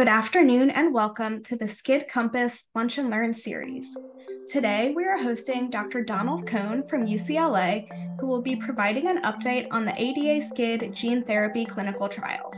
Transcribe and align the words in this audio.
Good 0.00 0.08
afternoon 0.08 0.70
and 0.70 0.94
welcome 0.94 1.42
to 1.42 1.56
the 1.56 1.68
Skid 1.68 2.08
Compass 2.08 2.64
Lunch 2.74 2.96
and 2.96 3.10
Learn 3.10 3.34
series. 3.34 3.86
Today 4.48 4.94
we 4.96 5.04
are 5.04 5.22
hosting 5.22 5.68
Dr. 5.68 6.02
Donald 6.02 6.46
Cohn 6.46 6.88
from 6.88 7.06
UCLA, 7.06 7.86
who 8.18 8.26
will 8.26 8.40
be 8.40 8.56
providing 8.56 9.08
an 9.08 9.20
update 9.24 9.66
on 9.70 9.84
the 9.84 9.92
ADA 10.02 10.46
Skid 10.46 10.94
gene 10.94 11.22
therapy 11.22 11.66
clinical 11.66 12.08
trials. 12.08 12.56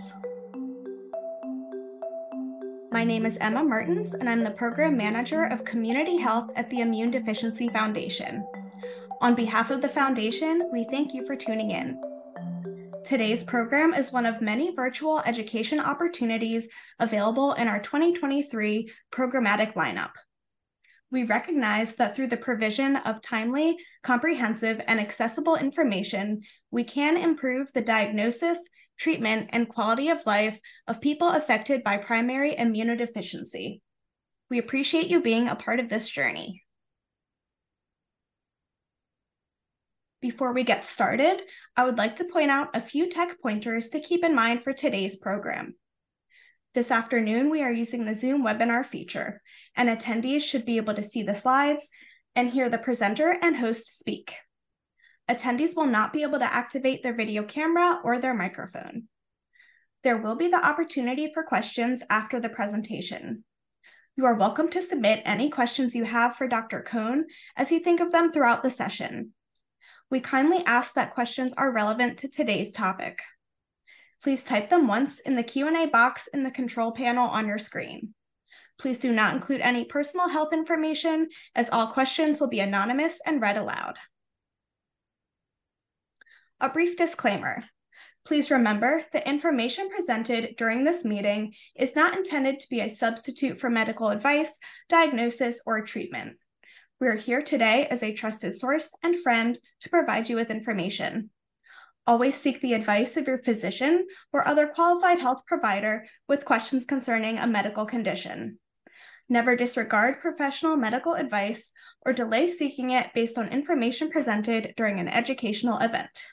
My 2.93 3.03
name 3.03 3.27
is 3.27 3.37
Emma 3.41 3.65
Mertens, 3.65 4.15
and 4.15 4.29
I'm 4.29 4.45
the 4.45 4.53
Program 4.53 4.97
Manager 4.97 5.47
of 5.47 5.65
Community 5.65 6.19
Health 6.19 6.53
at 6.55 6.69
the 6.69 6.79
Immune 6.79 7.11
Deficiency 7.11 7.69
Foundation. 7.71 8.47
On 9.21 9.35
behalf 9.35 9.73
of 9.73 9.83
the 9.83 9.89
Foundation, 9.89 10.71
we 10.73 10.85
thank 10.85 11.13
you 11.13 11.27
for 11.27 11.35
tuning 11.35 11.73
in. 11.73 12.01
Today's 13.05 13.43
program 13.43 13.95
is 13.95 14.13
one 14.13 14.27
of 14.27 14.41
many 14.41 14.75
virtual 14.75 15.21
education 15.27 15.81
opportunities 15.81 16.69
available 17.01 17.53
in 17.55 17.67
our 17.67 17.81
2023 17.81 18.89
programmatic 19.11 19.75
lineup. 19.75 20.13
We 21.11 21.25
recognize 21.25 21.97
that 21.97 22.15
through 22.15 22.29
the 22.29 22.37
provision 22.37 22.97
of 22.97 23.21
timely, 23.21 23.77
comprehensive, 24.03 24.81
and 24.87 25.01
accessible 25.01 25.57
information, 25.57 26.43
we 26.71 26.85
can 26.85 27.17
improve 27.17 27.73
the 27.73 27.83
diagnosis, 27.83 28.59
treatment, 28.99 29.51
and 29.53 29.69
quality 29.69 30.09
of 30.09 30.25
life 30.25 30.61
of 30.87 31.01
people 31.01 31.29
affected 31.29 31.83
by 31.83 31.97
primary 31.97 32.55
immunodeficiency. 32.55 33.81
We 34.49 34.59
appreciate 34.59 35.09
you 35.09 35.21
being 35.21 35.49
a 35.49 35.57
part 35.57 35.81
of 35.81 35.89
this 35.89 36.09
journey. 36.09 36.62
Before 40.23 40.53
we 40.53 40.63
get 40.63 40.87
started, 40.87 41.43
I 41.77 41.85
would 41.85 41.99
like 41.99 42.15
to 42.17 42.25
point 42.25 42.49
out 42.49 42.77
a 42.77 42.81
few 42.81 43.11
tech 43.11 43.41
pointers 43.43 43.89
to 43.89 43.99
keep 43.99 44.23
in 44.23 44.37
mind 44.37 44.63
for 44.63 44.73
today's 44.73 45.17
program. 45.17 45.75
This 46.75 46.93
afternoon, 46.93 47.51
we 47.51 47.61
are 47.61 47.73
using 47.73 48.05
the 48.05 48.15
Zoom 48.15 48.45
webinar 48.45 48.87
feature, 48.87 49.43
and 49.75 49.89
attendees 49.89 50.43
should 50.43 50.65
be 50.65 50.77
able 50.77 50.95
to 50.95 51.03
see 51.03 51.25
the 51.25 51.35
slides 51.35 51.89
and 52.37 52.49
hear 52.49 52.71
the 52.71 52.79
presenter 52.79 53.37
and 53.43 53.57
host 53.57 53.99
speak. 53.99 54.37
Attendees 55.29 55.75
will 55.75 55.87
not 55.87 56.13
be 56.13 56.23
able 56.23 56.39
to 56.39 56.55
activate 56.55 57.03
their 57.03 57.17
video 57.17 57.43
camera 57.43 57.99
or 58.05 58.21
their 58.21 58.33
microphone. 58.33 59.09
There 60.05 60.19
will 60.19 60.37
be 60.37 60.47
the 60.47 60.65
opportunity 60.65 61.33
for 61.35 61.43
questions 61.43 62.01
after 62.09 62.39
the 62.39 62.49
presentation. 62.49 63.43
You 64.15 64.27
are 64.27 64.37
welcome 64.37 64.71
to 64.71 64.83
submit 64.83 65.23
any 65.25 65.51
questions 65.51 65.97
you 65.97 66.05
have 66.05 66.37
for 66.37 66.47
Dr. 66.47 66.81
Cohn 66.81 67.25
as 67.57 67.73
you 67.73 67.81
think 67.81 67.99
of 67.99 68.13
them 68.13 68.31
throughout 68.31 68.63
the 68.63 68.71
session. 68.71 69.33
We 70.13 70.21
kindly 70.21 70.63
ask 70.67 70.93
that 70.93 71.15
questions 71.15 71.55
are 71.55 71.73
relevant 71.73 72.19
to 72.19 72.29
today's 72.29 72.71
topic. 72.71 73.23
Please 74.23 74.43
type 74.43 74.69
them 74.69 74.87
once 74.87 75.21
in 75.21 75.37
the 75.37 75.43
Q&A 75.43 75.87
box 75.87 76.29
in 76.35 76.43
the 76.43 76.51
control 76.51 76.93
panel 76.93 77.27
on 77.27 77.47
your 77.47 77.59
screen. 77.59 78.13
Please 78.79 78.99
do 78.99 79.11
not 79.11 79.35
include 79.35 79.63
any 79.63 79.87
personal 79.87 80.29
health 80.29 80.53
information 80.53 81.31
as 81.55 81.71
all 81.71 81.87
questions 81.87 82.43
will 82.43 82.51
be 82.51 82.61
anonymous 82.61 83.23
and 83.25 83.41
read 83.41 83.57
aloud. 83.57 83.97
A 86.61 86.69
brief 86.69 86.95
disclaimer. 86.99 87.65
Please 88.27 88.51
remember 88.51 89.05
the 89.15 89.27
information 89.27 89.89
presented 89.89 90.57
during 90.59 90.85
this 90.85 91.07
meeting 91.07 91.55
is 91.75 91.97
not 91.97 92.19
intended 92.19 92.61
to 92.61 92.69
be 92.69 92.81
a 92.81 92.91
substitute 92.91 93.59
for 93.59 93.71
medical 93.71 94.11
advice, 94.11 94.59
diagnosis, 94.91 95.63
or 95.65 95.81
treatment. 95.81 96.37
We 97.03 97.09
are 97.09 97.17
here 97.17 97.43
today 97.43 97.89
as 97.91 98.01
a 98.05 98.15
trusted 98.15 98.57
source 98.57 98.89
and 99.03 99.19
friend 99.19 99.59
to 99.81 99.91
provide 99.91 100.29
you 100.29 100.37
with 100.37 100.53
information. 100.53 101.31
Always 102.07 102.39
seek 102.39 102.61
the 102.61 102.75
advice 102.75 103.17
of 103.17 103.27
your 103.27 103.43
physician 103.43 104.07
or 104.33 104.47
other 104.47 104.69
qualified 104.69 105.19
health 105.19 105.43
provider 105.45 106.07
with 106.29 106.45
questions 106.45 106.85
concerning 106.85 107.39
a 107.39 107.47
medical 107.49 107.87
condition. 107.87 108.61
Never 109.29 109.57
disregard 109.57 110.21
professional 110.21 110.77
medical 110.77 111.15
advice 111.15 111.73
or 112.07 112.13
delay 112.13 112.49
seeking 112.49 112.91
it 112.91 113.09
based 113.17 113.37
on 113.37 113.49
information 113.49 114.09
presented 114.09 114.73
during 114.77 115.01
an 115.01 115.09
educational 115.09 115.79
event. 115.79 116.27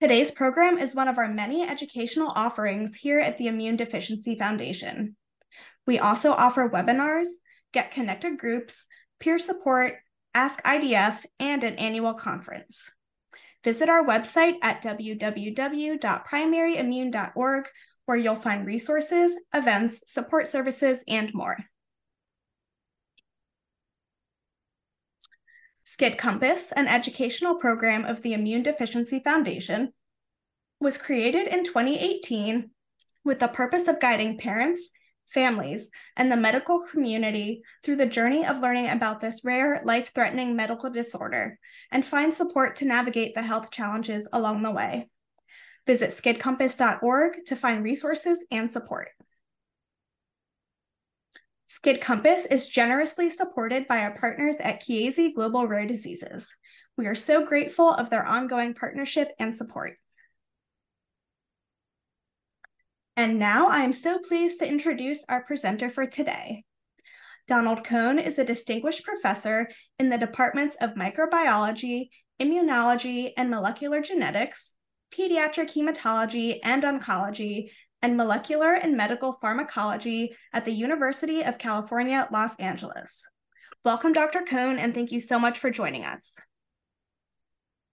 Today's 0.00 0.30
program 0.30 0.78
is 0.78 0.94
one 0.94 1.08
of 1.08 1.18
our 1.18 1.26
many 1.26 1.68
educational 1.68 2.28
offerings 2.28 2.94
here 2.94 3.18
at 3.18 3.36
the 3.36 3.48
Immune 3.48 3.74
Deficiency 3.74 4.36
Foundation. 4.38 5.16
We 5.86 5.98
also 5.98 6.32
offer 6.32 6.68
webinars, 6.68 7.26
Get 7.72 7.90
Connected 7.90 8.38
groups, 8.38 8.84
peer 9.18 9.38
support, 9.38 9.94
Ask 10.34 10.62
IDF, 10.62 11.24
and 11.38 11.64
an 11.64 11.74
annual 11.74 12.14
conference. 12.14 12.90
Visit 13.64 13.88
our 13.88 14.04
website 14.04 14.54
at 14.62 14.82
www.primaryimmune.org, 14.82 17.64
where 18.06 18.16
you'll 18.16 18.36
find 18.36 18.66
resources, 18.66 19.32
events, 19.52 20.00
support 20.06 20.46
services, 20.46 21.04
and 21.06 21.34
more. 21.34 21.58
SCID 25.84 26.16
Compass, 26.16 26.72
an 26.72 26.86
educational 26.86 27.56
program 27.56 28.04
of 28.04 28.22
the 28.22 28.32
Immune 28.32 28.62
Deficiency 28.62 29.20
Foundation, 29.22 29.92
was 30.80 30.96
created 30.96 31.46
in 31.46 31.64
2018 31.64 32.70
with 33.22 33.40
the 33.40 33.48
purpose 33.48 33.86
of 33.86 34.00
guiding 34.00 34.38
parents, 34.38 34.88
families, 35.32 35.88
and 36.16 36.30
the 36.30 36.36
medical 36.36 36.86
community 36.86 37.62
through 37.82 37.96
the 37.96 38.06
journey 38.06 38.44
of 38.44 38.60
learning 38.60 38.88
about 38.88 39.20
this 39.20 39.42
rare, 39.44 39.80
life 39.84 40.12
threatening 40.14 40.56
medical 40.56 40.90
disorder 40.90 41.58
and 41.90 42.04
find 42.04 42.34
support 42.34 42.76
to 42.76 42.84
navigate 42.84 43.34
the 43.34 43.42
health 43.42 43.70
challenges 43.70 44.28
along 44.32 44.62
the 44.62 44.70
way. 44.70 45.08
Visit 45.86 46.10
skidcompass.org 46.10 47.44
to 47.46 47.56
find 47.56 47.82
resources 47.82 48.44
and 48.50 48.70
support. 48.70 49.08
SCID 51.68 52.00
Compass 52.00 52.46
is 52.46 52.66
generously 52.66 53.30
supported 53.30 53.86
by 53.86 54.00
our 54.00 54.14
partners 54.16 54.56
at 54.58 54.82
Chiesi 54.82 55.32
Global 55.32 55.68
Rare 55.68 55.86
Diseases. 55.86 56.48
We 56.96 57.06
are 57.06 57.14
so 57.14 57.46
grateful 57.46 57.88
of 57.88 58.10
their 58.10 58.26
ongoing 58.26 58.74
partnership 58.74 59.28
and 59.38 59.54
support. 59.54 59.96
And 63.16 63.38
now 63.38 63.68
I 63.68 63.82
am 63.82 63.92
so 63.92 64.18
pleased 64.18 64.60
to 64.60 64.68
introduce 64.68 65.24
our 65.28 65.44
presenter 65.44 65.90
for 65.90 66.06
today. 66.06 66.64
Donald 67.48 67.84
Cohn 67.84 68.18
is 68.18 68.38
a 68.38 68.44
distinguished 68.44 69.04
professor 69.04 69.68
in 69.98 70.08
the 70.08 70.18
departments 70.18 70.76
of 70.80 70.94
microbiology, 70.94 72.08
immunology, 72.40 73.32
and 73.36 73.50
molecular 73.50 74.00
genetics, 74.00 74.72
pediatric 75.12 75.74
hematology 75.74 76.60
and 76.62 76.84
oncology, 76.84 77.70
and 78.02 78.16
molecular 78.16 78.74
and 78.74 78.96
medical 78.96 79.34
pharmacology 79.34 80.34
at 80.52 80.64
the 80.64 80.72
University 80.72 81.42
of 81.42 81.58
California, 81.58 82.28
Los 82.32 82.56
Angeles. 82.56 83.22
Welcome, 83.84 84.12
Dr. 84.12 84.42
Cohn, 84.42 84.78
and 84.78 84.94
thank 84.94 85.10
you 85.12 85.20
so 85.20 85.38
much 85.38 85.58
for 85.58 85.70
joining 85.70 86.04
us. 86.04 86.34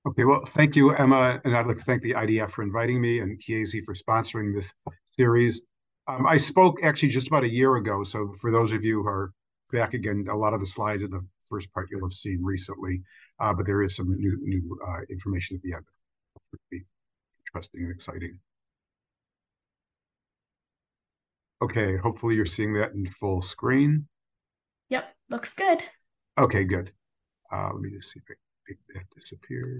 Okay, 0.07 0.23
well, 0.23 0.45
thank 0.45 0.75
you, 0.75 0.93
Emma, 0.95 1.41
and 1.43 1.55
I'd 1.57 1.65
like 1.65 1.77
to 1.77 1.83
thank 1.83 2.01
the 2.01 2.13
IDF 2.13 2.51
for 2.51 2.63
inviting 2.63 3.01
me 3.01 3.19
and 3.19 3.41
Chiesi 3.41 3.83
for 3.83 3.93
sponsoring 3.93 4.55
this 4.55 4.71
series. 5.17 5.61
Um, 6.07 6.25
I 6.25 6.37
spoke 6.37 6.83
actually 6.83 7.09
just 7.09 7.27
about 7.27 7.43
a 7.43 7.49
year 7.49 7.75
ago. 7.75 8.03
So 8.03 8.33
for 8.39 8.51
those 8.51 8.71
of 8.71 8.83
you 8.85 9.01
who 9.01 9.07
are 9.07 9.31
back 9.71 9.93
again, 9.93 10.27
a 10.29 10.35
lot 10.35 10.53
of 10.53 10.59
the 10.59 10.65
slides 10.65 11.03
in 11.03 11.09
the 11.09 11.21
first 11.45 11.71
part 11.73 11.89
you'll 11.91 12.05
have 12.05 12.13
seen 12.13 12.39
recently, 12.43 13.01
uh, 13.39 13.53
but 13.53 13.65
there 13.65 13.81
is 13.81 13.95
some 13.95 14.09
new 14.09 14.37
new 14.41 14.79
uh, 14.87 15.01
information 15.09 15.57
at 15.57 15.61
the 15.63 15.73
end. 15.73 15.83
Be 16.71 16.83
interesting 17.45 17.83
and 17.83 17.91
exciting. 17.91 18.39
Okay, 21.61 21.97
hopefully 21.97 22.35
you're 22.35 22.45
seeing 22.45 22.73
that 22.73 22.93
in 22.93 23.09
full 23.09 23.41
screen. 23.41 24.07
Yep, 24.89 25.15
looks 25.29 25.53
good. 25.53 25.81
Okay, 26.37 26.63
good. 26.63 26.91
Uh, 27.51 27.71
let 27.73 27.81
me 27.81 27.89
just 27.89 28.11
see 28.11 28.19
if 28.19 28.23
I 28.29 28.35
make 28.69 28.77
that 28.93 29.19
disappear. 29.19 29.79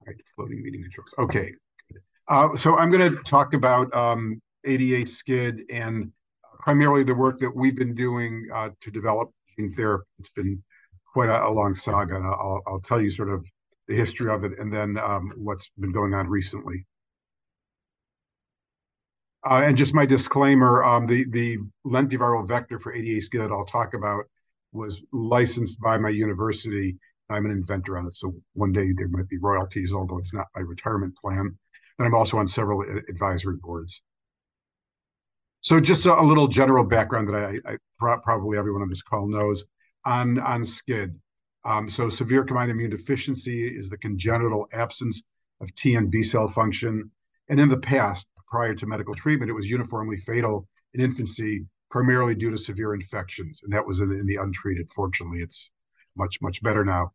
All 0.00 0.06
right, 0.06 0.16
floating 0.34 0.62
meeting 0.62 0.82
controls. 0.82 1.10
Okay, 1.18 1.52
uh, 2.28 2.56
so 2.56 2.76
I'm 2.76 2.90
going 2.90 3.14
to 3.14 3.22
talk 3.22 3.54
about 3.54 3.94
um, 3.94 4.40
ADA 4.64 5.06
SCID 5.06 5.62
and 5.70 6.12
primarily 6.60 7.02
the 7.02 7.14
work 7.14 7.38
that 7.38 7.54
we've 7.54 7.76
been 7.76 7.94
doing 7.94 8.46
uh, 8.54 8.70
to 8.80 8.90
develop 8.90 9.30
gene 9.56 9.70
therapy. 9.70 10.04
It's 10.18 10.30
been 10.30 10.62
quite 11.12 11.30
a, 11.30 11.46
a 11.46 11.50
long 11.50 11.74
saga, 11.74 12.16
and 12.16 12.26
I'll, 12.26 12.62
I'll, 12.66 12.80
tell 12.80 13.00
you 13.00 13.10
sort 13.10 13.30
of 13.30 13.46
the 13.86 13.94
history 13.94 14.30
of 14.30 14.44
it 14.44 14.58
and 14.58 14.72
then 14.72 14.98
um, 14.98 15.32
what's 15.36 15.70
been 15.78 15.92
going 15.92 16.12
on 16.12 16.28
recently. 16.28 16.84
Uh, 19.48 19.62
and 19.64 19.76
just 19.76 19.94
my 19.94 20.04
disclaimer, 20.04 20.84
um, 20.84 21.06
the, 21.06 21.24
the 21.30 21.56
lentiviral 21.86 22.46
vector 22.46 22.78
for 22.78 22.92
ADA 22.92 23.22
SCID 23.22 23.50
I'll 23.50 23.64
talk 23.64 23.94
about 23.94 24.24
was 24.72 25.00
licensed 25.12 25.80
by 25.80 25.96
my 25.96 26.10
university. 26.10 26.98
I'm 27.30 27.46
an 27.46 27.52
inventor 27.52 27.96
on 27.96 28.06
it, 28.06 28.16
so 28.16 28.34
one 28.52 28.72
day 28.72 28.92
there 28.94 29.08
might 29.08 29.28
be 29.28 29.38
royalties, 29.38 29.92
although 29.92 30.18
it's 30.18 30.34
not 30.34 30.46
my 30.54 30.60
retirement 30.60 31.16
plan 31.16 31.56
and 31.98 32.06
I'm 32.06 32.14
also 32.14 32.36
on 32.38 32.48
several 32.48 32.82
advisory 33.08 33.56
boards. 33.56 34.02
So 35.60 35.80
just 35.80 36.06
a, 36.06 36.18
a 36.18 36.22
little 36.22 36.46
general 36.46 36.84
background 36.84 37.28
that 37.28 37.36
I, 37.36 37.72
I, 37.72 38.16
probably 38.22 38.56
everyone 38.56 38.82
on 38.82 38.88
this 38.88 39.02
call 39.02 39.26
knows 39.26 39.64
on, 40.04 40.38
on 40.38 40.62
SCID. 40.62 41.14
Um, 41.64 41.90
so 41.90 42.08
severe 42.08 42.44
combined 42.44 42.70
immune 42.70 42.90
deficiency 42.90 43.66
is 43.66 43.90
the 43.90 43.98
congenital 43.98 44.68
absence 44.72 45.20
of 45.60 45.74
T 45.74 45.96
and 45.96 46.10
B 46.10 46.22
cell 46.22 46.48
function 46.48 47.10
And 47.48 47.58
in 47.60 47.68
the 47.68 47.76
past, 47.76 48.26
prior 48.46 48.74
to 48.74 48.86
medical 48.86 49.14
treatment, 49.14 49.50
it 49.50 49.54
was 49.54 49.68
uniformly 49.68 50.16
fatal 50.16 50.66
in 50.94 51.00
infancy, 51.00 51.68
primarily 51.90 52.34
due 52.34 52.50
to 52.50 52.58
severe 52.58 52.94
infections. 52.94 53.60
And 53.62 53.72
that 53.72 53.86
was 53.86 54.00
in 54.00 54.12
in 54.12 54.26
the 54.26 54.36
untreated. 54.36 54.88
Fortunately, 54.90 55.40
it's 55.40 55.70
much, 56.16 56.40
much 56.40 56.62
better 56.62 56.84
now. 56.84 57.12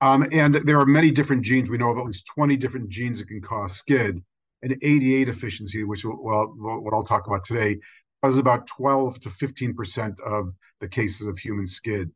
Um, 0.00 0.26
and 0.32 0.54
there 0.64 0.80
are 0.80 0.86
many 0.86 1.10
different 1.10 1.42
genes. 1.42 1.68
We 1.68 1.78
know 1.78 1.90
of 1.90 1.98
at 1.98 2.06
least 2.06 2.26
20 2.26 2.56
different 2.56 2.88
genes 2.88 3.18
that 3.18 3.28
can 3.28 3.40
cause 3.40 3.82
SCID. 3.82 4.22
And 4.62 4.76
ADA 4.82 5.24
deficiency, 5.24 5.84
which 5.84 6.04
well, 6.04 6.52
what 6.56 6.92
I'll 6.92 7.04
talk 7.04 7.26
about 7.26 7.46
today, 7.46 7.78
causes 8.22 8.38
about 8.38 8.66
12 8.66 9.20
to 9.20 9.30
15% 9.30 10.20
of 10.20 10.52
the 10.80 10.88
cases 10.88 11.26
of 11.26 11.38
human 11.38 11.64
SCID. 11.64 12.10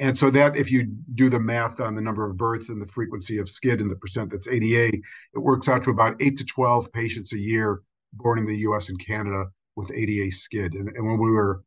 And 0.00 0.18
so 0.18 0.28
that 0.30 0.56
if 0.56 0.72
you 0.72 0.84
do 1.14 1.30
the 1.30 1.38
math 1.38 1.80
on 1.80 1.94
the 1.94 2.00
number 2.00 2.28
of 2.28 2.36
births 2.36 2.68
and 2.68 2.82
the 2.82 2.86
frequency 2.86 3.38
of 3.38 3.46
SCID 3.46 3.80
and 3.80 3.90
the 3.90 3.96
percent 3.96 4.30
that's 4.30 4.48
ADA, 4.48 4.96
it 4.96 5.38
works 5.38 5.68
out 5.68 5.84
to 5.84 5.90
about 5.90 6.20
8 6.20 6.36
to 6.38 6.44
12 6.44 6.92
patients 6.92 7.32
a 7.32 7.38
year 7.38 7.82
born 8.12 8.38
in 8.38 8.46
the 8.46 8.58
US 8.58 8.88
and 8.88 8.98
Canada 8.98 9.46
with 9.76 9.92
ADA 9.92 10.30
SCID. 10.32 10.74
And, 10.74 10.88
and 10.96 11.06
when 11.06 11.18
we 11.18 11.30
were 11.30 11.62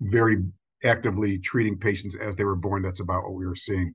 very 0.00 0.42
actively 0.84 1.38
treating 1.38 1.78
patients 1.78 2.16
as 2.16 2.36
they 2.36 2.44
were 2.44 2.56
born, 2.56 2.82
that's 2.82 3.00
about 3.00 3.24
what 3.24 3.34
we 3.34 3.46
were 3.46 3.56
seeing. 3.56 3.94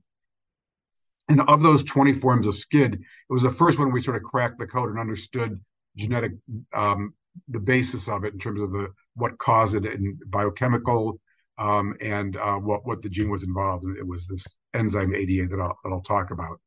And 1.28 1.40
of 1.42 1.62
those 1.62 1.84
20 1.84 2.12
forms 2.14 2.46
of 2.46 2.54
SCID, 2.54 2.94
it 2.94 3.00
was 3.30 3.42
the 3.42 3.50
first 3.50 3.78
one 3.78 3.92
we 3.92 4.02
sort 4.02 4.16
of 4.16 4.22
cracked 4.22 4.58
the 4.58 4.66
code 4.66 4.90
and 4.90 4.98
understood 4.98 5.60
genetic 5.96 6.32
um, 6.74 7.14
the 7.48 7.60
basis 7.60 8.08
of 8.08 8.24
it 8.24 8.32
in 8.32 8.38
terms 8.38 8.60
of 8.60 8.72
the 8.72 8.88
what 9.14 9.38
caused 9.38 9.74
it 9.74 9.84
and 9.84 10.18
biochemical 10.26 11.18
um, 11.58 11.94
and 12.00 12.36
uh, 12.36 12.56
what 12.56 12.86
what 12.86 13.02
the 13.02 13.08
gene 13.08 13.30
was 13.30 13.42
involved 13.42 13.84
in. 13.84 13.96
It 13.96 14.06
was 14.06 14.26
this 14.26 14.44
enzyme 14.74 15.14
ADA 15.14 15.48
that 15.48 15.60
I'll 15.60 15.78
that 15.84 15.90
I'll 15.90 16.02
talk 16.02 16.30
about. 16.30 16.60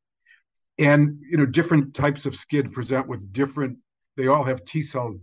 And 0.78 1.20
you 1.30 1.38
know, 1.38 1.46
different 1.46 1.94
types 1.94 2.26
of 2.26 2.34
SCID 2.34 2.72
present 2.72 3.08
with 3.08 3.32
different. 3.32 3.78
They 4.18 4.28
all 4.28 4.44
have 4.44 4.66
T 4.66 4.82
cell 4.82 5.16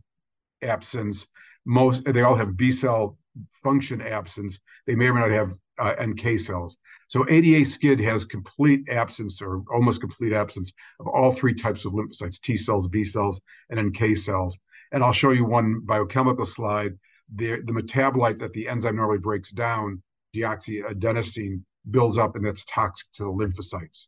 absence. 0.62 1.26
Most 1.64 2.04
they 2.04 2.22
all 2.22 2.36
have 2.36 2.56
B 2.56 2.70
cell 2.70 3.18
function 3.62 4.00
absence. 4.00 4.58
They 4.86 4.94
may 4.94 5.06
or 5.06 5.14
may 5.14 5.20
not 5.20 5.30
have 5.30 5.56
uh, 5.78 5.94
NK 6.04 6.38
cells. 6.38 6.76
So 7.12 7.26
ADA 7.28 7.66
SCID 7.66 8.00
has 8.04 8.24
complete 8.24 8.88
absence 8.88 9.42
or 9.42 9.62
almost 9.70 10.00
complete 10.00 10.32
absence 10.32 10.72
of 10.98 11.06
all 11.06 11.30
three 11.30 11.52
types 11.52 11.84
of 11.84 11.92
lymphocytes, 11.92 12.40
T 12.40 12.56
cells, 12.56 12.88
B 12.88 13.04
cells, 13.04 13.38
and 13.68 13.78
NK 13.78 14.16
cells. 14.16 14.56
And 14.92 15.04
I'll 15.04 15.12
show 15.12 15.32
you 15.32 15.44
one 15.44 15.80
biochemical 15.84 16.46
slide. 16.46 16.92
The, 17.34 17.60
the 17.66 17.74
metabolite 17.74 18.38
that 18.38 18.54
the 18.54 18.66
enzyme 18.66 18.96
normally 18.96 19.18
breaks 19.18 19.50
down, 19.50 20.02
deoxyadenosine, 20.34 21.60
builds 21.90 22.16
up 22.16 22.34
and 22.34 22.46
that's 22.46 22.64
toxic 22.64 23.06
to 23.16 23.24
the 23.24 23.30
lymphocytes. 23.30 24.06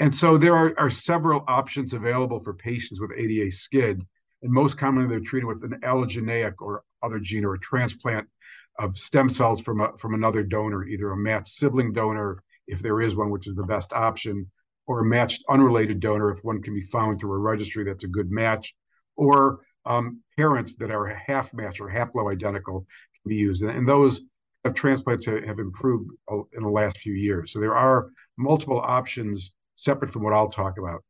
And 0.00 0.14
so 0.14 0.38
there 0.38 0.56
are, 0.56 0.72
are 0.78 0.88
several 0.88 1.44
options 1.46 1.92
available 1.92 2.40
for 2.40 2.54
patients 2.54 2.98
with 2.98 3.10
ADA 3.14 3.50
SCID. 3.50 4.00
And 4.40 4.50
most 4.50 4.78
commonly, 4.78 5.06
they're 5.06 5.20
treated 5.20 5.48
with 5.48 5.64
an 5.64 5.80
allogeneic 5.84 6.54
or 6.60 6.82
other 7.02 7.18
gene 7.18 7.44
or 7.44 7.52
a 7.52 7.60
transplant 7.60 8.26
of 8.78 8.98
stem 8.98 9.28
cells 9.28 9.60
from 9.60 9.80
a, 9.80 9.96
from 9.96 10.14
another 10.14 10.42
donor, 10.42 10.84
either 10.84 11.10
a 11.10 11.16
matched 11.16 11.48
sibling 11.48 11.92
donor, 11.92 12.42
if 12.66 12.80
there 12.80 13.00
is 13.00 13.14
one, 13.14 13.30
which 13.30 13.46
is 13.46 13.54
the 13.54 13.64
best 13.64 13.92
option, 13.92 14.50
or 14.86 15.00
a 15.00 15.04
matched 15.04 15.44
unrelated 15.48 16.00
donor, 16.00 16.30
if 16.30 16.44
one 16.44 16.62
can 16.62 16.74
be 16.74 16.80
found 16.80 17.18
through 17.18 17.32
a 17.32 17.38
registry 17.38 17.84
that's 17.84 18.04
a 18.04 18.08
good 18.08 18.30
match, 18.30 18.74
or 19.16 19.60
um, 19.84 20.20
parents 20.36 20.74
that 20.76 20.90
are 20.90 21.06
half 21.06 21.54
match 21.54 21.80
or 21.80 21.88
haploidentical 21.88 22.84
can 22.84 23.28
be 23.28 23.36
used. 23.36 23.62
And, 23.62 23.88
those 23.88 24.20
transplants 24.74 25.26
have, 25.26 25.44
have 25.44 25.58
improved 25.60 26.10
in 26.28 26.62
the 26.62 26.68
last 26.68 26.98
few 26.98 27.14
years. 27.14 27.52
So 27.52 27.60
there 27.60 27.76
are 27.76 28.10
multiple 28.36 28.80
options 28.80 29.52
separate 29.76 30.12
from 30.12 30.24
what 30.24 30.32
I'll 30.32 30.48
talk 30.50 30.78
about. 30.78 31.04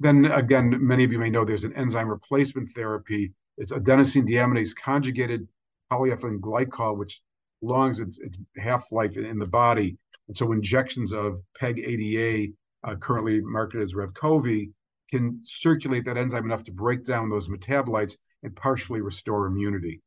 Then 0.00 0.24
again, 0.26 0.74
many 0.80 1.04
of 1.04 1.12
you 1.12 1.18
may 1.18 1.30
know 1.30 1.44
there's 1.44 1.64
an 1.64 1.76
enzyme 1.76 2.08
replacement 2.08 2.70
therapy. 2.70 3.32
It's 3.58 3.70
adenosine 3.70 4.28
deaminase 4.28 4.74
conjugated 4.74 5.46
polyethylene 5.92 6.40
glycol, 6.40 6.96
which 6.96 7.20
longs 7.62 8.00
its, 8.00 8.18
its 8.18 8.38
half-life 8.56 9.16
in, 9.16 9.24
in, 9.24 9.38
the 9.38 9.46
body. 9.46 9.96
And 10.28 10.36
so 10.36 10.52
injections 10.52 11.12
of 11.12 11.40
PEG-ADA, 11.58 12.52
uh, 12.84 12.96
currently 12.96 13.40
marketed 13.40 13.82
as 13.82 13.94
Revkovy, 13.94 14.70
can 15.10 15.40
circulate 15.44 16.04
that 16.06 16.16
enzyme 16.16 16.44
enough 16.44 16.64
to 16.64 16.72
break 16.72 17.06
down 17.06 17.30
those 17.30 17.48
metabolites 17.48 18.16
and 18.42 18.54
partially 18.56 19.00
restore 19.00 19.46
immunity. 19.46 20.00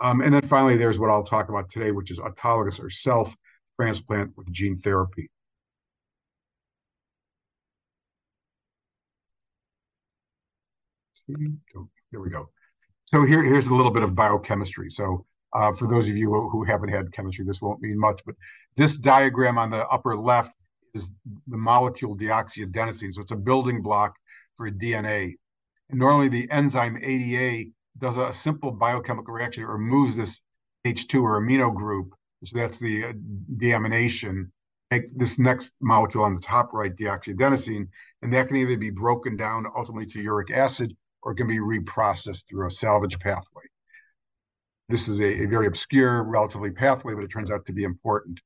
Um, 0.00 0.20
and 0.20 0.34
then 0.34 0.42
finally, 0.42 0.76
there's 0.76 0.98
what 0.98 1.10
I'll 1.10 1.24
talk 1.24 1.48
about 1.48 1.70
today, 1.70 1.92
which 1.92 2.10
is 2.10 2.18
autologous 2.18 2.82
or 2.82 2.90
self 2.90 3.34
transplant 3.80 4.32
with 4.36 4.50
gene 4.52 4.76
therapy. 4.76 5.30
Here 11.26 12.20
we 12.20 12.30
go. 12.30 12.50
So 13.06 13.24
here, 13.24 13.42
here's 13.42 13.66
a 13.66 13.74
little 13.74 13.90
bit 13.90 14.02
of 14.02 14.14
biochemistry. 14.14 14.90
So 14.90 15.26
uh, 15.52 15.72
for 15.72 15.86
those 15.86 16.08
of 16.08 16.16
you 16.16 16.32
who, 16.32 16.64
haven't 16.64 16.88
had 16.88 17.12
chemistry, 17.12 17.44
this 17.44 17.60
won't 17.60 17.80
mean 17.80 17.98
much, 17.98 18.22
but 18.24 18.34
this 18.76 18.96
diagram 18.96 19.58
on 19.58 19.70
the 19.70 19.86
upper 19.88 20.16
left 20.16 20.52
is 20.94 21.12
the 21.46 21.56
molecule 21.56 22.16
deoxyadenosine. 22.16 23.14
So 23.14 23.20
it's 23.20 23.32
a 23.32 23.36
building 23.36 23.82
block 23.82 24.14
for 24.56 24.70
DNA. 24.70 25.34
And 25.90 25.98
normally 25.98 26.28
the 26.28 26.50
enzyme 26.50 26.98
ADA 27.02 27.70
does 27.98 28.16
a 28.16 28.32
simple 28.32 28.72
biochemical 28.72 29.34
reaction. 29.34 29.64
It 29.64 29.68
removes 29.68 30.16
this 30.16 30.40
H2 30.86 31.22
or 31.22 31.40
amino 31.40 31.74
group. 31.74 32.14
So 32.44 32.58
that's 32.58 32.78
the 32.78 33.04
uh, 33.06 33.12
deamination. 33.56 34.50
Make 34.90 35.16
this 35.16 35.38
next 35.38 35.72
molecule 35.80 36.24
on 36.24 36.34
the 36.34 36.40
top 36.40 36.72
right, 36.72 36.94
deoxyadenosine, 36.94 37.88
and 38.22 38.32
that 38.32 38.48
can 38.48 38.56
either 38.56 38.76
be 38.76 38.90
broken 38.90 39.36
down 39.36 39.66
ultimately 39.76 40.06
to 40.06 40.20
uric 40.20 40.50
acid 40.50 40.94
or 41.24 41.34
can 41.34 41.46
be 41.46 41.58
reprocessed 41.58 42.46
through 42.48 42.68
a 42.68 42.70
salvage 42.70 43.18
pathway. 43.18 43.64
This 44.88 45.08
is 45.08 45.20
a, 45.20 45.44
a 45.44 45.46
very 45.46 45.66
obscure, 45.66 46.22
relatively 46.22 46.70
pathway, 46.70 47.14
but 47.14 47.24
it 47.24 47.28
turns 47.28 47.50
out 47.50 47.64
to 47.66 47.72
be 47.72 47.84
important. 47.84 48.38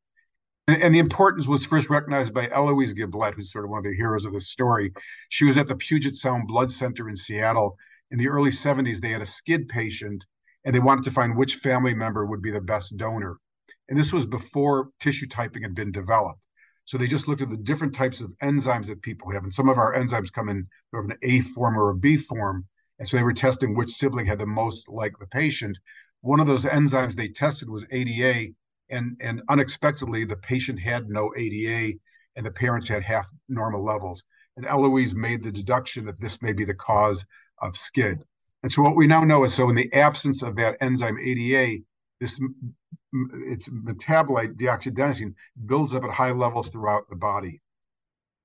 And, 0.69 0.83
and, 0.83 0.95
the 0.95 1.01
importance 1.01 1.49
was 1.49 1.65
first 1.65 1.91
recognized 1.91 2.33
by 2.33 2.49
Eloise 2.51 2.93
Gilblet, 2.93 3.35
who's 3.35 3.51
sort 3.51 3.65
of 3.65 3.71
one 3.71 3.79
of 3.79 3.85
the 3.85 3.97
heroes 3.97 4.25
of 4.25 4.33
this 4.33 4.49
story. 4.49 4.93
She 5.31 5.45
was 5.45 5.59
at 5.59 5.67
the 5.67 5.75
Puget 5.75 6.15
Sound 6.17 6.47
Blood 6.47 6.71
Center 6.71 7.09
in 7.09 7.17
Seattle. 7.17 7.77
In 8.11 8.19
the 8.19 8.29
early 8.29 8.51
70s, 8.51 9.01
they 9.01 9.11
had 9.11 9.23
a 9.23 9.27
skid 9.27 9.69
patient, 9.69 10.25
and 10.65 10.75
they 10.75 10.79
wanted 10.79 11.05
to 11.05 11.11
find 11.11 11.37
which 11.37 11.57
family 11.57 11.95
member 11.95 12.25
would 12.25 12.43
be 12.43 12.51
the 12.51 12.61
best 12.61 12.97
donor. 12.97 13.39
And 13.89 13.99
this 13.99 14.13
was 14.13 14.27
before 14.27 14.91
tissue 15.01 15.27
typing 15.27 15.63
had 15.63 15.75
been 15.75 15.91
developed. 15.91 16.41
So 16.89 16.97
they 16.97 17.07
just 17.07 17.29
looked 17.29 17.43
at 17.43 17.51
the 17.51 17.57
different 17.59 17.95
types 17.95 18.23
of 18.23 18.33
enzymes 18.43 18.87
that 18.87 19.03
people 19.03 19.31
have. 19.31 19.45
And 19.45 19.53
some 19.53 19.69
of 19.69 19.77
our 19.77 19.95
enzymes 19.95 20.33
come 20.33 20.49
in 20.49 20.67
sort 20.91 21.05
of 21.05 21.11
an 21.11 21.19
A 21.23 21.41
form 21.41 21.79
or 21.79 21.91
a 21.91 21.95
B 21.95 22.17
form. 22.17 22.67
And 22.99 23.07
so 23.07 23.19
they 23.19 23.23
were 23.23 23.35
testing 23.35 23.77
which 23.77 23.91
sibling 23.91 24.25
had 24.25 24.39
the 24.39 24.47
most 24.47 24.89
like 24.89 25.13
the 25.21 25.27
patient. 25.27 25.77
One 26.23 26.41
of 26.41 26.47
those 26.47 26.65
enzymes 26.65 27.13
they 27.13 27.29
tested 27.29 27.69
was 27.69 27.85
ADA. 27.91 28.55
And, 28.89 29.19
and 29.21 29.43
unexpectedly, 29.51 30.25
the 30.25 30.37
patient 30.37 30.81
had 30.81 31.11
no 31.11 31.31
ADA 31.37 31.99
and 32.37 32.47
the 32.47 32.51
parents 32.51 32.89
had 32.89 33.03
half 33.03 33.31
normal 33.51 33.85
levels. 33.85 34.23
And 34.57 34.65
Eloise 34.65 35.15
made 35.15 35.43
the 35.43 35.53
deduction 35.53 36.07
that 36.07 36.19
this 36.19 36.41
may 36.41 36.55
be 36.55 36.65
the 36.65 36.73
cause 36.73 37.23
of 37.61 37.75
SCID. 37.75 38.23
And 38.63 38.73
so 38.73 38.81
what 38.81 38.97
we 38.97 39.07
now 39.07 39.25
know 39.25 39.45
is 39.45 39.53
so 39.53 39.69
in 39.69 39.77
the 39.77 39.93
absence 39.93 40.43
of 40.43 40.57
that 40.57 40.79
enzyme 40.81 41.19
ADA, 41.23 41.83
this 42.21 42.41
its 43.13 43.69
metabolite 43.69 44.55
deoxyadenosine 44.57 45.35
builds 45.67 45.95
up 45.95 46.05
at 46.05 46.11
high 46.11 46.33
levels 46.33 46.69
throughout 46.69 47.09
the 47.09 47.17
body. 47.17 47.61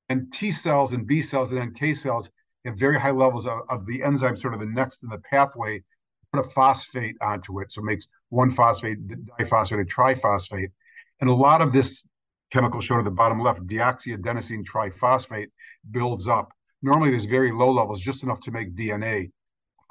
And 0.10 0.32
T 0.32 0.52
cells 0.52 0.94
and 0.94 1.06
B 1.06 1.22
cells 1.22 1.52
and 1.52 1.72
NK 1.72 1.96
cells 1.98 2.30
have 2.66 2.78
very 2.78 3.00
high 3.00 3.12
levels 3.12 3.46
of, 3.46 3.62
of 3.70 3.86
the 3.86 4.04
enzyme, 4.04 4.38
sort 4.38 4.54
of 4.54 4.60
the 4.60 4.66
next 4.66 5.04
in 5.04 5.10
the 5.10 5.18
pathway, 5.18 5.84
put 6.32 6.46
a 6.46 6.50
phosphate 6.50 7.18
onto 7.22 7.60
it. 7.60 7.72
So 7.72 7.82
it 7.82 7.86
makes 7.86 8.08
one 8.30 8.52
phosphate, 8.52 9.00
diphosphate, 9.08 9.80
and 9.80 9.94
triphosphate. 9.94 10.72
And 11.20 11.30
a 11.30 11.34
lot 11.34 11.62
of 11.62 11.72
this 11.72 12.04
chemical 12.52 12.82
shown 12.82 13.00
at 13.00 13.06
the 13.06 13.12
bottom 13.12 13.40
left, 13.40 13.66
deoxyadenosine 13.68 14.66
triphosphate, 14.66 15.48
builds 15.92 16.28
up. 16.28 16.52
Normally, 16.82 17.10
there's 17.10 17.26
very 17.26 17.52
low 17.52 17.72
levels, 17.72 18.02
just 18.02 18.24
enough 18.24 18.42
to 18.42 18.52
make 18.52 18.76
DNA. 18.76 19.32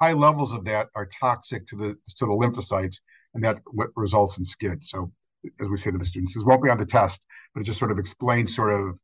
High 0.01 0.13
levels 0.13 0.53
of 0.53 0.65
that 0.65 0.87
are 0.95 1.09
toxic 1.19 1.65
to 1.67 1.75
the 1.75 1.97
to 2.17 2.25
the 2.25 2.31
lymphocytes 2.31 2.97
and 3.33 3.43
that 3.43 3.59
results 3.95 4.37
in 4.37 4.45
skid. 4.45 4.83
So 4.83 5.11
as 5.59 5.67
we 5.67 5.77
say 5.77 5.91
to 5.91 5.97
the 5.97 6.05
students, 6.05 6.33
this 6.33 6.43
won't 6.43 6.63
be 6.63 6.69
on 6.69 6.77
the 6.77 6.85
test, 6.85 7.21
but 7.53 7.61
it 7.61 7.65
just 7.65 7.79
sort 7.79 7.91
of 7.91 7.99
explains 7.99 8.55
sort 8.55 8.73
of, 8.73 8.97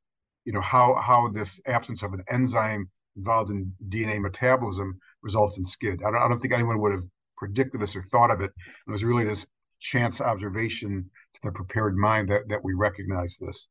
you 0.46 0.54
know, 0.54 0.62
how 0.62 0.96
how 0.96 1.30
this 1.30 1.60
absence 1.66 2.04
of 2.04 2.14
an 2.14 2.24
enzyme 2.32 2.90
involved 3.18 3.52
in 3.52 3.74
DNA 3.90 4.20
metabolism 4.22 5.00
results 5.22 5.58
in 5.58 5.66
skid. 5.66 6.02
I 6.06 6.12
don't, 6.12 6.22
I 6.22 6.28
don't 6.28 6.40
think 6.40 6.54
anyone 6.54 6.80
would 6.80 6.94
have 6.94 7.04
predicted 7.38 7.82
this 7.82 7.96
or 7.96 8.04
thought 8.04 8.32
of 8.32 8.42
it. 8.42 8.52
It 8.88 8.92
was 8.92 9.04
really 9.04 9.26
this 9.26 9.46
chance 9.80 10.22
observation 10.22 11.10
to 11.36 11.42
the 11.44 11.52
prepared 11.52 11.98
mind 11.98 12.30
that 12.30 12.48
that 12.50 12.64
we 12.64 12.74
recognize 12.74 13.38
this. 13.38 13.68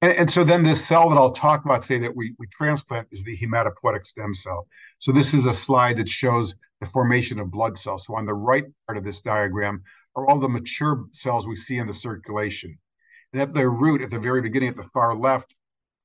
And, 0.00 0.12
and, 0.12 0.30
so 0.30 0.42
then 0.42 0.64
this 0.64 0.84
cell 0.84 1.08
that 1.10 1.16
I'll 1.16 1.30
talk 1.30 1.64
about 1.64 1.82
today 1.82 2.00
that 2.00 2.16
we, 2.16 2.34
we 2.36 2.48
transplant 2.48 3.06
is 3.12 3.22
the 3.22 3.38
hematopoietic 3.38 4.04
stem 4.04 4.34
cell. 4.34 4.66
So 4.98 5.12
this 5.12 5.32
is 5.32 5.46
a 5.46 5.52
slide 5.52 5.96
that 5.98 6.08
shows 6.08 6.56
the 6.82 6.90
formation 6.90 7.38
of 7.38 7.50
blood 7.50 7.78
cells. 7.78 8.06
So 8.06 8.16
on 8.16 8.26
the 8.26 8.34
right 8.34 8.64
part 8.86 8.98
of 8.98 9.04
this 9.04 9.20
diagram 9.20 9.82
are 10.16 10.28
all 10.28 10.40
the 10.40 10.48
mature 10.48 11.04
cells 11.12 11.46
we 11.46 11.54
see 11.54 11.78
in 11.78 11.86
the 11.86 11.94
circulation. 11.94 12.76
And 13.32 13.40
at 13.40 13.54
their 13.54 13.70
root, 13.70 14.02
at 14.02 14.10
the 14.10 14.18
very 14.18 14.42
beginning, 14.42 14.70
at 14.70 14.76
the 14.76 14.82
far 14.82 15.14
left, 15.16 15.54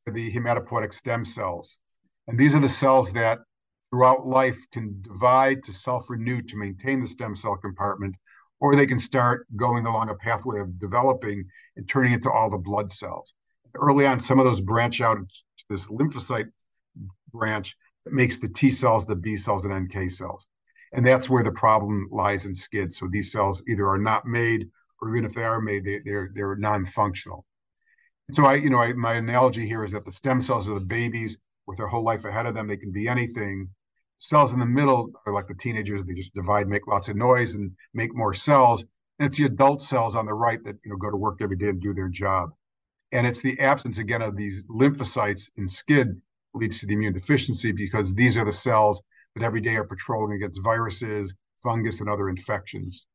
are 0.07 0.13
the 0.13 0.31
hematopoietic 0.31 0.93
stem 0.93 1.25
cells. 1.25 1.79
And 2.27 2.39
these 2.39 2.53
are 2.53 2.60
the 2.60 2.69
cells 2.69 3.12
that 3.13 3.39
throughout 3.89 4.27
life 4.27 4.57
can 4.72 5.01
divide 5.01 5.63
to 5.63 5.74
self-renew 5.74 6.43
to 6.43 6.55
maintain 6.55 7.01
the 7.01 7.07
stem 7.07 7.34
cell 7.34 7.55
compartment, 7.55 8.15
or 8.60 8.75
they 8.75 8.86
can 8.86 9.00
start 9.00 9.48
going 9.55 9.88
along 9.88 10.10
a 10.10 10.15
pathway 10.15 10.60
of 10.60 10.79
developing 10.79 11.43
and 11.75 11.89
turning 11.89 12.13
into 12.13 12.31
all 12.31 12.51
the 12.51 12.57
blood 12.57 12.91
cells. 12.91 13.34
Early 13.74 14.05
on, 14.05 14.19
some 14.19 14.38
of 14.38 14.46
those 14.46 14.62
branch 14.62 15.01
out 15.01 15.17
to 15.17 15.63
this 15.69 15.88
lymphocyte 15.88 16.51
branch 17.34 17.75
that 18.05 18.13
makes 18.13 18.38
the 18.38 18.48
T 18.48 18.69
cells, 18.69 19.07
the 19.07 19.15
B 19.15 19.38
cells, 19.38 19.65
and 19.65 19.74
NK 19.74 20.12
cells. 20.12 20.46
And 20.94 21.06
that's 21.06 21.29
where 21.29 21.44
the 21.44 21.51
problem 21.51 22.08
lies 22.12 22.46
in 22.46 22.53
SCID. 22.53 22.94
So 22.94 23.08
these 23.12 23.32
cells 23.32 23.62
either 23.67 23.88
are 23.88 23.98
not 23.98 24.25
made, 24.25 24.70
or 25.01 25.15
even 25.15 25.25
if 25.25 25.34
they 25.34 25.44
are 25.44 25.62
made, 25.62 25.86
they, 25.86 26.00
they're 26.03 26.32
they're 26.34 26.56
non-functional. 26.56 27.46
So 28.32 28.46
I, 28.46 28.56
you 28.56 28.70
know, 28.70 28.79
I, 28.79 28.94
my 28.94 29.13
analogy 29.13 29.67
here 29.67 29.84
is 29.84 29.91
that 29.91 30.06
the 30.06 30.12
stem 30.12 30.41
cells 30.41 30.70
are 30.70 30.74
the 30.74 30.79
babies 30.82 31.38
with 31.65 31.77
their 31.77 31.88
whole 31.88 32.03
life 32.03 32.25
ahead 32.25 32.46
of 32.46 32.56
them. 32.56 32.67
They 32.67 32.77
can 32.77 32.91
be 32.91 33.08
anything. 33.08 33.70
Cells 34.17 34.53
in 34.53 34.60
the 34.60 34.65
middle 34.65 35.12
are 35.25 35.34
like 35.34 35.48
the 35.48 35.53
teenagers. 35.53 36.01
They 36.03 36.13
just 36.13 36.34
divide, 36.34 36.67
make 36.67 36.88
lots 36.88 37.08
of 37.10 37.15
noise, 37.15 37.56
and 37.56 37.72
make 37.94 38.15
more 38.15 38.34
cells. 38.34 38.84
And 39.20 39.27
it's 39.27 39.38
the 39.38 39.46
adult 39.46 39.82
cells 39.82 40.15
on 40.15 40.25
the 40.25 40.34
right 40.34 40.63
that 40.63 40.75
you 40.84 40.91
know 40.91 40.98
go 40.98 41.12
to 41.12 41.17
work 41.17 41.39
every 41.41 41.58
day 41.58 41.70
and 41.70 41.82
do 41.82 41.94
their 41.94 42.10
job. 42.10 42.50
And 43.12 43.25
it's 43.25 43.41
the 43.41 43.60
absence 43.60 44.00
again 44.00 44.22
of 44.22 44.36
these 44.36 44.65
lymphocytes 44.67 45.50
in 45.56 45.67
SCID 45.67 46.20
leads 46.53 46.79
to 46.79 46.86
the 46.86 46.94
immune 46.94 47.13
deficiency 47.13 47.72
because 47.72 48.13
these 48.13 48.36
are 48.36 48.46
the 48.46 48.51
cells 48.51 49.01
that 49.38 49.46
every 49.46 49.62
day 49.62 49.75
are 49.75 49.84
patrolling 49.84 50.34
against 50.34 50.62
viruses, 50.63 51.34
fungus, 51.63 52.00
and 52.01 52.10
other 52.10 52.29
infections. 52.29 53.06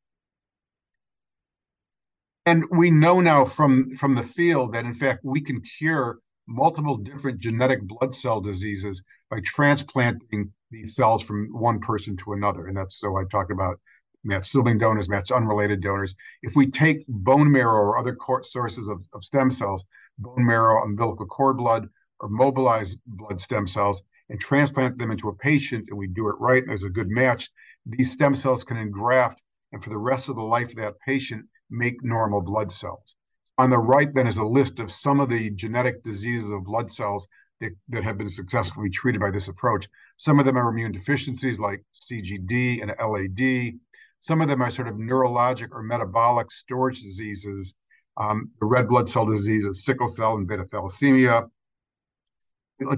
And 2.45 2.65
we 2.71 2.91
know 2.91 3.21
now 3.21 3.45
from, 3.45 3.95
from 3.97 4.15
the 4.15 4.23
field 4.23 4.73
that, 4.73 4.85
in 4.85 4.95
fact, 4.95 5.21
we 5.23 5.41
can 5.41 5.61
cure 5.61 6.19
multiple 6.49 6.97
different 6.97 7.39
genetic 7.39 7.83
blood 7.83 8.15
cell 8.15 8.41
diseases 8.41 9.03
by 9.31 9.39
transplanting 9.45 10.53
these 10.71 10.97
cells 10.97 11.23
from 11.23 11.49
one 11.53 11.81
person 11.81 12.17
to 12.17 12.33
another. 12.33 12.67
And 12.67 12.77
that's 12.77 12.99
so 12.99 13.17
I 13.17 13.23
talked 13.31 13.53
about 13.53 13.79
match 14.25 14.49
sibling 14.49 14.79
donors, 14.79 15.09
match 15.09 15.31
unrelated 15.31 15.83
donors. 15.83 16.15
If 16.43 16.57
we 16.57 16.71
take 16.71 17.05
bone 17.09 17.51
marrow 17.51 17.81
or 17.81 17.99
other 17.99 18.17
sources 18.43 18.89
of, 18.89 19.05
of 19.13 19.25
stem 19.25 19.51
cells, 19.51 19.85
bone 20.19 20.45
marrow, 20.45 20.83
umbilical 20.83 21.27
cord 21.27 21.57
blood, 21.57 21.89
or 22.21 22.29
mobilized 22.29 22.99
blood 23.07 23.41
stem 23.41 23.67
cells, 23.67 24.03
and 24.33 24.41
transplant 24.41 24.97
them 24.97 25.11
into 25.11 25.29
a 25.29 25.35
patient, 25.35 25.85
and 25.91 25.99
we 25.99 26.07
do 26.07 26.27
it 26.29 26.35
right, 26.41 26.63
and 26.63 26.71
there's 26.71 26.85
a 26.85 26.89
good 26.89 27.11
match, 27.11 27.51
these 27.85 28.11
stem 28.11 28.35
cells 28.35 28.65
can 28.65 28.79
engraft, 28.79 29.39
and 29.73 29.85
for 29.85 29.91
the 29.91 29.99
rest 29.99 30.31
of 30.31 30.37
the 30.37 30.43
life 30.43 30.71
of 30.71 30.77
that 30.77 30.95
patient, 31.07 31.45
make 31.69 32.03
normal 32.03 32.41
blood 32.41 32.73
cells. 32.73 33.15
On 33.59 33.69
the 33.69 33.77
right, 33.77 34.13
then, 34.15 34.27
is 34.27 34.39
a 34.39 34.45
list 34.45 34.81
of 34.81 34.91
some 34.91 35.21
of 35.21 35.29
the 35.29 35.51
genetic 35.51 36.03
diseases 36.03 36.51
of 36.51 36.65
blood 36.65 36.91
cells 36.91 37.27
that, 37.61 37.73
that 37.91 38.05
have 38.05 38.17
been 38.17 38.31
successfully 38.31 38.89
treated 38.89 39.21
by 39.21 39.31
this 39.31 39.49
approach. 39.49 39.87
Some 40.17 40.39
of 40.39 40.47
them 40.47 40.57
are 40.57 40.71
immune 40.71 40.93
deficiencies 40.93 41.59
like 41.59 41.85
CGD 42.01 42.81
and 42.81 42.91
LAD. 42.99 43.79
Some 44.21 44.41
of 44.41 44.49
them 44.49 44.63
are 44.63 44.71
sort 44.71 44.89
of 44.89 44.95
neurologic 44.95 45.69
or 45.73 45.83
metabolic 45.83 46.51
storage 46.51 47.03
diseases, 47.03 47.75
um, 48.17 48.51
the 48.61 48.67
red 48.67 48.89
blood 48.89 49.11
cell 49.11 49.27
diseases, 49.27 49.85
sickle 49.85 50.09
cell 50.09 50.37
and 50.37 50.49
beta 50.49 50.65
thalassemia, 50.65 51.51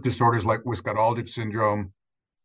disorders 0.03 0.45
like 0.45 0.61
Wiskott-Aldrich 0.65 1.29
syndrome. 1.29 1.93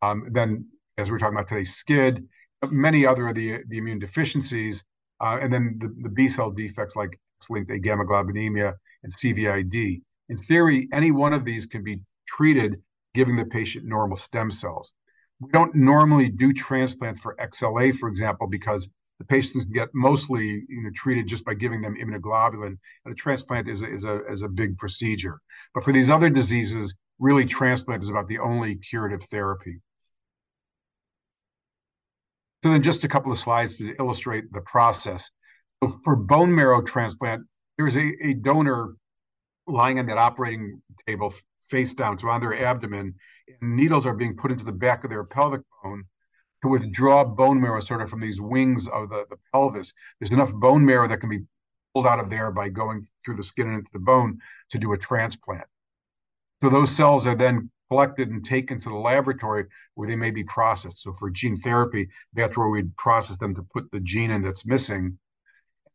Um, 0.02 0.28
then, 0.32 0.66
as 0.98 1.10
we're 1.10 1.20
talking 1.20 1.36
about 1.36 1.48
today, 1.48 1.66
SCID, 1.66 2.26
many 2.70 3.06
other 3.06 3.28
of 3.28 3.36
the, 3.36 3.60
the 3.68 3.78
immune 3.78 4.00
deficiencies, 4.00 4.84
uh, 5.22 5.38
and 5.42 5.52
then 5.52 5.78
the, 5.80 5.94
the 6.04 6.10
B 6.10 6.30
cell 6.30 6.52
defects 6.52 6.96
like 6.96 7.20
X-linked 7.42 7.72
agammaglobulinemia 7.72 8.74
and 9.04 9.16
CVID. 9.16 10.02
In 10.30 10.38
theory, 10.38 10.88
any 10.94 11.12
one 11.12 11.34
of 11.34 11.46
these 11.46 11.66
can 11.66 11.84
be 11.84 12.00
treated 12.28 12.82
giving 13.14 13.36
the 13.36 13.46
patient 13.46 13.86
normal 13.86 14.18
stem 14.18 14.52
cells. 14.52 14.92
We 15.40 15.50
don't 15.52 15.74
normally 15.74 16.30
do 16.30 16.54
transplant 16.54 17.20
for 17.20 17.36
XLA, 17.38 17.96
for 17.96 18.10
example, 18.10 18.48
because 18.48 18.88
the 19.20 19.26
patients 19.26 19.66
get 19.66 19.90
mostly 19.94 20.64
you 20.68 20.84
know, 20.84 20.90
treated 20.96 21.28
just 21.28 21.46
by 21.46 21.54
giving 21.54 21.82
them 21.82 21.96
immunoglobulin, 21.96 22.78
and 23.06 23.12
a 23.12 23.16
transplant 23.16 23.68
is 23.68 23.82
a, 23.82 23.88
is, 23.88 24.06
a, 24.06 24.26
is 24.32 24.42
a 24.42 24.48
big 24.48 24.78
procedure. 24.78 25.40
But 25.74 25.84
for 25.84 25.94
these 25.94 26.10
other 26.10 26.30
diseases, 26.30 26.94
really 27.20 27.46
transplant 27.46 28.04
is 28.04 28.10
about 28.10 28.28
the 28.28 28.40
only 28.40 28.76
curative 28.76 29.24
therapy. 29.24 29.82
So 32.64 32.72
then 32.72 32.82
just 32.82 33.04
a 33.04 33.08
couple 33.08 33.32
of 33.32 33.38
slides 33.38 33.76
to 33.78 33.94
illustrate 34.00 34.52
the 34.52 34.62
process. 34.62 35.30
So 35.84 36.00
for 36.04 36.16
bone 36.16 36.54
marrow 36.54 36.82
transplant, 36.82 37.44
there's 37.78 37.96
a, 37.96 38.12
a 38.22 38.34
donor 38.34 38.96
lying 39.68 40.00
on 40.00 40.08
that 40.08 40.18
operating 40.18 40.82
table 41.08 41.34
face 41.68 41.94
down, 41.94 42.18
so 42.20 42.28
on 42.28 42.42
their 42.42 42.66
abdomen, 42.66 43.14
and 43.62 43.76
needles 43.76 44.06
are 44.06 44.14
being 44.14 44.36
put 44.36 44.52
into 44.52 44.66
the 44.66 44.72
back 44.72 45.04
of 45.04 45.10
their 45.10 45.24
pelvic 45.24 45.62
bone 45.84 46.04
to 46.62 46.68
withdraw 46.68 47.24
bone 47.24 47.62
marrow 47.62 47.80
sort 47.80 48.02
of 48.02 48.10
from 48.10 48.20
these 48.20 48.42
wings 48.42 48.88
of 48.90 49.10
the, 49.10 49.26
the 49.30 49.38
pelvis. 49.54 49.94
There's 50.20 50.34
enough 50.34 50.54
bone 50.54 50.86
marrow 50.86 51.08
that 51.08 51.20
can 51.20 51.30
be 51.30 51.46
pulled 51.94 52.08
out 52.08 52.20
of 52.20 52.30
there 52.30 52.52
by 52.52 52.70
going 52.70 53.04
through 53.24 53.38
the 53.38 53.44
skin 53.44 53.68
and 53.68 53.78
into 53.78 53.90
the 53.94 54.00
bone 54.00 54.40
to 54.72 54.78
do 54.78 54.92
a 54.92 54.98
transplant. 54.98 55.66
So 56.62 56.70
those 56.70 56.96
cells 56.96 57.26
are 57.26 57.36
then 57.36 57.70
collected 57.90 58.30
and 58.30 58.44
taken 58.44 58.80
to 58.80 58.90
the 58.90 58.98
laboratory 58.98 59.66
where 59.96 60.08
they 60.08 60.16
may 60.16 60.32
be 60.32 60.44
processed. 60.44 61.02
So 61.02 61.14
for 61.14 61.30
gene 61.30 61.58
therapy, 61.58 62.10
that's 62.34 62.58
where 62.58 62.70
we'd 62.70 62.96
process 62.98 63.38
them 63.38 63.56
to 63.56 63.64
put 63.74 63.90
the 63.92 64.00
gene 64.00 64.32
in 64.32 64.42
that's 64.42 64.66
missing. 64.66 65.18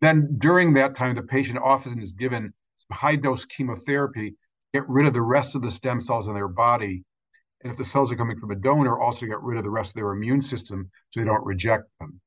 Then 0.00 0.36
during 0.38 0.74
that 0.74 0.96
time, 0.96 1.14
the 1.14 1.22
patient 1.22 1.58
often 1.62 1.98
is 2.00 2.12
given 2.12 2.52
high 2.90 3.16
dose 3.16 3.44
chemotherapy, 3.44 4.36
get 4.72 4.88
rid 4.88 5.06
of 5.06 5.12
the 5.12 5.22
rest 5.22 5.54
of 5.54 5.62
the 5.62 5.70
stem 5.70 6.00
cells 6.00 6.28
in 6.28 6.34
their 6.34 6.48
body. 6.48 7.04
And 7.62 7.70
if 7.70 7.78
the 7.78 7.84
cells 7.84 8.12
are 8.12 8.16
coming 8.16 8.38
from 8.38 8.50
a 8.50 8.56
donor, 8.56 8.98
also 8.98 9.26
get 9.26 9.40
rid 9.40 9.58
of 9.58 9.64
the 9.64 9.70
rest 9.70 9.90
of 9.90 9.94
their 9.94 10.10
immune 10.10 10.42
system 10.42 10.90
so 11.10 11.20
they 11.20 11.26
don't 11.26 11.44
reject 11.44 11.84
them. 12.00 12.20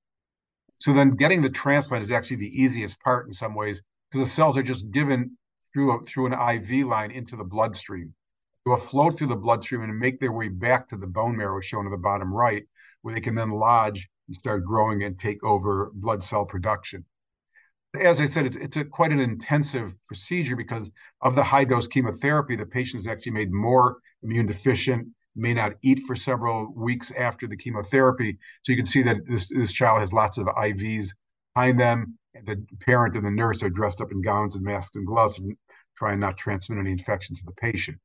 So 0.79 0.93
then 0.93 1.15
getting 1.15 1.41
the 1.41 1.49
transplant 1.49 2.03
is 2.03 2.11
actually 2.11 2.37
the 2.37 2.61
easiest 2.61 2.99
part 3.01 3.27
in 3.27 3.33
some 3.33 3.55
ways 3.55 3.81
because 4.11 4.27
the 4.27 4.33
cells 4.33 4.57
are 4.57 4.63
just 4.63 4.89
given 4.91 5.37
through 5.73 5.99
a, 5.99 6.03
through 6.05 6.27
an 6.27 6.33
IV 6.33 6.87
line 6.87 7.11
into 7.11 7.35
the 7.35 7.43
bloodstream 7.43 8.13
will 8.67 8.77
flow 8.77 9.11
through 9.11 9.27
the 9.27 9.35
bloodstream 9.35 9.83
and 9.83 9.99
make 9.99 10.19
their 10.19 10.31
way 10.31 10.49
back 10.49 10.89
to 10.89 10.97
the 10.97 11.07
bone 11.07 11.35
marrow, 11.35 11.61
shown 11.61 11.85
in 11.85 11.91
the 11.91 11.97
bottom 11.97 12.33
right, 12.33 12.63
where 13.01 13.13
they 13.13 13.21
can 13.21 13.35
then 13.35 13.51
lodge 13.51 14.09
and 14.27 14.37
start 14.37 14.65
growing 14.65 15.03
and 15.03 15.19
take 15.19 15.43
over 15.43 15.91
blood 15.93 16.23
cell 16.23 16.45
production. 16.45 17.05
As 17.99 18.19
I 18.19 18.25
said, 18.25 18.45
it's, 18.45 18.55
it's 18.55 18.77
a, 18.77 18.83
quite 18.83 19.11
an 19.11 19.19
intensive 19.19 19.93
procedure 20.03 20.55
because 20.55 20.91
of 21.21 21.35
the 21.35 21.43
high 21.43 21.63
dose 21.63 21.87
chemotherapy. 21.87 22.55
The 22.55 22.65
patient 22.65 23.01
is 23.01 23.07
actually 23.07 23.31
made 23.31 23.51
more 23.51 23.97
immune 24.23 24.47
deficient, 24.47 25.07
may 25.35 25.53
not 25.53 25.73
eat 25.81 25.99
for 26.05 26.15
several 26.15 26.73
weeks 26.75 27.11
after 27.17 27.47
the 27.47 27.57
chemotherapy. 27.57 28.37
So 28.63 28.71
you 28.71 28.77
can 28.77 28.85
see 28.85 29.03
that 29.03 29.17
this, 29.27 29.47
this 29.47 29.71
child 29.71 30.01
has 30.01 30.13
lots 30.13 30.37
of 30.37 30.47
IVs 30.47 31.09
behind 31.55 31.79
them, 31.79 32.17
the 32.45 32.63
parent 32.85 33.15
and 33.15 33.25
the 33.25 33.31
nurse 33.31 33.63
are 33.63 33.69
dressed 33.69 34.01
up 34.01 34.11
in 34.11 34.21
gowns 34.21 34.55
and 34.55 34.63
masks 34.63 34.95
and 34.95 35.07
gloves 35.07 35.39
and 35.39 35.55
trying 35.97 36.19
not 36.19 36.37
transmit 36.37 36.79
any 36.79 36.91
infection 36.91 37.35
to 37.35 37.43
the 37.45 37.51
patient 37.53 37.97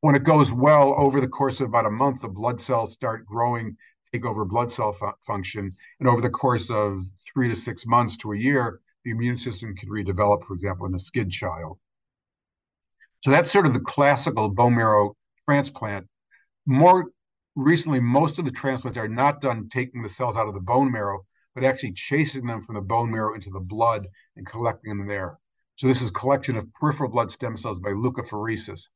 when 0.00 0.14
it 0.14 0.24
goes 0.24 0.52
well 0.52 0.94
over 0.96 1.20
the 1.20 1.28
course 1.28 1.60
of 1.60 1.68
about 1.68 1.86
a 1.86 1.90
month, 1.90 2.22
the 2.22 2.28
blood 2.28 2.60
cells 2.60 2.92
start 2.92 3.26
growing, 3.26 3.76
take 4.12 4.24
over 4.24 4.44
blood 4.44 4.72
cell 4.72 4.92
fu- 4.92 5.12
function. 5.26 5.74
And 5.98 6.08
over 6.08 6.20
the 6.20 6.30
course 6.30 6.70
of 6.70 7.04
three 7.32 7.48
to 7.48 7.56
six 7.56 7.84
months 7.86 8.16
to 8.18 8.32
a 8.32 8.36
year, 8.36 8.80
the 9.04 9.10
immune 9.10 9.36
system 9.36 9.74
can 9.76 9.88
redevelop, 9.88 10.44
for 10.44 10.54
example, 10.54 10.86
in 10.86 10.94
a 10.94 10.98
skid 10.98 11.30
child. 11.30 11.78
So 13.22 13.30
that's 13.30 13.50
sort 13.50 13.66
of 13.66 13.74
the 13.74 13.80
classical 13.80 14.48
bone 14.48 14.74
marrow 14.74 15.16
transplant. 15.46 16.06
More 16.66 17.10
recently, 17.54 18.00
most 18.00 18.38
of 18.38 18.46
the 18.46 18.50
transplants 18.50 18.98
are 18.98 19.08
not 19.08 19.42
done 19.42 19.68
taking 19.70 20.02
the 20.02 20.08
cells 20.08 20.36
out 20.36 20.48
of 20.48 20.54
the 20.54 20.60
bone 20.60 20.90
marrow, 20.90 21.26
but 21.54 21.64
actually 21.64 21.92
chasing 21.92 22.46
them 22.46 22.62
from 22.62 22.76
the 22.76 22.80
bone 22.80 23.10
marrow 23.10 23.34
into 23.34 23.50
the 23.50 23.60
blood 23.60 24.06
and 24.36 24.46
collecting 24.46 24.96
them 24.96 25.06
there. 25.06 25.38
So 25.76 25.86
this 25.86 26.00
is 26.00 26.10
collection 26.10 26.56
of 26.56 26.72
peripheral 26.74 27.10
blood 27.10 27.30
stem 27.30 27.56
cells 27.56 27.80
by 27.80 27.90
leukapheresis. 27.90 28.88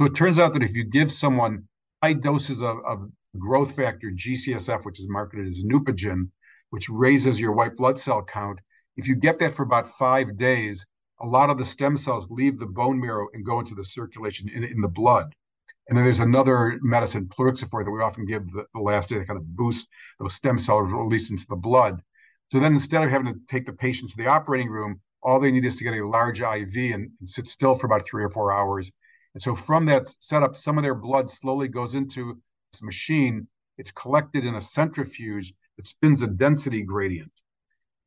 So 0.00 0.06
it 0.06 0.14
turns 0.14 0.38
out 0.38 0.54
that 0.54 0.62
if 0.62 0.74
you 0.74 0.84
give 0.84 1.12
someone 1.12 1.68
high 2.02 2.14
doses 2.14 2.62
of, 2.62 2.78
of 2.86 3.06
growth 3.38 3.76
factor 3.76 4.10
GCSF, 4.10 4.86
which 4.86 4.98
is 4.98 5.06
marketed 5.10 5.52
as 5.52 5.62
Neupogen, 5.62 6.30
which 6.70 6.88
raises 6.88 7.38
your 7.38 7.52
white 7.52 7.76
blood 7.76 8.00
cell 8.00 8.24
count, 8.24 8.60
if 8.96 9.06
you 9.06 9.14
get 9.14 9.38
that 9.40 9.52
for 9.52 9.62
about 9.62 9.86
five 9.98 10.38
days, 10.38 10.86
a 11.20 11.26
lot 11.26 11.50
of 11.50 11.58
the 11.58 11.66
stem 11.66 11.98
cells 11.98 12.30
leave 12.30 12.58
the 12.58 12.64
bone 12.64 12.98
marrow 12.98 13.26
and 13.34 13.44
go 13.44 13.60
into 13.60 13.74
the 13.74 13.84
circulation 13.84 14.48
in, 14.48 14.64
in 14.64 14.80
the 14.80 14.88
blood. 14.88 15.34
And 15.88 15.98
then 15.98 16.06
there's 16.06 16.20
another 16.20 16.78
medicine, 16.80 17.26
plerixafor, 17.26 17.84
that 17.84 17.90
we 17.90 18.00
often 18.00 18.24
give 18.24 18.50
the, 18.52 18.64
the 18.72 18.80
last 18.80 19.10
day 19.10 19.18
that 19.18 19.26
kind 19.26 19.38
of 19.38 19.54
boosts 19.54 19.86
those 20.18 20.32
stem 20.32 20.56
cells 20.56 20.90
released 20.90 21.30
into 21.30 21.44
the 21.46 21.56
blood. 21.56 22.00
So 22.50 22.58
then 22.58 22.72
instead 22.72 23.02
of 23.02 23.10
having 23.10 23.34
to 23.34 23.40
take 23.50 23.66
the 23.66 23.74
patient 23.74 24.10
to 24.12 24.16
the 24.16 24.28
operating 24.28 24.70
room, 24.70 24.98
all 25.22 25.38
they 25.38 25.50
need 25.50 25.66
is 25.66 25.76
to 25.76 25.84
get 25.84 25.92
a 25.92 26.08
large 26.08 26.40
IV 26.40 26.74
and, 26.74 27.10
and 27.20 27.28
sit 27.28 27.48
still 27.48 27.74
for 27.74 27.84
about 27.84 28.06
three 28.06 28.24
or 28.24 28.30
four 28.30 28.50
hours 28.50 28.90
and 29.34 29.42
so 29.42 29.54
from 29.54 29.86
that 29.86 30.14
setup, 30.20 30.56
some 30.56 30.78
of 30.78 30.82
their 30.82 30.94
blood 30.94 31.30
slowly 31.30 31.68
goes 31.68 31.94
into 31.94 32.40
this 32.72 32.82
machine. 32.82 33.46
It's 33.78 33.92
collected 33.92 34.44
in 34.44 34.56
a 34.56 34.60
centrifuge 34.60 35.52
that 35.76 35.86
spins 35.86 36.22
a 36.22 36.26
density 36.26 36.82
gradient. 36.82 37.32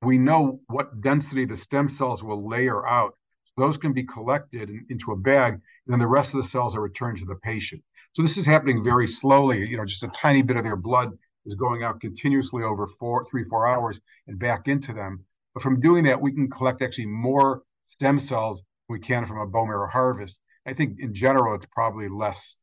We 0.01 0.17
know 0.17 0.59
what 0.67 1.01
density 1.01 1.45
the 1.45 1.55
stem 1.55 1.87
cells 1.87 2.23
will 2.23 2.47
layer 2.47 2.85
out. 2.85 3.17
Those 3.55 3.77
can 3.77 3.93
be 3.93 4.03
collected 4.03 4.69
in, 4.69 4.85
into 4.89 5.11
a 5.11 5.17
bag, 5.17 5.53
and 5.53 5.61
then 5.87 5.99
the 5.99 6.07
rest 6.07 6.33
of 6.33 6.41
the 6.41 6.47
cells 6.47 6.75
are 6.75 6.81
returned 6.81 7.19
to 7.19 7.25
the 7.25 7.35
patient. 7.35 7.81
So 8.13 8.21
this 8.21 8.37
is 8.37 8.45
happening 8.45 8.83
very 8.83 9.07
slowly. 9.07 9.67
You 9.67 9.77
know, 9.77 9.85
just 9.85 10.03
a 10.03 10.09
tiny 10.09 10.41
bit 10.41 10.57
of 10.57 10.63
their 10.63 10.75
blood 10.75 11.17
is 11.45 11.55
going 11.55 11.83
out 11.83 12.01
continuously 12.01 12.63
over 12.63 12.87
four, 12.87 13.25
three, 13.25 13.43
four 13.43 13.67
hours 13.67 13.99
and 14.27 14.39
back 14.39 14.67
into 14.67 14.93
them. 14.93 15.23
But 15.53 15.63
from 15.63 15.79
doing 15.79 16.03
that, 16.05 16.19
we 16.19 16.33
can 16.33 16.49
collect 16.49 16.81
actually 16.81 17.07
more 17.07 17.63
stem 17.91 18.19
cells 18.19 18.63
we 18.89 18.99
can 18.99 19.25
from 19.25 19.39
a 19.39 19.47
bone 19.47 19.67
marrow 19.67 19.87
harvest. 19.87 20.37
I 20.65 20.73
think 20.73 20.99
in 20.99 21.13
general, 21.13 21.55
it's 21.55 21.65
probably 21.71 22.09
less 22.09 22.55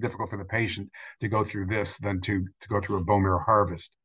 difficult 0.00 0.30
for 0.30 0.36
the 0.36 0.44
patient 0.44 0.90
to 1.20 1.28
go 1.28 1.44
through 1.44 1.66
this 1.66 1.98
than 1.98 2.20
to, 2.22 2.44
to 2.60 2.68
go 2.68 2.80
through 2.80 2.98
a 2.98 3.04
bone 3.04 3.22
marrow 3.22 3.40
harvest. 3.40 3.96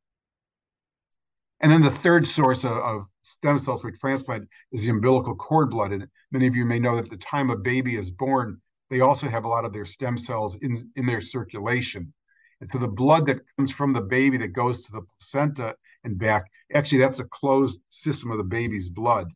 And 1.61 1.71
then 1.71 1.81
the 1.81 1.91
third 1.91 2.25
source 2.25 2.63
of, 2.63 2.71
of, 2.71 3.03
stem 3.23 3.59
cells 3.59 3.81
for 3.81 3.91
transplant 3.91 4.47
is 4.71 4.81
the 4.81 4.89
umbilical 4.89 5.35
cord 5.35 5.69
blood. 5.69 5.91
And 5.91 6.07
many 6.31 6.47
of 6.47 6.55
you 6.55 6.65
may 6.65 6.79
know 6.79 6.95
that 6.95 7.05
at 7.05 7.11
the 7.11 7.17
time 7.17 7.51
a 7.51 7.55
baby 7.55 7.95
is 7.95 8.09
born, 8.09 8.59
they 8.89 9.01
also 9.01 9.27
have 9.27 9.43
a 9.43 9.47
lot 9.47 9.65
of 9.65 9.71
their 9.73 9.85
stem 9.85 10.17
cells 10.17 10.57
in, 10.61 10.89
in 10.95 11.05
their 11.05 11.21
circulation. 11.21 12.11
And 12.59 12.69
so 12.71 12.79
the 12.79 12.87
blood 12.87 13.27
that 13.27 13.39
comes 13.55 13.71
from 13.71 13.93
the 13.93 14.01
baby 14.01 14.37
that 14.39 14.49
goes 14.49 14.81
to 14.81 14.91
the 14.91 15.01
placenta 15.01 15.75
and 16.03 16.17
back, 16.17 16.45
actually, 16.73 16.99
that's 16.99 17.19
a 17.19 17.25
closed 17.25 17.79
system 17.89 18.31
of 18.31 18.37
the 18.37 18.43
baby's 18.43 18.89
blood. 18.89 19.27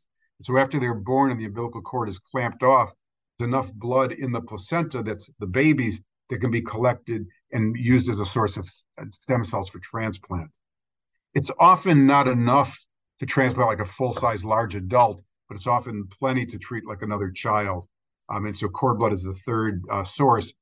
So 0.41 0.57
after 0.57 0.79
they're 0.79 0.93
born 0.93 1.31
and 1.31 1.39
the 1.39 1.45
umbilical 1.45 1.81
cord 1.81 2.09
is 2.09 2.19
clamped 2.19 2.63
off, 2.63 2.91
enough 3.39 3.73
blood 3.73 4.11
in 4.11 4.31
the 4.31 4.41
placenta 4.41 5.03
that's 5.03 5.29
the 5.39 5.47
babies 5.47 6.01
that 6.29 6.39
can 6.39 6.51
be 6.51 6.61
collected 6.61 7.25
and 7.51 7.75
used 7.77 8.09
as 8.09 8.19
a 8.19 8.25
source 8.25 8.57
of 8.57 8.69
stem 9.11 9.43
cells 9.43 9.69
for 9.69 9.79
transplant. 9.79 10.49
It's 11.33 11.51
often 11.59 12.05
not 12.05 12.27
enough 12.27 12.77
to 13.19 13.25
transplant 13.25 13.69
like 13.69 13.79
a 13.79 13.85
full-size 13.85 14.45
large 14.45 14.75
adult, 14.75 15.23
but 15.47 15.55
it's 15.55 15.67
often 15.67 16.07
plenty 16.19 16.45
to 16.45 16.57
treat 16.57 16.85
like 16.85 17.01
another 17.01 17.31
child. 17.31 17.87
Um, 18.29 18.45
and 18.45 18.57
so 18.57 18.69
cord 18.69 18.99
blood 18.99 19.13
is 19.13 19.23
the 19.23 19.33
third 19.33 19.83
uh, 19.91 20.03
source. 20.03 20.53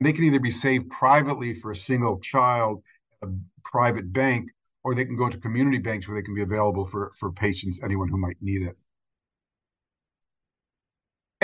They 0.00 0.12
can 0.12 0.24
either 0.24 0.40
be 0.40 0.50
saved 0.50 0.90
privately 0.90 1.54
for 1.54 1.70
a 1.70 1.76
single 1.76 2.18
child, 2.20 2.82
a 3.22 3.28
private 3.64 4.12
bank, 4.12 4.50
or 4.84 4.94
they 4.94 5.04
can 5.04 5.16
go 5.16 5.28
to 5.28 5.38
community 5.38 5.78
banks 5.78 6.06
where 6.06 6.20
they 6.20 6.24
can 6.24 6.34
be 6.34 6.42
available 6.42 6.84
for, 6.86 7.12
for 7.18 7.32
patients, 7.32 7.80
anyone 7.82 8.08
who 8.08 8.18
might 8.18 8.36
need 8.40 8.62
it. 8.62 8.76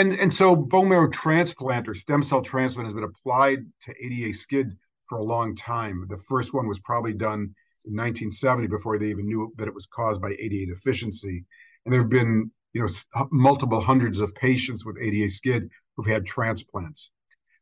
And, 0.02 0.14
and 0.14 0.34
so 0.34 0.56
bone 0.56 0.88
marrow 0.88 1.08
transplant 1.08 1.88
or 1.88 1.94
stem 1.94 2.24
cell 2.24 2.42
transplant 2.42 2.88
has 2.88 2.94
been 2.94 3.04
applied 3.04 3.60
to 3.82 3.94
ADA 4.04 4.34
skid 4.34 4.76
for 5.08 5.18
a 5.18 5.22
long 5.22 5.54
time. 5.54 6.06
The 6.08 6.16
first 6.28 6.52
one 6.52 6.66
was 6.66 6.80
probably 6.80 7.12
done 7.12 7.54
in 7.84 7.94
1970 7.94 8.66
before 8.66 8.98
they 8.98 9.06
even 9.06 9.26
knew 9.26 9.52
that 9.58 9.68
it 9.68 9.74
was 9.74 9.86
caused 9.86 10.20
by 10.20 10.32
ADA 10.40 10.66
deficiency. 10.66 11.44
And 11.84 11.92
there 11.92 12.00
have 12.00 12.10
been, 12.10 12.50
you 12.72 12.82
know, 12.82 13.26
multiple 13.30 13.80
hundreds 13.80 14.18
of 14.18 14.34
patients 14.34 14.84
with 14.84 14.96
ADA 15.00 15.30
skid 15.30 15.70
who've 15.94 16.06
had 16.06 16.26
transplants. 16.26 17.12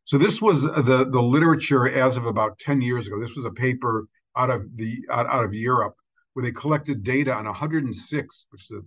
So 0.05 0.17
this 0.17 0.41
was 0.41 0.67
uh, 0.67 0.81
the 0.81 1.11
the 1.11 1.21
literature 1.21 1.91
as 1.91 2.17
of 2.17 2.25
about 2.25 2.59
10 2.59 2.81
years 2.81 3.07
ago. 3.07 3.21
This 3.21 3.37
was 3.37 3.45
a 3.45 3.51
paper 3.51 4.07
out 4.35 4.49
of 4.49 4.65
the 4.79 4.97
out, 5.11 5.27
out 5.27 5.45
of 5.45 5.53
Europe 5.53 5.95
where 6.33 6.43
they 6.43 6.53
collected 6.53 7.03
data 7.03 7.35
on 7.35 7.45
106, 7.45 8.47
which 8.49 8.63
is 8.63 8.71
a 8.71 8.81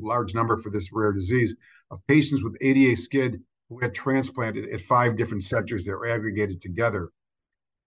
large 0.00 0.34
number 0.34 0.56
for 0.56 0.70
this 0.70 0.88
rare 0.92 1.12
disease, 1.12 1.54
of 1.90 2.00
patients 2.06 2.42
with 2.42 2.56
ADA 2.60 2.96
SCID 2.96 3.40
who 3.68 3.78
had 3.80 3.94
transplanted 3.94 4.72
at 4.72 4.80
five 4.80 5.16
different 5.16 5.44
centers 5.44 5.84
that 5.84 5.92
were 5.92 6.08
aggregated 6.08 6.60
together. 6.60 7.10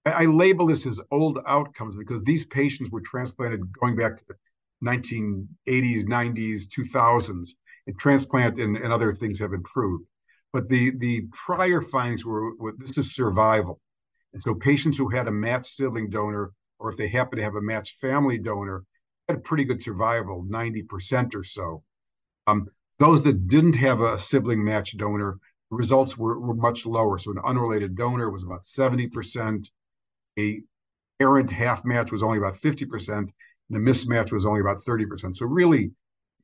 I 0.05 0.25
label 0.25 0.67
this 0.67 0.87
as 0.87 0.99
old 1.11 1.39
outcomes 1.47 1.95
because 1.95 2.23
these 2.23 2.45
patients 2.45 2.89
were 2.89 3.01
transplanted 3.01 3.61
going 3.79 3.95
back 3.95 4.17
to 4.17 4.23
the 4.27 4.35
1980s, 4.83 6.05
90s, 6.05 6.67
2000s, 6.67 7.49
and 7.87 7.99
transplant 7.99 8.59
and, 8.59 8.77
and 8.77 8.91
other 8.91 9.11
things 9.11 9.39
have 9.39 9.53
improved. 9.53 10.05
But 10.53 10.67
the, 10.67 10.91
the 10.97 11.27
prior 11.31 11.81
findings 11.81 12.25
were, 12.25 12.55
were 12.57 12.73
this 12.77 12.97
is 12.97 13.15
survival. 13.15 13.79
And 14.33 14.41
so 14.43 14.55
patients 14.55 14.97
who 14.97 15.09
had 15.09 15.27
a 15.27 15.31
matched 15.31 15.73
sibling 15.75 16.09
donor, 16.09 16.51
or 16.79 16.91
if 16.91 16.97
they 16.97 17.07
happen 17.07 17.37
to 17.37 17.43
have 17.43 17.55
a 17.55 17.61
matched 17.61 17.99
family 17.99 18.37
donor, 18.37 18.83
had 19.27 19.37
a 19.37 19.41
pretty 19.41 19.65
good 19.65 19.83
survival, 19.83 20.45
90% 20.49 21.35
or 21.35 21.43
so. 21.43 21.83
Um, 22.47 22.67
those 23.01 23.23
that 23.23 23.47
didn't 23.47 23.73
have 23.73 24.01
a 24.01 24.15
sibling 24.15 24.63
match 24.63 24.95
donor, 24.95 25.39
the 25.71 25.75
results 25.75 26.19
were, 26.19 26.39
were 26.39 26.53
much 26.53 26.85
lower. 26.85 27.17
So 27.17 27.31
an 27.31 27.39
unrelated 27.43 27.95
donor 27.95 28.29
was 28.29 28.43
about 28.43 28.63
70%, 28.63 29.67
a 30.37 30.61
parent 31.17 31.51
half 31.51 31.83
match 31.83 32.11
was 32.11 32.21
only 32.21 32.37
about 32.37 32.61
50%, 32.61 33.17
and 33.17 33.29
a 33.71 33.79
mismatch 33.79 34.31
was 34.31 34.45
only 34.45 34.61
about 34.61 34.77
30%. 34.77 35.35
So 35.35 35.47
really, 35.47 35.81
you 35.81 35.93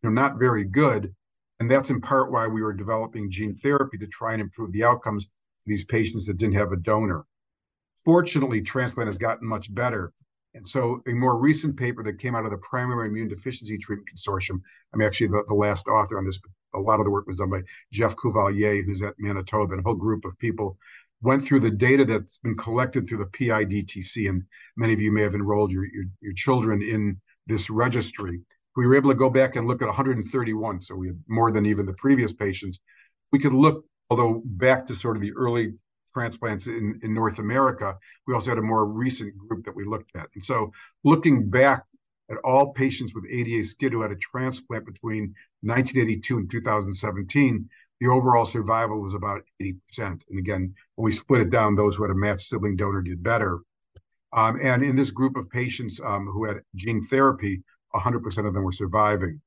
know, 0.02 0.10
not 0.10 0.40
very 0.40 0.66
good. 0.66 1.14
And 1.60 1.70
that's 1.70 1.92
in 1.92 2.02
part 2.02 2.32
why 2.32 2.48
we 2.48 2.64
were 2.64 2.74
developing 2.74 3.30
gene 3.30 3.54
therapy 3.54 4.00
to 4.00 4.08
try 4.08 4.34
and 4.34 4.42
improve 4.42 4.72
the 4.72 4.84
outcomes 4.84 5.26
for 5.26 5.30
these 5.68 5.86
patients 5.86 6.26
that 6.26 6.38
didn't 6.38 6.56
have 6.56 6.72
a 6.72 6.78
donor. 6.78 7.26
Fortunately, 8.04 8.62
transplant 8.62 9.10
has 9.10 9.20
gotten 9.20 9.48
much 9.48 9.74
better. 9.74 10.12
And 10.58 10.68
so 10.68 11.02
a 11.08 11.12
more 11.12 11.38
recent 11.38 11.78
paper 11.78 12.04
that 12.04 12.20
came 12.20 12.36
out 12.36 12.46
of 12.46 12.52
the 12.52 12.58
Primary 12.58 13.10
Immune 13.10 13.28
Deficiency 13.28 13.78
Treatment 13.78 14.10
Consortium, 14.10 14.60
I'm 14.92 15.02
actually 15.02 15.28
the, 15.28 15.44
the 15.48 15.54
last 15.54 15.88
author 15.88 16.18
on 16.18 16.26
this, 16.26 16.40
a 16.74 16.80
lot 16.80 17.00
of 17.00 17.06
the 17.06 17.12
work 17.12 17.28
was 17.28 17.36
done 17.36 17.52
by 17.52 17.62
Jeff 17.94 18.16
Cuvelier, 18.16 18.84
who's 18.84 19.04
at 19.04 19.14
Manitoba, 19.20 19.74
and 19.74 19.82
a 19.82 19.84
whole 19.84 19.94
group 19.94 20.26
of 20.26 20.38
people 20.40 20.76
went 21.22 21.44
through 21.44 21.60
the 21.60 21.70
data 21.70 22.06
that's 22.06 22.40
been 22.40 22.58
collected 22.58 23.06
through 23.08 23.20
the 23.20 23.26
PIDTC, 23.26 24.30
and 24.30 24.44
many 24.76 24.94
of 24.94 25.00
you 25.00 25.12
may 25.12 25.22
have 25.22 25.36
enrolled 25.36 25.72
your, 25.72 25.86
your, 25.86 26.06
your 26.22 26.34
children 26.34 26.82
in 26.82 27.22
this 27.46 27.70
registry. 27.70 28.42
We 28.76 28.88
were 28.88 28.96
able 28.96 29.12
to 29.12 29.16
go 29.16 29.30
back 29.30 29.56
and 29.56 29.68
look 29.68 29.84
at 29.84 29.88
131, 29.88 30.82
so 30.82 30.96
we 30.96 31.08
had 31.08 31.20
more 31.28 31.52
than 31.52 31.68
even 31.68 31.86
the 31.86 31.94
previous 31.94 32.34
patients. 32.34 32.80
We 33.32 33.40
could 33.40 33.54
look, 33.54 33.86
although 34.10 34.42
back 34.46 34.88
to 34.88 34.96
sort 34.96 35.18
of 35.18 35.22
the 35.22 35.34
early 35.34 35.74
transplants 36.18 36.66
in, 36.66 37.00
in 37.04 37.14
North 37.14 37.38
America, 37.38 37.96
we 38.26 38.34
also 38.34 38.50
had 38.50 38.58
a 38.58 38.72
more 38.74 38.86
recent 38.86 39.38
group 39.38 39.64
that 39.66 39.76
we 39.76 39.86
looked 39.86 40.16
at. 40.16 40.28
And 40.34 40.44
so 40.44 40.72
looking 41.04 41.48
back 41.48 41.84
at 42.32 42.38
all 42.44 42.74
patients 42.74 43.14
with 43.14 43.26
ADA 43.30 43.64
SCID 43.64 43.92
who 43.92 44.02
had 44.02 44.12
a 44.12 44.16
transplant 44.16 44.86
between 44.86 45.36
1982 45.62 46.38
and 46.38 46.50
2017, 46.50 47.70
the 48.00 48.08
overall 48.08 48.46
survival 48.46 49.00
was 49.00 49.14
about 49.14 49.42
80%. 49.62 49.78
And 50.00 50.40
again, 50.40 50.74
when 50.96 51.06
we 51.06 51.12
split 51.12 51.42
it 51.42 51.52
down, 51.52 51.76
those 51.76 51.96
who 51.96 52.04
had 52.04 52.12
a 52.12 52.16
matched 52.16 52.48
sibling 52.48 52.76
donor 52.76 53.04
did 53.04 53.22
better. 53.22 53.60
Um, 54.34 54.60
and 54.62 54.84
in 54.84 54.96
this 54.96 55.12
group 55.12 55.38
of 55.38 55.50
patients 55.52 56.00
um, 56.04 56.26
who 56.26 56.46
had 56.46 56.58
gene 56.76 57.04
therapy, 57.06 57.62
100% 57.96 58.48
of 58.48 58.54
them 58.56 58.64
were 58.64 58.72
surviving. 58.72 59.40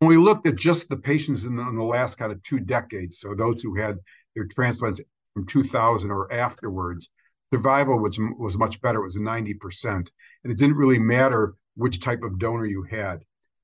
When 0.00 0.08
we 0.10 0.18
looked 0.18 0.46
at 0.46 0.56
just 0.56 0.88
the 0.88 0.96
patients 0.96 1.44
in 1.44 1.56
the, 1.56 1.62
in 1.62 1.76
the 1.76 1.82
last 1.82 2.18
kind 2.18 2.30
of 2.30 2.42
two 2.42 2.60
decades, 2.60 3.20
so 3.20 3.34
those 3.34 3.62
who 3.62 3.74
had 3.74 3.96
their 4.34 4.46
transplants 4.46 5.00
from 5.34 5.46
2000 5.46 6.10
or 6.10 6.32
afterwards, 6.32 7.08
survival 7.50 7.98
was, 7.98 8.18
was 8.38 8.58
much 8.58 8.80
better. 8.80 9.00
It 9.00 9.04
was 9.04 9.16
90%. 9.16 9.54
And 9.84 10.06
it 10.44 10.58
didn't 10.58 10.76
really 10.76 10.98
matter 10.98 11.54
which 11.76 12.00
type 12.00 12.22
of 12.22 12.38
donor 12.38 12.66
you 12.66 12.82
had. 12.82 13.20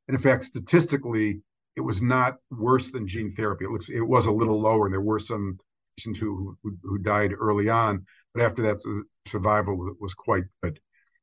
And 0.09 0.15
in 0.15 0.19
fact, 0.19 0.45
statistically, 0.45 1.41
it 1.77 1.81
was 1.81 2.01
not 2.01 2.37
worse 2.51 2.91
than 2.91 3.07
gene 3.07 3.31
therapy. 3.31 3.65
It 3.65 3.71
looks 3.71 3.89
it 3.89 4.01
was 4.01 4.27
a 4.27 4.33
little 4.33 4.61
lower, 4.61 4.87
and 4.87 4.93
there 4.93 5.01
were 5.01 5.19
some 5.19 5.59
patients 5.97 6.19
who 6.19 6.57
who, 6.63 6.77
who 6.83 6.99
died 6.99 7.33
early 7.39 7.69
on, 7.69 8.07
but 8.33 8.43
after 8.43 8.63
that, 8.63 8.83
the 8.83 9.03
survival 9.27 9.95
was, 9.99 10.15
quite 10.15 10.45
good. 10.63 10.79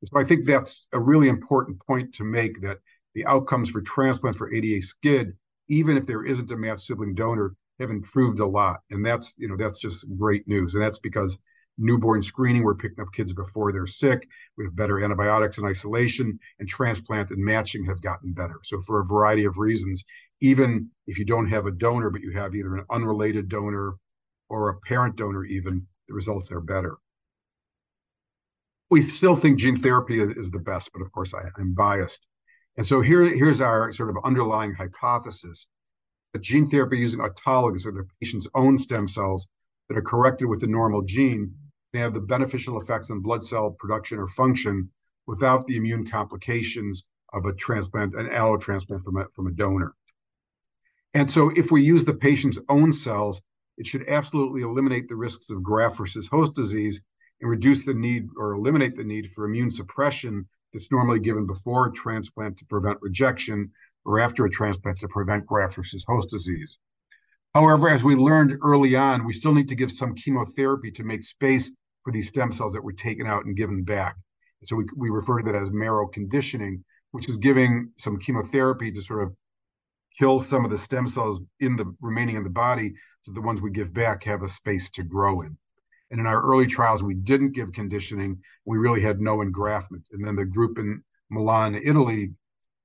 So 0.06 0.20
I 0.20 0.24
think 0.24 0.46
that's 0.46 0.88
a 0.94 1.00
really 1.00 1.30
important 1.30 1.80
point 1.86 2.14
to 2.16 2.24
make 2.24 2.62
that 2.62 2.80
the 3.14 3.26
outcomes 3.26 3.70
for 3.70 3.82
transplant 3.82 4.38
for 4.38 4.52
ADA 4.52 4.82
SCID, 4.82 5.34
even 5.68 5.98
if 5.98 6.08
there 6.08 6.26
isn't 6.26 6.52
a 6.52 6.58
matched 6.58 6.82
sibling 6.82 7.14
donor, 7.14 7.56
have 7.82 7.90
improved 7.90 8.40
a 8.40 8.46
lot, 8.46 8.80
and 8.90 9.06
that's 9.06 9.36
you 9.38 9.48
know 9.48 9.58
that's 9.58 9.80
just 9.80 10.06
great 10.18 10.48
news, 10.48 10.74
and 10.74 10.84
that's 10.84 11.00
because 11.00 11.38
newborn 11.78 12.22
screening, 12.22 12.64
we're 12.64 12.76
picking 12.76 13.02
up 13.02 13.12
kids 13.14 13.34
before 13.34 13.72
they're 13.72 13.88
sick. 13.88 14.28
We 14.58 14.66
have 14.66 14.76
better 14.76 15.04
antibiotics 15.04 15.58
and 15.58 15.68
isolation, 15.68 16.40
and 16.60 16.70
transplant 16.70 17.32
and 17.32 17.44
matching 17.44 17.86
have 17.86 18.02
gotten 18.02 18.34
better. 18.34 18.60
So 18.64 18.82
for 18.82 19.00
a 19.00 19.06
variety 19.06 19.46
of 19.46 19.58
reasons, 19.58 20.04
even 20.42 20.90
if 21.08 21.18
you 21.18 21.26
don't 21.26 21.50
have 21.50 21.66
a 21.66 21.72
donor, 21.72 22.10
but 22.10 22.22
you 22.22 22.32
have 22.32 22.56
either 22.56 22.76
an 22.76 22.86
unrelated 22.92 23.50
donor 23.50 23.96
or 24.50 24.70
a 24.70 24.80
parent 24.82 25.16
donor, 25.16 25.46
even 25.46 25.86
the 26.08 26.14
results 26.14 26.52
are 26.52 26.62
better. 26.62 26.98
We 28.90 29.04
still 29.04 29.36
think 29.36 29.58
gene 29.58 29.78
therapy 29.78 30.22
is 30.22 30.52
the 30.52 30.60
best, 30.60 30.92
but 30.92 31.02
of 31.02 31.12
course 31.12 31.34
I, 31.34 31.44
am 31.60 31.74
biased. 31.74 32.26
And 32.78 32.86
so 32.86 33.02
here, 33.02 33.24
here's 33.24 33.62
our 33.62 33.94
sort 33.94 34.10
of 34.10 34.18
underlying 34.24 34.74
hypothesis 34.74 35.68
that 36.34 36.42
gene 36.42 36.70
therapy 36.70 36.98
using 36.98 37.20
autologous 37.20 37.86
or 37.86 37.92
the 37.92 38.08
patient's 38.22 38.48
own 38.56 38.80
stem 38.80 39.08
cells 39.08 39.48
that 39.90 39.98
are 39.98 40.02
corrected 40.02 40.48
with 40.48 40.62
the 40.62 40.68
normal 40.68 41.02
gene 41.02 41.54
can 41.94 42.02
have 42.02 42.14
the 42.14 42.22
beneficial 42.22 42.80
effects 42.80 43.12
on 43.12 43.20
blood 43.20 43.44
cell 43.44 43.76
production 43.78 44.18
or 44.18 44.28
function 44.28 44.90
without 45.28 45.66
the 45.68 45.78
immune 45.78 46.08
complications 46.10 47.04
of 47.34 47.46
a 47.46 47.54
transplant, 47.54 48.16
an 48.16 48.28
allotransplant 48.28 49.04
from 49.04 49.18
a, 49.18 49.26
from 49.30 49.48
a 49.48 49.52
donor. 49.52 49.94
And 51.14 51.30
so 51.30 51.50
if 51.56 51.72
we 51.72 51.84
use 51.84 52.06
the 52.06 52.14
patient's 52.14 52.60
own 52.70 52.94
cells, 52.94 53.42
it 53.78 53.88
should 53.88 54.08
absolutely 54.08 54.62
eliminate 54.62 55.08
the 55.08 55.16
risks 55.16 55.50
of 55.50 55.64
graft 55.64 55.98
versus 55.98 56.28
host 56.28 56.54
disease 56.56 57.02
and 57.42 57.50
reduce 57.50 57.86
the 57.86 57.94
need 57.94 58.28
or 58.38 58.54
eliminate 58.54 58.96
the 58.96 59.04
need 59.04 59.32
for 59.32 59.46
immune 59.46 59.72
suppression 59.72 60.48
that's 60.72 60.92
normally 60.92 61.20
given 61.20 61.46
before 61.46 61.88
a 61.88 61.92
transplant 61.92 62.58
to 62.58 62.66
prevent 62.66 63.02
rejection 63.02 63.72
or 64.06 64.20
after 64.20 64.46
a 64.46 64.50
transplant 64.50 65.00
to 65.00 65.08
prevent 65.08 65.46
graft 65.46 65.76
versus 65.76 66.04
host 66.08 66.30
disease. 66.30 66.78
However, 67.54 67.90
as 67.90 68.04
we 68.04 68.16
learned 68.16 68.58
early 68.64 68.96
on, 68.96 69.26
we 69.26 69.34
still 69.34 69.54
need 69.54 69.68
to 69.70 69.76
give 69.76 69.92
some 69.92 70.16
chemotherapy 70.16 70.92
to 70.92 71.04
make 71.04 71.24
space 71.24 71.70
for 72.04 72.12
these 72.12 72.30
stem 72.30 72.52
cells 72.52 72.74
that 72.74 72.84
were 72.84 72.94
taken 72.94 73.28
out 73.28 73.46
and 73.46 73.58
given 73.58 73.84
back. 73.84 74.16
So 74.64 74.76
we, 74.76 74.86
we 74.96 75.10
refer 75.10 75.42
to 75.42 75.52
that 75.52 75.62
as 75.62 75.70
marrow 75.72 76.08
conditioning, 76.08 76.84
which 77.12 77.28
is 77.30 77.38
giving 77.38 77.92
some 77.98 78.20
chemotherapy 78.20 78.92
to 78.92 79.02
sort 79.02 79.24
of 79.24 79.36
kill 80.18 80.40
some 80.40 80.66
of 80.66 80.72
the 80.72 80.78
stem 80.78 81.08
cells 81.08 81.42
in 81.60 81.76
the 81.76 81.94
remaining 82.02 82.36
in 82.36 82.44
the 82.44 82.50
body 82.50 82.94
so 83.24 83.32
the 83.34 83.42
ones 83.42 83.62
we 83.62 83.72
give 83.72 83.94
back 83.94 84.24
have 84.24 84.44
a 84.44 84.48
space 84.48 84.90
to 84.92 85.04
grow 85.04 85.42
in. 85.42 85.58
And 86.10 86.20
in 86.20 86.26
our 86.26 86.42
early 86.42 86.68
trials, 86.68 87.04
we 87.04 87.14
didn't 87.14 87.54
give 87.54 87.72
conditioning. 87.72 88.40
We 88.66 88.78
really 88.78 89.02
had 89.02 89.22
no 89.22 89.38
engraftment. 89.38 90.04
And 90.12 90.26
then 90.26 90.36
the 90.36 90.46
group 90.46 90.78
in 90.78 91.04
Milan, 91.30 91.76
Italy, 91.76 92.32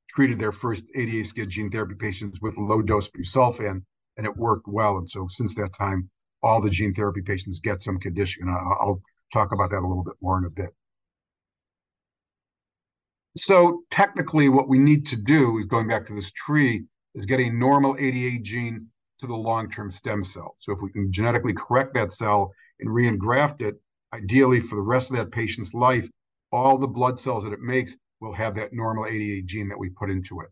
treated 0.09 0.39
their 0.39 0.53
first 0.53 0.85
ADA 0.95 1.25
skid 1.25 1.51
gene 1.51 1.71
therapy 1.71 1.95
patients 1.95 2.41
with 2.41 2.57
low 2.57 2.83
dose 2.83 3.09
busulfan, 3.09 3.83
and 4.17 4.27
it 4.27 4.37
worked 4.37 4.67
well. 4.67 4.99
And 4.99 5.11
so 5.11 5.27
since 5.29 5.55
that 5.57 5.75
time, 5.77 6.09
all 6.43 6.61
the 6.61 6.71
gene 6.71 6.93
therapy 6.93 7.23
patients 7.23 7.61
get 7.61 7.83
some 7.83 7.99
conditioning. 7.99 8.49
I'll, 8.49 8.79
I'll 8.81 9.03
talk 9.33 9.53
about 9.53 9.71
that 9.71 9.81
a 9.81 9.87
little 9.87 10.05
bit 10.05 10.15
more 10.21 10.39
in 10.39 10.45
a 10.45 10.51
bit. 10.51 10.71
So 13.37 13.83
technically, 13.91 14.49
what 14.49 14.69
we 14.69 14.79
need 14.79 15.07
to 15.09 15.17
do 15.17 15.59
is 15.59 15.67
going 15.67 15.89
back 15.89 16.07
to 16.07 16.15
this 16.15 16.31
tree 16.33 16.85
is 17.15 17.27
get 17.27 17.41
a 17.41 17.51
normal 17.51 17.97
ADA 17.99 18.39
gene 18.43 18.87
to 19.21 19.27
the 19.27 19.35
long-term 19.35 19.91
stem 19.91 20.25
cell. 20.25 20.57
So 20.61 20.73
if 20.73 20.81
we 20.83 20.91
can 20.91 21.13
genetically 21.13 21.53
correct 21.53 21.95
that 21.95 22.13
cell 22.13 22.53
and 22.81 22.93
re-engraft 22.93 23.61
it, 23.61 23.77
ideally 24.15 24.61
for 24.61 24.77
the 24.77 24.83
rest 24.83 25.11
of 25.11 25.17
that 25.17 25.33
patient's 25.33 25.75
life, 25.75 26.09
all 26.53 26.79
the 26.79 26.87
blood 26.87 27.19
cells 27.19 27.45
that 27.45 27.53
it 27.53 27.61
makes 27.61 27.97
will 28.21 28.33
have 28.35 28.55
that 28.57 28.73
normal 28.73 29.07
ADA 29.07 29.43
gene 29.43 29.69
that 29.69 29.79
we 29.79 29.91
put 29.91 30.11
into 30.11 30.41
it. 30.41 30.49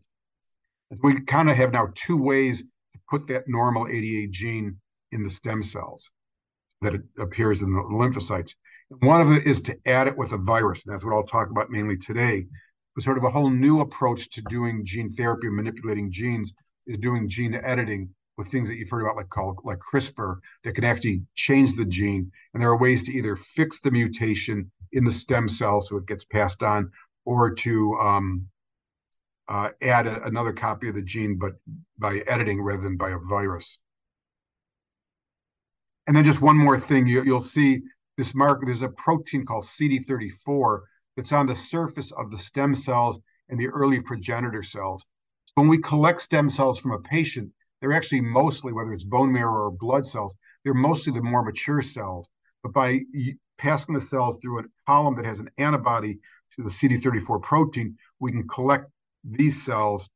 We 1.01 1.21
kind 1.21 1.49
of 1.49 1.57
have 1.57 1.71
now 1.71 1.87
two 1.95 2.17
ways 2.17 2.61
to 2.61 2.99
put 3.09 3.27
that 3.27 3.47
normal 3.47 3.87
ADA 3.87 4.27
gene 4.31 4.77
in 5.11 5.23
the 5.23 5.29
stem 5.29 5.63
cells 5.63 6.09
that 6.81 6.93
it 6.93 7.01
appears 7.17 7.61
in 7.61 7.73
the 7.73 7.79
lymphocytes. 7.79 8.53
One 8.99 9.21
of 9.21 9.31
it 9.31 9.47
is 9.47 9.61
to 9.63 9.77
add 9.85 10.07
it 10.07 10.17
with 10.17 10.31
a 10.33 10.37
virus. 10.37 10.85
And 10.85 10.93
that's 10.93 11.03
what 11.03 11.13
I'll 11.13 11.23
talk 11.23 11.49
about 11.49 11.71
mainly 11.71 11.97
today. 11.97 12.45
But 12.93 13.03
sort 13.03 13.17
of 13.17 13.23
a 13.23 13.29
whole 13.29 13.49
new 13.49 13.81
approach 13.81 14.29
to 14.31 14.41
doing 14.43 14.85
gene 14.85 15.09
therapy, 15.09 15.49
manipulating 15.49 16.11
genes, 16.11 16.53
is 16.87 16.97
doing 16.97 17.27
gene 17.27 17.55
editing 17.55 18.09
with 18.37 18.47
things 18.47 18.69
that 18.69 18.75
you've 18.75 18.89
heard 18.89 19.01
about, 19.01 19.15
like 19.15 19.29
called 19.29 19.59
like 19.63 19.79
CRISPR, 19.79 20.37
that 20.63 20.75
can 20.75 20.83
actually 20.83 21.23
change 21.35 21.75
the 21.75 21.85
gene. 21.85 22.31
And 22.53 22.61
there 22.61 22.69
are 22.69 22.77
ways 22.77 23.05
to 23.05 23.13
either 23.13 23.35
fix 23.35 23.79
the 23.79 23.91
mutation 23.91 24.71
in 24.91 25.03
the 25.03 25.11
stem 25.11 25.49
cell 25.49 25.81
so 25.81 25.97
it 25.97 26.05
gets 26.05 26.25
passed 26.25 26.61
on, 26.63 26.91
or 27.25 27.53
to 27.53 27.95
um, 27.95 28.47
uh, 29.47 29.69
add 29.81 30.07
a, 30.07 30.23
another 30.23 30.53
copy 30.53 30.89
of 30.89 30.95
the 30.95 31.01
gene, 31.01 31.37
but 31.37 31.53
by 31.97 32.19
editing 32.27 32.61
rather 32.61 32.81
than 32.81 32.97
by 32.97 33.11
a 33.11 33.17
virus. 33.17 33.77
And 36.07 36.15
then 36.15 36.23
just 36.23 36.41
one 36.41 36.57
more 36.57 36.79
thing, 36.79 37.07
you, 37.07 37.23
you'll 37.23 37.39
see 37.39 37.81
this 38.17 38.35
marker. 38.35 38.65
There's 38.65 38.83
a 38.83 38.89
protein 38.89 39.45
called 39.45 39.65
CD34 39.65 40.79
that's 41.17 41.31
on 41.31 41.47
the 41.47 41.55
surface 41.55 42.11
of 42.11 42.31
the 42.31 42.37
stem 42.37 42.75
cells 42.75 43.19
and 43.49 43.59
the 43.59 43.67
early 43.67 43.99
progenitor 43.99 44.63
cells. 44.63 45.03
When 45.55 45.67
we 45.67 45.77
collect 45.79 46.21
stem 46.21 46.49
cells 46.49 46.79
from 46.79 46.91
a 46.91 46.99
patient, 46.99 47.51
they're 47.79 47.93
actually 47.93 48.21
mostly, 48.21 48.73
whether 48.73 48.93
it's 48.93 49.03
bone 49.03 49.31
marrow 49.31 49.65
or 49.65 49.71
blood 49.71 50.05
cells, 50.05 50.33
they're 50.63 50.73
mostly 50.73 51.13
the 51.13 51.21
more 51.21 51.43
mature 51.43 51.81
cells. 51.81 52.27
But 52.63 52.73
by 52.73 53.01
passing 53.57 53.93
the 53.93 54.01
cells 54.01 54.37
through 54.41 54.59
a 54.59 54.63
column 54.87 55.15
that 55.15 55.25
has 55.25 55.39
an 55.39 55.49
antibody 55.57 56.19
to 56.55 56.63
the 56.63 56.69
CD34 56.69 57.41
protein, 57.41 57.97
we 58.19 58.31
can 58.31 58.47
collect 58.47 58.85
these 59.23 59.63
cells, 59.63 60.09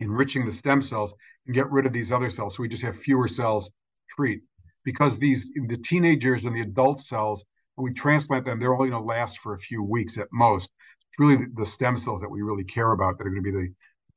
enriching 0.00 0.44
the 0.44 0.52
stem 0.52 0.82
cells, 0.82 1.14
and 1.46 1.54
get 1.54 1.70
rid 1.70 1.86
of 1.86 1.92
these 1.92 2.12
other 2.12 2.30
cells. 2.30 2.56
So 2.56 2.62
we 2.62 2.68
just 2.68 2.82
have 2.82 2.96
fewer 2.96 3.28
cells 3.28 3.66
to 3.66 3.72
treat. 4.16 4.42
Because 4.84 5.18
these 5.18 5.48
the 5.68 5.78
teenagers 5.78 6.44
and 6.44 6.54
the 6.54 6.60
adult 6.60 7.00
cells, 7.00 7.44
when 7.76 7.84
we 7.84 7.94
transplant 7.94 8.44
them, 8.44 8.60
they're 8.60 8.74
only 8.74 8.90
going 8.90 9.02
to 9.02 9.06
last 9.06 9.38
for 9.38 9.54
a 9.54 9.58
few 9.58 9.82
weeks 9.82 10.18
at 10.18 10.28
most. 10.30 10.70
It's 11.08 11.18
really 11.18 11.46
the, 11.56 11.64
stem 11.64 11.96
cells 11.96 12.20
that 12.20 12.28
we 12.28 12.42
really 12.42 12.64
care 12.64 12.92
about 12.92 13.16
that 13.16 13.26
are 13.26 13.30
going 13.30 13.42
to 13.42 13.52
be 13.52 13.56
the 13.56 13.72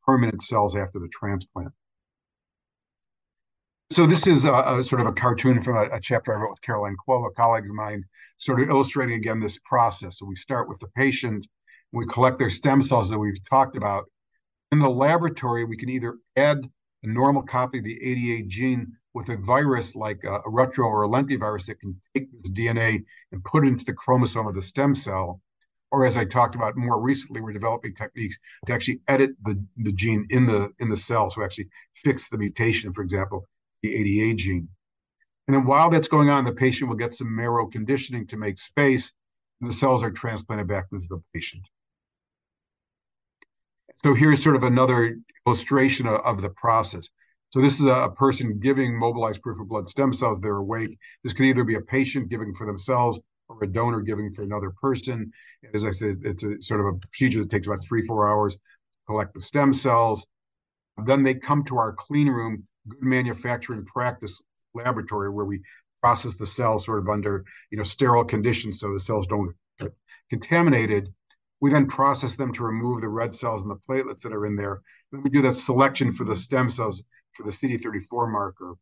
permanent 0.06 0.44
cells 0.44 0.76
after 0.76 1.00
the 1.00 1.08
transplant. 1.08 1.72
So 3.90 4.06
this 4.06 4.28
is 4.28 4.44
a, 4.44 4.52
a, 4.54 4.84
sort 4.84 5.02
of 5.02 5.08
a 5.08 5.14
cartoon 5.14 5.62
from 5.62 5.78
a, 5.78 5.96
a, 5.96 6.02
chapter 6.02 6.34
I 6.34 6.42
wrote 6.42 6.50
with 6.50 6.62
Caroline 6.62 6.96
Kuo, 7.08 7.26
a 7.26 7.32
colleague 7.32 7.64
of 7.64 7.72
mine, 7.72 8.04
sort 8.38 8.62
of 8.62 8.69
illustrating 8.69 9.15
again 9.15 9.39
this 9.39 9.60
process. 9.63 10.19
So 10.19 10.26
we 10.26 10.36
start 10.36 10.69
with 10.69 10.80
the 10.80 10.88
patient, 10.95 11.47
we 11.91 12.06
collect 12.06 12.38
their 12.38 12.50
stem 12.50 12.82
cells 12.82 13.10
that 13.10 13.19
we've 13.19 13.43
talked 13.50 13.78
about. 13.78 14.06
In 14.71 14.80
the 14.80 14.89
laboratory, 14.89 15.63
we 15.63 15.78
can 15.78 15.89
either 15.89 16.17
add 16.36 16.69
a 17.04 17.08
normal 17.08 17.43
copy 17.43 17.80
of 17.80 17.84
the 17.84 18.02
ADA 18.04 18.47
gene 18.47 18.91
with 19.13 19.30
a 19.30 19.38
virus 19.38 19.95
like 19.95 20.23
a, 20.23 20.41
a 20.45 20.50
retro 20.50 20.86
or 20.86 21.04
a 21.04 21.08
lentivirus 21.08 21.65
that 21.65 21.80
can 21.80 22.00
take 22.13 22.30
this 22.32 22.52
DNA 22.52 23.04
and 23.32 23.43
put 23.43 23.65
it 23.65 23.69
into 23.69 23.86
the 23.86 23.93
chromosome 23.93 24.47
of 24.47 24.56
the 24.56 24.62
stem 24.62 24.93
cell. 24.93 25.41
Or 25.89 26.06
as 26.06 26.17
I 26.17 26.26
talked 26.26 26.54
about 26.54 26.76
more 26.76 27.00
recently, 27.00 27.39
we're 27.39 27.54
developing 27.54 27.95
techniques 27.95 28.38
to 28.65 28.73
actually 28.73 29.00
edit 29.08 29.32
the, 29.43 29.63
the 29.78 29.93
gene 29.93 30.28
in 30.30 30.45
the 30.45 30.69
in 30.80 30.89
the 30.89 30.97
cell, 30.97 31.30
so 31.30 31.43
actually 31.43 31.69
fix 32.04 32.28
the 32.28 32.38
mutation, 32.38 32.91
for 32.91 33.04
example, 33.04 33.45
the 33.82 33.95
ADA 33.95 34.36
gene. 34.36 34.67
And 35.48 35.56
then 35.56 35.66
while 35.66 35.90
that's 35.90 36.10
going 36.10 36.30
on, 36.30 36.44
the 36.44 36.52
patient 36.52 36.90
will 36.90 36.98
get 36.98 37.16
some 37.16 37.34
marrow 37.34 37.68
conditioning 37.68 38.28
to 38.28 38.38
make 38.38 38.60
space, 38.60 39.12
and 39.62 39.70
the 39.70 39.76
cells 39.76 40.04
are 40.04 40.12
transplanted 40.12 40.68
back 40.68 40.88
into 40.92 41.08
the 41.10 41.22
patient. 41.34 41.64
So 44.04 44.14
here's 44.14 44.44
sort 44.44 44.56
of 44.56 44.64
another 44.64 45.18
illustration 45.46 46.06
of, 46.06 46.20
of 46.22 46.42
the 46.42 46.50
process. 46.50 47.10
So 47.50 47.62
this 47.62 47.80
is 47.80 47.86
a, 47.86 47.94
a, 47.94 48.12
person 48.12 48.60
giving 48.60 48.98
mobilized 48.98 49.42
peripheral 49.42 49.68
blood 49.68 49.90
stem 49.90 50.12
cells. 50.12 50.40
They're 50.40 50.58
awake. 50.58 50.98
This 51.24 51.34
can 51.34 51.46
either 51.46 51.64
be 51.64 51.76
a 51.76 51.82
patient 51.82 52.30
giving 52.30 52.54
for 52.54 52.68
themselves 52.68 53.20
or 53.48 53.64
a 53.64 53.68
donor 53.68 54.02
giving 54.02 54.34
for 54.34 54.44
another 54.44 54.72
person. 54.82 55.32
As 55.74 55.86
I 55.86 55.92
said, 55.92 56.18
it's 56.24 56.44
a 56.44 56.62
sort 56.62 56.82
of 56.82 56.88
a 56.88 56.94
procedure 56.98 57.40
that 57.40 57.50
takes 57.50 57.66
about 57.66 57.82
three, 57.82 58.06
four 58.06 58.28
hours 58.28 58.54
to 58.54 58.60
collect 59.08 59.34
the 59.34 59.42
stem 59.42 59.72
cells. 59.72 60.26
Then 61.06 61.24
they 61.24 61.36
come 61.36 61.64
to 61.66 61.78
our 61.78 61.94
clean 61.94 62.28
room 62.28 62.68
good 62.90 63.02
manufacturing 63.02 63.86
practice 63.86 64.42
laboratory 64.78 65.30
where 65.30 65.46
we 65.46 65.62
process 66.02 66.36
the 66.36 66.46
cells 66.46 66.86
sort 66.86 67.00
of 67.00 67.10
under 67.10 67.44
you 67.72 67.78
know 67.78 67.84
sterile 67.84 68.24
conditions 68.24 68.80
so 68.80 68.94
the 68.94 69.00
cells 69.00 69.28
don't 69.28 69.54
get 69.80 69.94
contaminated. 70.30 71.13
We 71.60 71.72
then 71.72 71.88
process 71.88 72.36
them 72.36 72.54
to 72.54 72.63
remove 72.63 73.02
the 73.02 73.10
red 73.10 73.34
cells 73.34 73.63
and 73.63 73.72
the 73.72 73.80
platelets 73.90 74.22
that 74.22 74.34
are 74.34 74.46
in 74.46 74.56
there. 74.56 74.82
Then 75.12 75.24
we 75.24 75.30
do 75.30 75.42
that 75.42 75.56
selection 75.56 76.12
for 76.12 76.24
the 76.24 76.36
stem 76.36 76.70
cells 76.70 77.02
for 77.34 77.44
the 77.44 77.52
CD34 77.52 78.32
marker. 78.32 78.76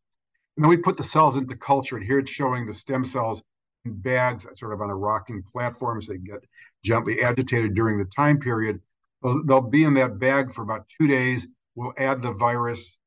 And 0.56 0.64
then 0.64 0.68
we 0.68 0.76
put 0.76 0.96
the 0.96 1.02
cells 1.02 1.36
into 1.36 1.56
culture. 1.56 1.96
And 1.96 2.04
here 2.04 2.18
it's 2.18 2.30
showing 2.30 2.66
the 2.66 2.74
stem 2.74 3.04
cells 3.04 3.42
in 3.84 3.94
bags, 3.94 4.46
sort 4.56 4.72
of 4.72 4.82
on 4.82 4.90
a 4.90 4.96
rocking 4.96 5.42
platform, 5.52 6.02
so 6.02 6.12
they 6.12 6.18
get 6.18 6.44
gently 6.84 7.22
agitated 7.22 7.74
during 7.74 7.98
the 7.98 8.04
time 8.04 8.38
period. 8.38 8.80
They'll, 9.22 9.44
they'll 9.44 9.60
be 9.60 9.84
in 9.84 9.94
that 9.94 10.18
bag 10.18 10.52
for 10.52 10.62
about 10.62 10.86
two 10.98 11.06
days. 11.06 11.46
We'll 11.74 11.94
add 11.96 12.20
the 12.20 12.32
virus 12.32 12.98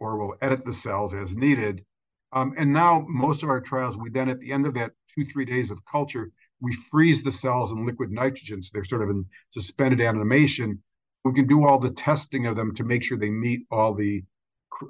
or 0.00 0.16
we'll 0.16 0.36
edit 0.40 0.64
the 0.64 0.72
cells 0.72 1.14
as 1.14 1.36
needed. 1.36 1.84
Um, 2.32 2.54
and 2.58 2.72
now 2.72 3.06
most 3.08 3.42
of 3.42 3.48
our 3.48 3.60
trials, 3.60 3.96
we 3.96 4.10
then 4.10 4.28
at 4.28 4.40
the 4.40 4.52
end 4.52 4.66
of 4.66 4.74
that 4.74 4.92
two, 5.14 5.24
three 5.24 5.44
days 5.44 5.70
of 5.70 5.84
culture, 5.84 6.30
we 6.60 6.72
freeze 6.90 7.22
the 7.22 7.32
cells 7.32 7.72
in 7.72 7.86
liquid 7.86 8.10
nitrogen. 8.10 8.62
So 8.62 8.70
they're 8.72 8.84
sort 8.84 9.02
of 9.02 9.10
in 9.10 9.24
suspended 9.50 10.00
animation. 10.00 10.82
We 11.24 11.32
can 11.32 11.46
do 11.46 11.66
all 11.66 11.78
the 11.78 11.90
testing 11.90 12.46
of 12.46 12.56
them 12.56 12.74
to 12.76 12.84
make 12.84 13.02
sure 13.02 13.16
they 13.16 13.30
meet 13.30 13.60
all 13.70 13.94
the 13.94 14.22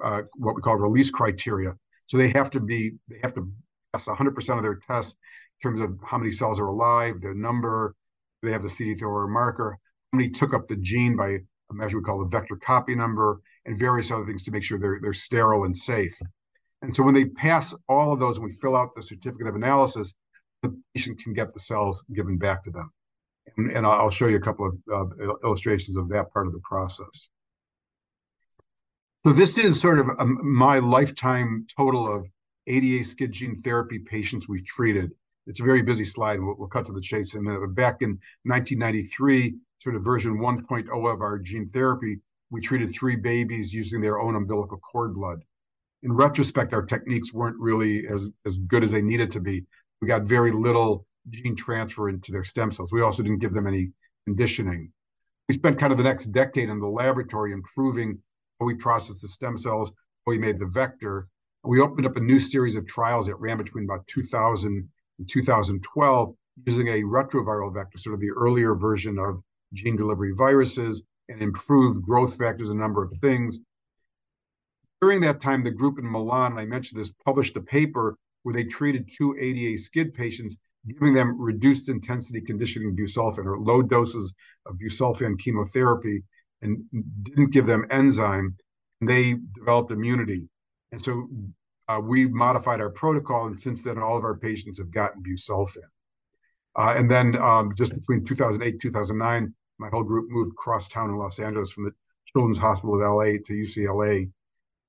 uh, 0.03 0.21
what 0.35 0.55
we 0.55 0.61
call 0.61 0.75
release 0.75 1.09
criteria. 1.09 1.75
So 2.07 2.17
they 2.17 2.29
have 2.29 2.49
to 2.51 2.59
be, 2.59 2.93
they 3.07 3.19
have 3.21 3.33
to 3.35 3.51
pass 3.93 4.05
100% 4.05 4.57
of 4.57 4.63
their 4.63 4.79
tests 4.87 5.15
in 5.63 5.69
terms 5.69 5.81
of 5.81 5.97
how 6.05 6.17
many 6.17 6.31
cells 6.31 6.59
are 6.59 6.67
alive, 6.67 7.21
their 7.21 7.33
number, 7.33 7.95
they 8.41 8.51
have 8.51 8.63
the 8.63 8.69
CD34 8.69 9.29
marker, 9.29 9.77
how 10.11 10.17
many 10.17 10.29
took 10.29 10.53
up 10.53 10.67
the 10.67 10.75
gene 10.77 11.15
by 11.15 11.29
a 11.29 11.73
measure 11.73 11.97
we 11.97 12.03
call 12.03 12.19
the 12.19 12.29
vector 12.29 12.55
copy 12.55 12.95
number, 12.95 13.41
and 13.65 13.77
various 13.77 14.11
other 14.11 14.25
things 14.25 14.43
to 14.43 14.51
make 14.51 14.63
sure 14.63 14.79
they're, 14.79 14.99
they're 15.01 15.13
sterile 15.13 15.65
and 15.65 15.75
safe. 15.75 16.17
And 16.81 16.95
so 16.95 17.03
when 17.03 17.13
they 17.13 17.25
pass 17.25 17.73
all 17.87 18.13
of 18.13 18.19
those 18.19 18.37
and 18.37 18.45
we 18.45 18.53
fill 18.53 18.75
out 18.75 18.95
the 18.95 19.03
certificate 19.03 19.47
of 19.47 19.55
analysis, 19.55 20.13
the 20.63 20.77
patient 20.93 21.19
can 21.19 21.33
get 21.33 21.53
the 21.53 21.59
cells 21.59 22.03
given 22.13 22.37
back 22.37 22.63
to 22.63 22.71
them. 22.71 22.91
And, 23.57 23.71
and 23.71 23.85
I'll 23.85 24.09
show 24.09 24.27
you 24.27 24.37
a 24.37 24.41
couple 24.41 24.65
of 24.89 25.11
uh, 25.19 25.35
illustrations 25.43 25.97
of 25.97 26.09
that 26.09 26.31
part 26.31 26.47
of 26.47 26.53
the 26.53 26.59
process. 26.59 27.29
So 29.23 29.33
this 29.33 29.57
is 29.57 29.81
sort 29.81 29.99
of 29.99 30.07
a, 30.17 30.25
my 30.25 30.79
lifetime 30.79 31.67
total 31.75 32.13
of 32.13 32.25
ADA 32.67 33.03
skid 33.03 33.31
gene 33.33 33.55
therapy 33.55 33.99
patients 33.99 34.47
we've 34.47 34.65
treated. 34.65 35.11
It's 35.47 35.59
a 35.59 35.63
very 35.63 35.81
busy 35.81 36.05
slide, 36.05 36.39
we'll, 36.39 36.55
we'll 36.57 36.69
cut 36.69 36.85
to 36.85 36.93
the 36.93 37.01
chase 37.01 37.33
in 37.33 37.41
a 37.41 37.43
minute. 37.43 37.59
But 37.59 37.75
back 37.75 38.01
in 38.01 38.11
1993, 38.43 39.55
sort 39.81 39.95
of 39.95 40.03
version 40.03 40.37
1.0 40.37 41.13
of 41.13 41.21
our 41.21 41.39
gene 41.39 41.67
therapy, 41.67 42.19
we 42.51 42.61
treated 42.61 42.91
three 42.91 43.15
babies 43.15 43.73
using 43.73 43.99
their 43.99 44.19
own 44.19 44.35
umbilical 44.35 44.77
cord 44.77 45.13
blood. 45.13 45.39
In 46.03 46.13
retrospect, 46.13 46.73
our 46.73 46.85
techniques 46.85 47.33
weren't 47.33 47.57
really 47.59 48.07
as, 48.07 48.29
as 48.45 48.57
good 48.57 48.83
as 48.83 48.91
they 48.91 49.01
needed 49.01 49.31
to 49.31 49.39
be. 49.39 49.65
We 50.01 50.07
got 50.07 50.23
very 50.23 50.51
little 50.51 51.05
gene 51.29 51.55
transfer 51.55 52.09
into 52.09 52.31
their 52.31 52.43
stem 52.43 52.71
cells. 52.71 52.91
We 52.91 53.01
also 53.01 53.21
didn't 53.21 53.39
give 53.39 53.53
them 53.53 53.67
any 53.67 53.91
conditioning. 54.25 54.91
We 55.49 55.55
spent 55.55 55.79
kind 55.79 55.91
of 55.91 55.97
the 55.97 56.03
next 56.03 56.27
decade 56.27 56.69
in 56.69 56.79
the 56.79 56.87
laboratory 56.87 57.51
improving 57.51 58.19
how 58.59 58.65
we 58.65 58.75
processed 58.75 59.21
the 59.21 59.27
stem 59.27 59.57
cells, 59.57 59.89
how 59.89 60.31
we 60.31 60.37
made 60.37 60.59
the 60.59 60.67
vector. 60.67 61.27
We 61.63 61.81
opened 61.81 62.05
up 62.05 62.15
a 62.15 62.21
new 62.21 62.39
series 62.39 62.75
of 62.75 62.87
trials 62.87 63.25
that 63.25 63.35
ran 63.35 63.57
between 63.57 63.83
about 63.83 64.07
2000 64.07 64.87
in 65.19 65.25
2012 65.25 66.33
using 66.65 66.87
a 66.87 67.01
retroviral 67.01 67.73
vector, 67.73 67.97
sort 67.97 68.13
of 68.13 68.21
the 68.21 68.31
earlier 68.31 68.75
version 68.75 69.17
of 69.17 69.41
gene 69.73 69.95
delivery 69.95 70.33
viruses, 70.35 71.01
and 71.27 71.41
improved 71.41 72.03
growth 72.03 72.37
factors, 72.37 72.69
a 72.69 72.73
number 72.73 73.03
of 73.03 73.11
things. 73.19 73.59
During 75.01 75.21
that 75.21 75.41
time, 75.41 75.63
the 75.63 75.71
group 75.71 75.97
in 75.97 76.09
Milan, 76.09 76.57
I 76.57 76.65
mentioned 76.65 76.99
this, 76.99 77.11
published 77.25 77.55
a 77.55 77.61
paper 77.61 78.17
where 78.43 78.53
they 78.53 78.63
treated 78.63 79.09
two 79.17 79.35
ADA 79.39 79.77
SCID 79.77 80.13
patients, 80.13 80.57
giving 80.87 81.13
them 81.13 81.39
reduced 81.39 81.89
intensity 81.89 82.41
conditioning 82.41 82.95
busulfan 82.95 83.45
or 83.45 83.59
low 83.59 83.81
doses 83.81 84.33
of 84.65 84.75
busulfan 84.75 85.39
chemotherapy 85.39 86.23
and 86.61 86.83
didn't 87.23 87.51
give 87.51 87.65
them 87.65 87.85
enzyme, 87.89 88.55
and 88.99 89.09
they 89.09 89.35
developed 89.55 89.91
immunity. 89.91 90.47
And 90.91 91.03
so 91.03 91.27
uh, 91.87 91.99
we 92.01 92.27
modified 92.27 92.81
our 92.81 92.89
protocol, 92.89 93.47
and 93.47 93.59
since 93.59 93.83
then, 93.83 93.97
all 93.97 94.17
of 94.17 94.23
our 94.23 94.35
patients 94.35 94.77
have 94.79 94.91
gotten 94.91 95.23
busulfan. 95.23 95.77
Uh, 96.75 96.93
and 96.95 97.09
then 97.09 97.35
um, 97.37 97.73
just 97.75 97.93
between 97.93 98.23
2008 98.25 98.79
2009, 98.79 99.53
my 99.79 99.89
whole 99.89 100.03
group 100.03 100.29
moved 100.29 100.55
cross 100.55 100.87
town 100.87 101.09
in 101.09 101.17
Los 101.17 101.39
Angeles 101.39 101.71
from 101.71 101.85
the 101.85 101.91
Children's 102.31 102.57
Hospital 102.57 102.95
of 102.95 103.01
LA 103.01 103.37
to 103.45 103.53
UCLA. 103.53 104.29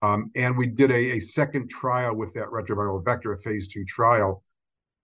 Um, 0.03 0.31
and 0.35 0.57
we 0.57 0.67
did 0.67 0.91
a, 0.91 1.17
a, 1.17 1.21
second 1.21 1.69
trial 1.69 2.15
with 2.15 2.33
that 2.35 2.47
retroviral 2.47 3.05
vector, 3.05 3.33
a 3.33 3.39
phase 3.39 3.69
two 3.69 3.85
trial. 3.85 4.43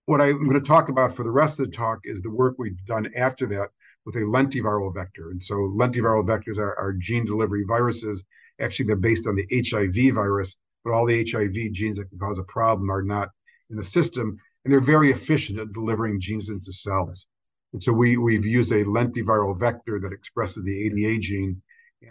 What 0.05 0.21
I'm 0.21 0.43
going 0.47 0.59
to 0.59 0.67
talk 0.67 0.89
about 0.89 1.15
for 1.15 1.23
the 1.23 1.29
rest 1.29 1.59
of 1.59 1.67
the 1.67 1.71
talk 1.71 1.99
is 2.03 2.21
the 2.21 2.31
work 2.31 2.55
we've 2.57 2.83
done 2.85 3.07
after 3.15 3.45
that 3.47 3.69
with 4.05 4.15
a 4.15 4.19
lentiviral 4.19 4.93
vector. 4.93 5.29
And 5.31 5.43
so 5.43 5.53
lentiviral 5.55 6.25
vectors 6.25 6.57
are, 6.57 6.77
are 6.79 6.93
gene 6.93 7.25
delivery 7.25 7.63
viruses. 7.67 8.23
Actually, 8.59 8.87
they're 8.87 8.95
based 8.95 9.27
on 9.27 9.35
the 9.35 9.47
HIV 9.51 10.15
virus, 10.15 10.55
but 10.83 10.93
all 10.93 11.05
the 11.05 11.29
HIV 11.29 11.73
genes 11.73 11.97
that 11.97 12.09
can 12.09 12.17
cause 12.17 12.39
a 12.39 12.43
problem 12.43 12.89
are 12.89 13.03
not 13.03 13.29
in 13.69 13.75
the 13.75 13.83
system. 13.83 14.37
And 14.63 14.73
they're 14.73 14.79
very 14.79 15.11
efficient 15.11 15.59
at 15.59 15.73
delivering 15.73 16.19
genes 16.19 16.49
into 16.49 16.71
cells. 16.71 17.27
And 17.73 17.83
so 17.83 17.91
we, 17.91 18.17
we've 18.17 18.45
used 18.45 18.71
a 18.71 18.85
lentiviral 18.85 19.59
vector 19.59 19.99
that 19.99 20.13
expresses 20.13 20.63
the 20.63 20.85
ADA 20.85 21.19
gene. 21.19 21.61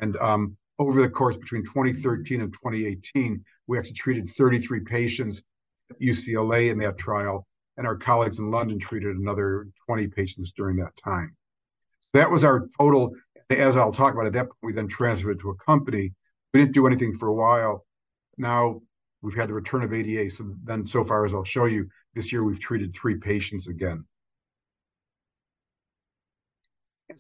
And 0.01 0.17
um, 0.19 0.57
over 0.79 1.01
the 1.01 1.09
course 1.09 1.37
between 1.37 1.65
2013 1.65 2.41
and 2.41 2.53
2018, 2.53 3.45
we 3.67 3.79
actually 3.79 3.95
treated 3.95 4.29
33 4.29 4.81
patients 4.81 5.43
at 5.91 5.99
UCLA 6.01 6.71
in 6.71 6.79
that 6.79 6.99
trial. 6.99 7.47
And 7.77 7.87
our 7.87 7.97
colleagues 7.97 8.39
in 8.39 8.51
London 8.51 8.79
treated 8.79 9.17
another 9.17 9.69
20 9.87 10.09
patients 10.09 10.53
during 10.53 10.77
that 10.77 10.97
time. 11.03 11.37
That 12.15 12.31
was 12.31 12.45
our 12.45 12.69
total. 12.79 13.13
As 13.51 13.77
I'll 13.77 13.93
talk 13.93 14.15
about 14.15 14.27
at 14.27 14.33
that 14.33 14.45
point, 14.45 14.59
we 14.63 14.73
then 14.73 14.89
transferred 14.89 15.41
to 15.41 15.51
a 15.51 15.55
company. 15.57 16.13
We 16.53 16.61
didn't 16.61 16.75
do 16.75 16.87
anything 16.87 17.13
for 17.13 17.29
a 17.29 17.35
while. 17.35 17.85
Now 18.39 18.81
we've 19.23 19.37
had 19.37 19.49
the 19.49 19.55
return 19.55 19.83
of 19.83 19.93
ADA. 19.93 20.31
So 20.31 20.55
then, 20.65 20.87
so 20.87 21.05
far 21.05 21.25
as 21.25 21.35
I'll 21.35 21.45
show 21.45 21.67
you, 21.67 21.89
this 22.15 22.33
year 22.33 22.45
we've 22.45 22.61
treated 22.61 22.95
three 22.95 23.17
patients 23.17 23.69
again. 23.69 24.05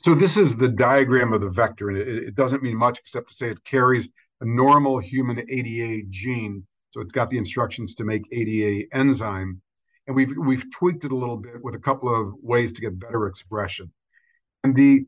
So 0.04 0.14
this 0.14 0.36
is 0.36 0.56
the 0.56 0.68
diagram 0.68 1.32
of 1.32 1.40
the 1.40 1.48
vector, 1.48 1.88
and 1.88 1.96
it, 1.96 2.08
it, 2.08 2.34
doesn't 2.34 2.62
mean 2.62 2.76
much 2.76 2.98
except 2.98 3.30
to 3.30 3.34
say 3.34 3.48
it 3.48 3.64
carries 3.64 4.08
a 4.42 4.44
normal 4.44 4.98
human 4.98 5.38
ADA 5.38 6.06
gene. 6.10 6.66
So 6.90 7.00
it's 7.00 7.12
got 7.12 7.30
the 7.30 7.38
instructions 7.38 7.94
to 7.94 8.04
make 8.04 8.28
ADA 8.30 8.84
enzyme, 8.92 9.62
and 10.06 10.14
we've 10.14 10.32
we've 10.36 10.70
tweaked 10.70 11.06
it 11.06 11.12
a 11.12 11.16
little 11.16 11.38
bit 11.38 11.62
with 11.62 11.74
a 11.74 11.78
couple 11.78 12.14
of 12.14 12.34
ways 12.42 12.74
to 12.74 12.82
get 12.82 12.98
better 12.98 13.26
expression. 13.26 13.90
And 14.64 14.76
the 14.76 15.06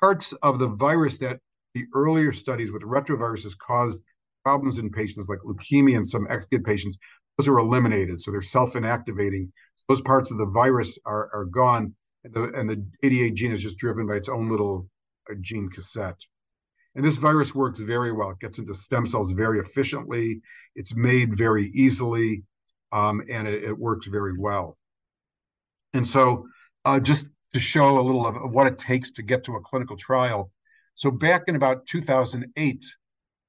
parts 0.00 0.32
of 0.42 0.58
the 0.58 0.68
virus 0.68 1.18
that 1.18 1.38
the 1.74 1.84
earlier 1.94 2.32
studies 2.32 2.72
with 2.72 2.82
retroviruses 2.82 3.56
caused 3.58 4.00
problems 4.42 4.78
in 4.78 4.90
patients 4.90 5.28
like 5.28 5.40
leukemia 5.44 5.96
and 5.96 6.08
some 6.08 6.26
ex-SCID 6.30 6.64
patients, 6.64 6.96
those 7.36 7.46
are 7.46 7.58
eliminated. 7.58 8.20
So 8.22 8.30
they're 8.30 8.42
self-inactivating. 8.42 9.50
So 9.76 9.84
those 9.88 10.00
parts 10.00 10.30
of 10.30 10.38
the 10.38 10.46
virus 10.46 10.98
are, 11.04 11.30
are 11.34 11.44
gone 11.44 11.94
and 12.24 12.34
the, 12.34 12.42
and 12.54 12.68
the 12.68 12.84
ADA 13.02 13.34
gene 13.34 13.52
is 13.52 13.62
just 13.62 13.78
driven 13.78 14.06
by 14.06 14.14
its 14.14 14.28
own 14.28 14.50
little 14.50 14.88
uh, 15.30 15.34
gene 15.40 15.68
cassette. 15.68 16.20
And 16.94 17.04
this 17.04 17.16
virus 17.16 17.54
works 17.54 17.80
very 17.80 18.12
well. 18.12 18.30
It 18.30 18.40
gets 18.40 18.58
into 18.58 18.74
stem 18.74 19.06
cells 19.06 19.30
very 19.32 19.60
efficiently. 19.60 20.40
It's 20.74 20.94
made 20.94 21.36
very 21.36 21.68
easily, 21.68 22.42
um, 22.92 23.22
and 23.30 23.46
it, 23.46 23.64
it, 23.64 23.78
works 23.78 24.06
very 24.08 24.36
well. 24.36 24.76
And 25.94 26.06
so, 26.06 26.46
uh, 26.84 26.98
just 26.98 27.28
to 27.54 27.60
show 27.60 27.98
a 27.98 28.02
little 28.02 28.26
of, 28.26 28.36
of, 28.36 28.50
what 28.50 28.66
it 28.66 28.78
takes 28.78 29.12
to 29.12 29.22
get 29.22 29.44
to 29.44 29.54
a 29.54 29.60
clinical 29.60 29.96
trial. 29.96 30.50
So 30.96 31.10
back 31.10 31.42
in 31.46 31.54
about 31.54 31.86
2008, 31.86 32.84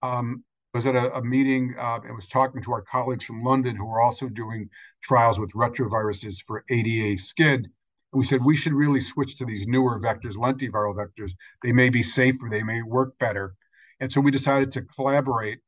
um, 0.03 0.43
I 0.73 0.77
was 0.77 0.85
at 0.85 0.95
a, 0.95 1.13
a 1.15 1.23
meeting 1.23 1.75
uh, 1.79 1.99
and 2.05 2.15
was 2.15 2.27
talking 2.27 2.61
to 2.63 2.71
our 2.71 2.83
colleagues 2.83 3.25
from 3.25 3.43
London 3.43 3.75
who 3.75 3.85
were 3.85 4.01
also 4.01 4.29
doing 4.29 4.69
trials 5.01 5.39
with 5.39 5.51
retroviruses 5.53 6.37
for 6.45 6.63
ADA 6.69 7.17
SCID 7.17 7.67
we 8.13 8.25
said 8.25 8.43
we 8.43 8.57
should 8.57 8.73
really 8.73 8.99
switch 8.99 9.37
to 9.37 9.45
these 9.45 9.67
newer 9.67 9.99
vectors, 9.99 10.35
lentiviral 10.35 10.95
vectors. 10.95 11.31
They 11.63 11.71
may 11.71 11.89
be 11.89 12.03
safer, 12.03 12.47
they 12.49 12.63
may 12.63 12.81
work 12.81 13.17
better. 13.19 13.55
And 13.99 14.11
so 14.11 14.19
we 14.19 14.31
decided 14.31 14.71
to 14.71 14.81
collaborate. 14.81 15.59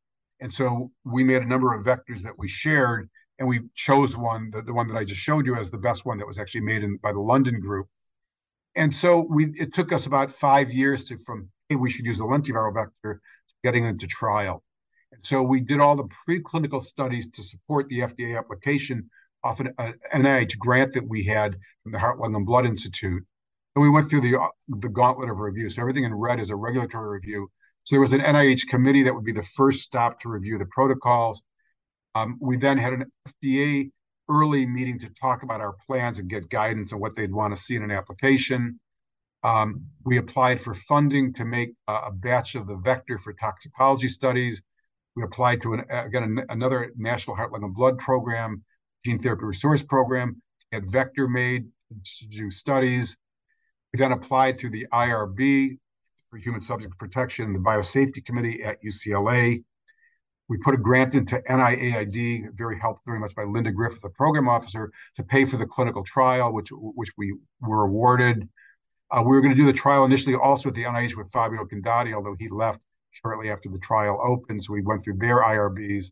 And 0.41 0.51
so 0.51 0.91
we 1.05 1.23
made 1.23 1.41
a 1.41 1.45
number 1.45 1.73
of 1.73 1.85
vectors 1.85 2.21
that 2.23 2.37
we 2.37 2.47
shared, 2.47 3.09
and 3.39 3.47
we 3.47 3.61
chose 3.75 4.17
one, 4.17 4.49
the, 4.51 4.61
the 4.61 4.73
one 4.73 4.87
that 4.89 4.97
I 4.97 5.05
just 5.05 5.21
showed 5.21 5.45
you 5.45 5.55
as 5.55 5.71
the 5.71 5.77
best 5.77 6.05
one 6.05 6.17
that 6.17 6.27
was 6.27 6.37
actually 6.37 6.61
made 6.61 6.83
in, 6.83 6.97
by 6.97 7.13
the 7.13 7.19
London 7.19 7.59
group. 7.59 7.87
And 8.75 8.93
so 8.93 9.25
we 9.29 9.53
it 9.55 9.73
took 9.73 9.93
us 9.93 10.07
about 10.07 10.31
five 10.31 10.73
years 10.73 11.05
to 11.05 11.17
from 11.19 11.49
hey, 11.69 11.75
we 11.75 11.89
should 11.89 12.05
use 12.05 12.19
a 12.19 12.23
lentiviral 12.23 12.73
vector 12.73 13.21
getting 13.63 13.85
into 13.85 14.07
trial. 14.07 14.63
And 15.11 15.23
so 15.23 15.43
we 15.43 15.61
did 15.61 15.79
all 15.79 15.95
the 15.95 16.09
preclinical 16.27 16.83
studies 16.83 17.29
to 17.31 17.43
support 17.43 17.87
the 17.87 17.99
FDA 17.99 18.37
application 18.37 19.09
off 19.43 19.59
an, 19.59 19.73
NIH 20.13 20.57
grant 20.57 20.93
that 20.93 21.07
we 21.07 21.23
had 21.23 21.57
from 21.83 21.91
the 21.91 21.99
Heart, 21.99 22.19
Lung, 22.19 22.35
and 22.35 22.45
Blood 22.45 22.65
Institute. 22.65 23.23
And 23.75 23.81
we 23.81 23.89
went 23.89 24.09
through 24.09 24.21
the, 24.21 24.37
the 24.67 24.89
gauntlet 24.89 25.29
of 25.29 25.39
review. 25.39 25.69
So 25.69 25.81
everything 25.81 26.03
in 26.03 26.13
red 26.13 26.39
is 26.39 26.49
a 26.49 26.55
regulatory 26.55 27.19
review. 27.19 27.49
So 27.83 27.95
there 27.95 28.01
was 28.01 28.13
an 28.13 28.21
NIH 28.21 28.67
committee 28.67 29.03
that 29.03 29.13
would 29.13 29.25
be 29.25 29.33
the 29.33 29.43
first 29.43 29.81
stop 29.81 30.19
to 30.21 30.29
review 30.29 30.57
the 30.57 30.67
protocols. 30.67 31.41
Um, 32.15 32.37
we 32.39 32.57
then 32.57 32.77
had 32.77 32.93
an 32.93 33.05
FDA 33.27 33.89
early 34.29 34.65
meeting 34.65 34.99
to 34.99 35.09
talk 35.19 35.43
about 35.43 35.59
our 35.59 35.75
plans 35.85 36.19
and 36.19 36.29
get 36.29 36.49
guidance 36.49 36.93
on 36.93 36.99
what 36.99 37.15
they'd 37.15 37.33
want 37.33 37.55
to 37.55 37.61
see 37.61 37.75
in 37.75 37.83
an 37.83 37.91
application. 37.91 38.79
Um, 39.43 39.85
we 40.05 40.17
applied 40.17 40.61
for 40.61 40.73
funding 40.73 41.33
to 41.33 41.43
make 41.43 41.71
a, 41.87 41.93
a 41.93 42.11
batch 42.11 42.55
of 42.55 42.67
the 42.67 42.77
vector 42.77 43.17
for 43.17 43.33
toxicology 43.33 44.07
studies. 44.07 44.61
We 45.15 45.23
applied 45.23 45.61
to 45.63 45.73
an, 45.73 45.83
again 45.89 46.23
an, 46.23 46.45
another 46.49 46.93
National 46.95 47.35
Heart, 47.35 47.51
Lung, 47.51 47.63
and 47.63 47.75
Blood 47.75 47.97
program 47.97 48.63
gene 49.03 49.19
therapy 49.19 49.45
resource 49.45 49.83
program, 49.83 50.41
get 50.71 50.83
vector 50.83 51.27
made 51.27 51.67
to 52.19 52.27
do 52.27 52.49
studies. 52.49 53.15
We 53.93 53.99
then 53.99 54.11
applied 54.11 54.57
through 54.57 54.71
the 54.71 54.87
IRB 54.91 55.77
for 56.29 56.37
Human 56.37 56.61
Subject 56.61 56.97
Protection, 56.97 57.53
the 57.53 57.59
Biosafety 57.59 58.25
Committee 58.25 58.63
at 58.63 58.77
UCLA. 58.83 59.63
We 60.49 60.57
put 60.57 60.73
a 60.73 60.77
grant 60.77 61.15
into 61.15 61.41
NIAID, 61.49 62.55
very 62.55 62.79
helped 62.79 63.05
very 63.05 63.19
much 63.19 63.35
by 63.35 63.43
Linda 63.43 63.71
Griffith, 63.71 64.01
the 64.01 64.09
program 64.09 64.49
officer, 64.49 64.91
to 65.15 65.23
pay 65.23 65.45
for 65.45 65.57
the 65.57 65.65
clinical 65.65 66.03
trial, 66.03 66.53
which 66.53 66.69
which 66.71 67.09
we 67.17 67.35
were 67.61 67.83
awarded. 67.83 68.47
Uh, 69.11 69.21
we 69.21 69.35
were 69.35 69.41
going 69.41 69.55
to 69.55 69.61
do 69.61 69.65
the 69.65 69.73
trial 69.73 70.05
initially 70.05 70.35
also 70.35 70.69
at 70.69 70.75
the 70.75 70.83
NIH 70.83 71.15
with 71.15 71.31
Fabio 71.31 71.65
Condotti, 71.65 72.13
although 72.13 72.35
he 72.37 72.49
left 72.49 72.79
shortly 73.11 73.51
after 73.51 73.69
the 73.69 73.77
trial 73.77 74.19
opened. 74.23 74.63
So 74.63 74.73
we 74.73 74.81
went 74.81 75.03
through 75.03 75.17
their 75.17 75.43
IRBs. 75.43 76.07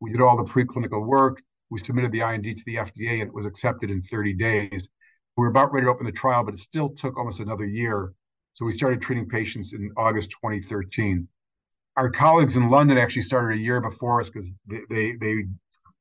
We 0.00 0.10
did 0.10 0.20
all 0.20 0.36
the 0.36 0.50
preclinical 0.50 1.06
work. 1.06 1.40
We 1.70 1.82
submitted 1.82 2.12
the 2.12 2.20
IND 2.20 2.44
to 2.44 2.62
the 2.66 2.76
FDA 2.76 3.20
and 3.20 3.28
it 3.28 3.34
was 3.34 3.46
accepted 3.46 3.90
in 3.90 4.02
30 4.02 4.34
days. 4.34 4.88
We 5.36 5.42
were 5.42 5.48
about 5.48 5.72
ready 5.72 5.86
to 5.86 5.90
open 5.90 6.06
the 6.06 6.12
trial, 6.12 6.44
but 6.44 6.54
it 6.54 6.60
still 6.60 6.88
took 6.90 7.16
almost 7.16 7.40
another 7.40 7.64
year. 7.64 8.12
So 8.54 8.64
we 8.64 8.72
started 8.72 9.00
treating 9.00 9.28
patients 9.28 9.72
in 9.72 9.90
August 9.96 10.30
2013. 10.30 11.26
Our 11.96 12.10
colleagues 12.10 12.56
in 12.56 12.68
London 12.68 12.98
actually 12.98 13.22
started 13.22 13.58
a 13.58 13.62
year 13.62 13.80
before 13.80 14.20
us 14.20 14.28
because 14.28 14.50
they, 14.66 14.80
they, 14.88 15.44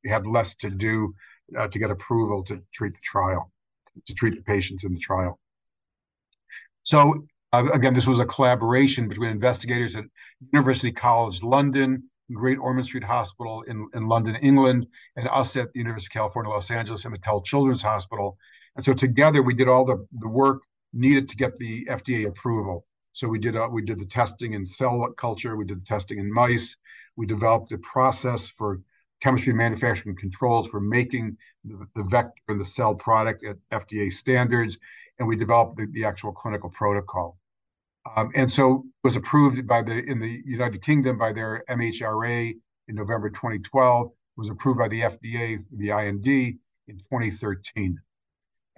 they 0.04 0.10
had 0.10 0.26
less 0.26 0.56
to 0.56 0.70
do 0.70 1.14
uh, 1.58 1.68
to 1.68 1.80
get 1.80 1.92
approval 1.92 2.44
to 2.46 2.62
treat 2.74 2.94
the 2.94 3.00
trial, 3.04 3.52
to 4.06 4.14
treat 4.14 4.36
the 4.36 4.42
patients 4.42 4.84
in 4.84 4.94
the 4.94 5.00
trial. 5.00 5.40
So 6.84 7.26
uh, 7.52 7.66
again, 7.74 7.94
this 7.94 8.08
was 8.08 8.20
a 8.20 8.26
collaboration 8.26 9.08
between 9.08 9.30
investigators 9.30 9.96
at 9.96 10.06
University 10.54 10.92
College 10.92 11.44
London, 11.44 12.04
Great 12.34 12.58
Ormond 12.58 12.88
Street 12.88 13.04
Hospital 13.04 13.64
in, 13.64 13.88
in 13.94 14.08
London, 14.08 14.36
England, 14.36 14.88
and 15.16 15.28
us 15.30 15.56
at 15.56 15.72
the 15.74 15.80
University 15.80 16.12
of 16.12 16.14
California, 16.14 16.52
Los 16.52 16.72
Angeles, 16.72 17.06
and 17.06 17.16
Mattel 17.16 17.44
Children's 17.44 17.82
Hospital. 17.82 18.38
And 18.76 18.86
so 18.86 18.94
together 18.94 19.42
we 19.42 19.54
did 19.54 19.68
all 19.68 19.86
the, 19.86 20.06
the 20.20 20.28
work 20.28 20.62
needed 20.94 21.30
to 21.30 21.36
get 21.36 21.58
the 21.58 21.86
FDA 21.86 22.28
approval. 22.28 22.86
So 23.14 23.28
we 23.28 23.40
did 23.40 23.56
uh, 23.56 23.68
we 23.70 23.82
did 23.82 24.00
the 24.00 24.06
testing 24.06 24.54
in 24.54 24.66
cell 24.66 25.06
culture, 25.18 25.58
we 25.58 25.66
did 25.66 25.82
the 25.82 25.86
testing 25.86 26.20
in 26.20 26.32
mice, 26.32 26.78
we 27.16 27.26
developed 27.26 27.70
the 27.70 27.80
process 27.80 28.48
for 28.48 28.80
chemistry 29.22 29.54
manufacturing 29.54 30.16
controls 30.16 30.70
for 30.70 30.80
making 30.80 31.36
the, 31.66 31.86
the 31.96 32.04
vector 32.04 32.42
and 32.48 32.62
the 32.62 32.66
cell 32.66 32.96
product 32.96 33.44
at 33.44 33.58
FDA 33.72 34.12
standards, 34.12 34.78
and 35.18 35.28
we 35.28 35.36
developed 35.36 35.78
the, 35.78 35.88
the 35.92 36.06
actual 36.06 36.32
clinical 36.32 36.70
protocol. 36.70 37.39
Um, 38.16 38.32
and 38.36 38.52
so 38.52 38.86
was 39.04 39.16
approved 39.16 39.68
by 39.68 39.82
the 39.82 40.04
in 40.04 40.20
the 40.20 40.42
United 40.46 40.82
Kingdom 40.82 41.18
by 41.18 41.34
their 41.34 41.64
MHRA 41.70 42.56
in 42.88 42.96
November 42.96 43.30
2012. 43.30 44.12
Was 44.38 44.50
approved 44.50 44.80
by 44.80 44.88
the 44.88 45.02
FDA, 45.02 45.62
the 45.78 45.90
IND, 45.90 46.26
in 46.26 46.98
2013. 46.98 48.00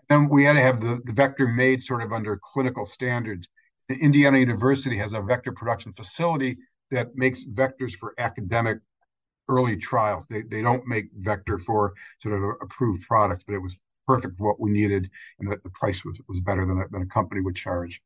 Then 0.09 0.27
we 0.27 0.43
had 0.43 0.53
to 0.53 0.61
have 0.61 0.81
the, 0.81 0.99
the 1.05 1.13
vector 1.13 1.47
made 1.47 1.83
sort 1.83 2.01
of 2.01 2.11
under 2.11 2.39
clinical 2.43 2.85
standards. 2.85 3.47
The 3.87 3.95
Indiana 3.95 4.39
University 4.39 4.97
has 4.97 5.13
a 5.13 5.21
vector 5.21 5.51
production 5.51 5.93
facility 5.93 6.57
that 6.89 7.15
makes 7.15 7.43
vectors 7.43 7.93
for 7.93 8.13
academic 8.17 8.79
early 9.47 9.77
trials. 9.77 10.25
They, 10.29 10.41
they 10.41 10.61
don't 10.61 10.85
make 10.87 11.05
vector 11.19 11.57
for 11.57 11.93
sort 12.19 12.35
of 12.35 12.55
approved 12.61 13.07
products, 13.07 13.43
but 13.45 13.53
it 13.53 13.59
was 13.59 13.75
perfect 14.07 14.37
for 14.37 14.47
what 14.47 14.59
we 14.59 14.71
needed, 14.71 15.09
and 15.39 15.51
the, 15.51 15.57
the 15.63 15.69
price 15.69 16.03
was, 16.03 16.19
was 16.27 16.41
better 16.41 16.65
than 16.65 16.79
a, 16.79 16.87
than 16.89 17.03
a 17.03 17.05
company 17.05 17.41
would 17.41 17.55
charge. 17.55 18.01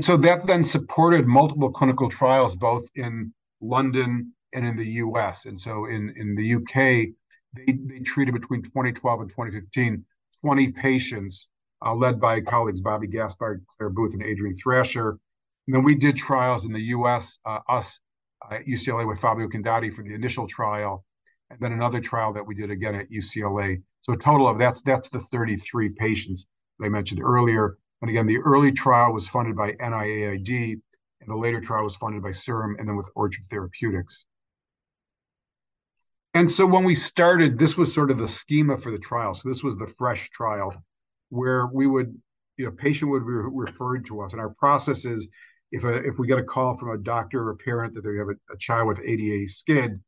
And 0.00 0.04
so 0.06 0.16
that 0.16 0.46
then 0.46 0.64
supported 0.64 1.26
multiple 1.26 1.70
clinical 1.70 2.08
trials, 2.08 2.56
both 2.56 2.88
in 2.94 3.34
London 3.60 4.32
and 4.54 4.66
in 4.66 4.74
the 4.78 4.86
US. 5.04 5.44
And 5.44 5.60
so 5.60 5.84
in, 5.84 6.14
in 6.16 6.34
the 6.36 6.54
UK, 6.54 7.12
they, 7.54 7.78
they 7.84 7.98
treated 7.98 8.32
between 8.32 8.62
2012 8.62 9.20
and 9.20 9.28
2015 9.28 10.02
20 10.40 10.72
patients, 10.72 11.48
uh, 11.84 11.94
led 11.94 12.18
by 12.18 12.40
colleagues 12.40 12.80
Bobby 12.80 13.08
Gaspar, 13.08 13.60
Claire 13.76 13.90
Booth, 13.90 14.14
and 14.14 14.22
Adrian 14.22 14.54
Thrasher. 14.54 15.18
And 15.66 15.76
then 15.76 15.82
we 15.82 15.94
did 15.94 16.16
trials 16.16 16.64
in 16.64 16.72
the 16.72 16.80
US, 16.96 17.38
uh, 17.44 17.58
us 17.68 18.00
at 18.50 18.64
UCLA 18.64 19.06
with 19.06 19.20
Fabio 19.20 19.48
Candotti 19.48 19.92
for 19.92 20.02
the 20.02 20.14
initial 20.14 20.46
trial, 20.46 21.04
and 21.50 21.60
then 21.60 21.72
another 21.72 22.00
trial 22.00 22.32
that 22.32 22.46
we 22.46 22.54
did 22.54 22.70
again 22.70 22.94
at 22.94 23.10
UCLA. 23.10 23.82
So 24.00 24.14
a 24.14 24.16
total 24.16 24.48
of 24.48 24.58
that's 24.58 24.80
that's 24.80 25.10
the 25.10 25.20
33 25.20 25.90
patients 25.90 26.46
that 26.78 26.86
I 26.86 26.88
mentioned 26.88 27.20
earlier. 27.22 27.76
And 28.00 28.10
again, 28.10 28.26
the 28.26 28.38
early 28.38 28.72
trial 28.72 29.12
was 29.12 29.28
funded 29.28 29.56
by 29.56 29.72
NIAID, 29.72 30.80
and 31.20 31.28
the 31.28 31.36
later 31.36 31.60
trial 31.60 31.84
was 31.84 31.96
funded 31.96 32.22
by 32.22 32.30
CIRM 32.30 32.78
and 32.78 32.88
then 32.88 32.96
with 32.96 33.10
Orchard 33.14 33.44
Therapeutics. 33.50 34.24
And 36.32 36.50
so 36.50 36.64
when 36.64 36.84
we 36.84 36.94
started, 36.94 37.58
this 37.58 37.76
was 37.76 37.92
sort 37.92 38.10
of 38.10 38.18
the 38.18 38.28
schema 38.28 38.76
for 38.76 38.90
the 38.90 38.98
trial. 38.98 39.34
So 39.34 39.48
this 39.48 39.62
was 39.62 39.76
the 39.76 39.92
fresh 39.98 40.30
trial 40.30 40.72
where 41.28 41.66
we 41.66 41.86
would, 41.86 42.16
you 42.56 42.64
know, 42.66 42.70
patient 42.70 43.10
would 43.10 43.26
be 43.26 43.32
referred 43.32 44.06
to 44.06 44.20
us. 44.20 44.32
And 44.32 44.40
our 44.40 44.50
process 44.50 45.04
is 45.04 45.26
if 45.72 45.84
a, 45.84 45.94
if 46.04 46.18
we 46.18 46.26
get 46.26 46.38
a 46.38 46.44
call 46.44 46.76
from 46.76 46.90
a 46.90 46.98
doctor 46.98 47.42
or 47.42 47.50
a 47.50 47.56
parent 47.56 47.94
that 47.94 48.02
they 48.02 48.16
have 48.16 48.28
a, 48.28 48.54
a 48.54 48.58
child 48.58 48.88
with 48.88 49.00
ADA 49.00 49.48
SCID, 49.48 50.00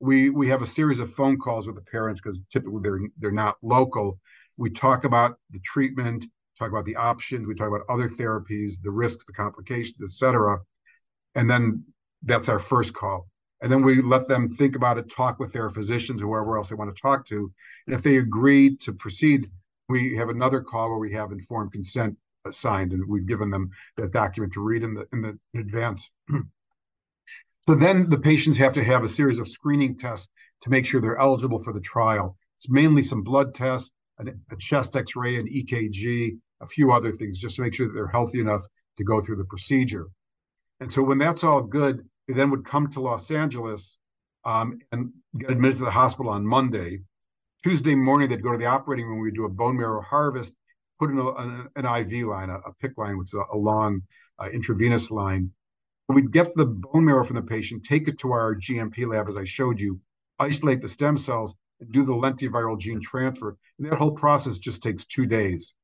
we 0.00 0.30
we 0.30 0.48
have 0.48 0.62
a 0.62 0.66
series 0.66 1.00
of 1.00 1.12
phone 1.12 1.38
calls 1.38 1.66
with 1.66 1.76
the 1.76 1.82
parents 1.82 2.20
because 2.20 2.40
typically 2.50 2.80
they're 2.82 3.00
they're 3.18 3.32
not 3.32 3.56
local. 3.62 4.18
We 4.56 4.70
talk 4.70 5.04
about 5.04 5.38
the 5.50 5.60
treatment, 5.60 6.24
talk 6.58 6.70
about 6.70 6.84
the 6.84 6.96
options, 6.96 7.46
we 7.46 7.54
talk 7.54 7.68
about 7.68 7.82
other 7.88 8.08
therapies, 8.08 8.82
the 8.82 8.90
risks, 8.90 9.24
the 9.24 9.32
complications, 9.32 10.02
etc. 10.02 10.58
And 11.34 11.48
then 11.48 11.84
that's 12.22 12.48
our 12.48 12.58
first 12.58 12.94
call. 12.94 13.28
And 13.60 13.72
then 13.72 13.82
we 13.82 14.02
let 14.02 14.28
them 14.28 14.48
think 14.48 14.76
about 14.76 14.98
it, 14.98 15.10
talk 15.10 15.38
with 15.38 15.52
their 15.52 15.68
physicians, 15.70 16.20
whoever 16.20 16.56
else 16.56 16.68
they 16.68 16.76
want 16.76 16.94
to 16.94 17.00
talk 17.00 17.26
to. 17.28 17.52
And 17.86 17.94
if 17.94 18.02
they 18.02 18.18
agree 18.18 18.76
to 18.76 18.92
proceed, 18.92 19.50
we 19.88 20.16
have 20.16 20.28
another 20.28 20.60
call 20.60 20.90
where 20.90 20.98
we 20.98 21.12
have 21.12 21.32
informed 21.32 21.72
consent 21.72 22.16
signed, 22.50 22.92
and 22.92 23.06
we've 23.08 23.26
given 23.26 23.50
them 23.50 23.70
that 23.96 24.12
document 24.12 24.52
to 24.54 24.62
read 24.62 24.82
in 24.82 24.94
the 24.94 25.06
in 25.12 25.22
the 25.22 25.38
in 25.54 25.60
advance. 25.60 26.08
so 27.66 27.74
then 27.74 28.08
the 28.08 28.18
patients 28.18 28.56
have 28.58 28.72
to 28.74 28.84
have 28.84 29.02
a 29.02 29.08
series 29.08 29.38
of 29.38 29.48
screening 29.48 29.98
tests 29.98 30.28
to 30.62 30.70
make 30.70 30.86
sure 30.86 31.00
they're 31.00 31.18
eligible 31.18 31.58
for 31.58 31.72
the 31.72 31.80
trial. 31.80 32.36
It's 32.58 32.68
mainly 32.68 33.02
some 33.02 33.22
blood 33.22 33.54
tests, 33.54 33.90
a 34.18 34.56
chest 34.58 34.96
X-ray, 34.96 35.36
an 35.36 35.46
EKG, 35.46 36.38
a 36.60 36.66
few 36.66 36.92
other 36.92 37.12
things, 37.12 37.38
just 37.38 37.56
to 37.56 37.62
make 37.62 37.74
sure 37.74 37.86
that 37.86 37.94
they're 37.94 38.06
healthy 38.06 38.40
enough 38.40 38.62
to 38.96 39.04
go 39.04 39.20
through 39.20 39.36
the 39.36 39.44
procedure. 39.44 40.06
And 40.80 40.92
so 40.92 41.02
when 41.02 41.18
that's 41.18 41.44
all 41.44 41.62
good, 41.62 42.06
they 42.26 42.34
then 42.34 42.50
would 42.50 42.64
come 42.64 42.90
to 42.92 43.00
Los 43.00 43.30
Angeles 43.30 43.96
um, 44.44 44.78
and 44.92 45.10
get 45.38 45.50
admitted 45.50 45.78
to 45.78 45.84
the 45.84 45.90
hospital 45.90 46.30
on 46.30 46.46
Monday. 46.46 47.00
Tuesday 47.64 47.94
morning, 47.94 48.28
they'd 48.28 48.42
go 48.42 48.52
to 48.52 48.58
the 48.58 48.66
operating 48.66 49.06
room. 49.06 49.20
We'd 49.20 49.34
do 49.34 49.44
a 49.44 49.48
bone 49.48 49.76
marrow 49.76 50.02
harvest, 50.02 50.54
put 50.98 51.10
in 51.10 51.18
a, 51.18 51.32
an, 51.32 51.68
an, 51.76 51.84
IV 51.84 52.26
line, 52.26 52.50
a, 52.50 52.58
a 52.58 52.72
PICC 52.82 52.96
line, 52.96 53.18
which 53.18 53.30
is 53.30 53.34
a, 53.34 53.56
a 53.56 53.58
long 53.58 54.02
uh, 54.38 54.48
intravenous 54.48 55.10
line. 55.10 55.50
We'd 56.08 56.32
get 56.32 56.54
the 56.54 56.64
bone 56.64 57.04
marrow 57.04 57.24
from 57.24 57.36
the 57.36 57.42
patient, 57.42 57.84
take 57.84 58.08
it 58.08 58.18
to 58.20 58.32
our 58.32 58.54
GMP 58.54 59.06
lab, 59.06 59.28
as 59.28 59.36
I 59.36 59.44
showed 59.44 59.78
you, 59.80 60.00
isolate 60.38 60.80
the 60.80 60.88
stem 60.88 61.18
cells, 61.18 61.54
and 61.80 61.92
do 61.92 62.04
the 62.04 62.12
lentiviral 62.12 62.78
gene 62.78 63.00
transfer. 63.00 63.56
And 63.78 63.90
that 63.90 63.98
whole 63.98 64.12
process 64.12 64.58
just 64.58 64.82
takes 64.82 65.04
two 65.04 65.26
days. 65.26 65.74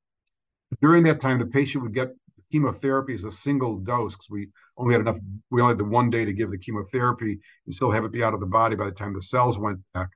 During 0.80 1.04
that 1.04 1.20
time, 1.20 1.38
the 1.38 1.46
patient 1.46 1.84
would 1.84 1.94
get 1.94 2.08
chemotherapy 2.50 3.14
as 3.14 3.24
a 3.24 3.30
single 3.30 3.78
dose 3.78 4.14
because 4.14 4.30
we 4.30 4.48
only 4.76 4.94
had 4.94 5.00
enough, 5.00 5.18
we 5.50 5.60
only 5.60 5.72
had 5.72 5.78
the 5.78 5.84
one 5.84 6.10
day 6.10 6.24
to 6.24 6.32
give 6.32 6.50
the 6.50 6.58
chemotherapy 6.58 7.38
and 7.66 7.74
still 7.74 7.90
have 7.90 8.04
it 8.04 8.12
be 8.12 8.22
out 8.22 8.34
of 8.34 8.40
the 8.40 8.46
body 8.46 8.76
by 8.76 8.84
the 8.84 8.92
time 8.92 9.14
the 9.14 9.22
cells 9.22 9.58
went 9.58 9.78
back. 9.92 10.08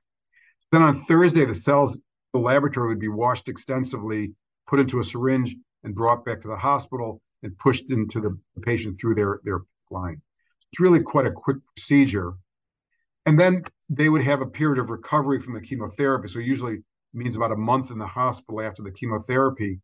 Then 0.71 0.81
on 0.81 0.95
Thursday, 0.95 1.45
the 1.45 1.55
cells, 1.55 1.99
the 2.33 2.39
laboratory 2.39 2.89
would 2.89 2.99
be 2.99 3.07
washed 3.07 3.49
extensively 3.49 4.33
put 4.67 4.79
into 4.79 4.99
a 4.99 5.03
syringe 5.03 5.55
and 5.83 5.95
brought 5.95 6.23
back 6.23 6.41
to 6.41 6.47
the 6.47 6.55
hospital 6.55 7.21
and 7.41 7.57
pushed 7.57 7.89
into 7.91 8.21
the 8.21 8.37
patient 8.61 8.97
through 8.99 9.15
their, 9.15 9.39
their 9.43 9.61
line. 9.89 10.21
It's 10.71 10.79
really 10.79 11.01
quite 11.01 11.25
a 11.25 11.31
quick 11.31 11.57
procedure. 11.75 12.33
And 13.25 13.39
then 13.39 13.63
they 13.89 14.09
would 14.09 14.23
have 14.23 14.41
a 14.41 14.45
period 14.45 14.79
of 14.79 14.89
recovery 14.89 15.39
from 15.39 15.55
the 15.55 15.61
chemotherapy. 15.61 16.27
So 16.27 16.39
usually 16.39 16.79
means 17.13 17.35
about 17.35 17.51
a 17.51 17.55
month 17.55 17.89
in 17.89 17.97
the 17.97 18.05
hospital 18.05 18.61
after 18.61 18.83
the 18.83 18.91
chemotherapy. 18.91 19.79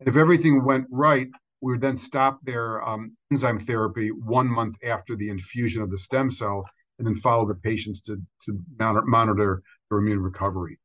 If 0.00 0.16
everything 0.16 0.64
went 0.64 0.86
right, 0.90 1.28
we 1.60 1.72
would 1.72 1.80
then 1.80 1.96
stop 1.96 2.38
their 2.44 2.86
um, 2.86 3.16
enzyme 3.32 3.58
therapy 3.58 4.10
one 4.10 4.46
month 4.46 4.76
after 4.84 5.16
the 5.16 5.28
infusion 5.28 5.82
of 5.82 5.90
the 5.90 5.98
stem 5.98 6.30
cell 6.30 6.64
and 6.98 7.06
then 7.06 7.14
follow 7.16 7.46
the 7.46 7.54
patients 7.54 8.00
to, 8.02 8.16
to 8.44 8.58
monitor 8.78 9.62
their 9.90 9.98
immune 9.98 10.20
recovery. 10.20 10.78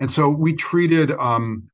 And 0.00 0.10
so 0.10 0.28
we 0.28 0.54
treated 0.54 1.12
um, 1.12 1.68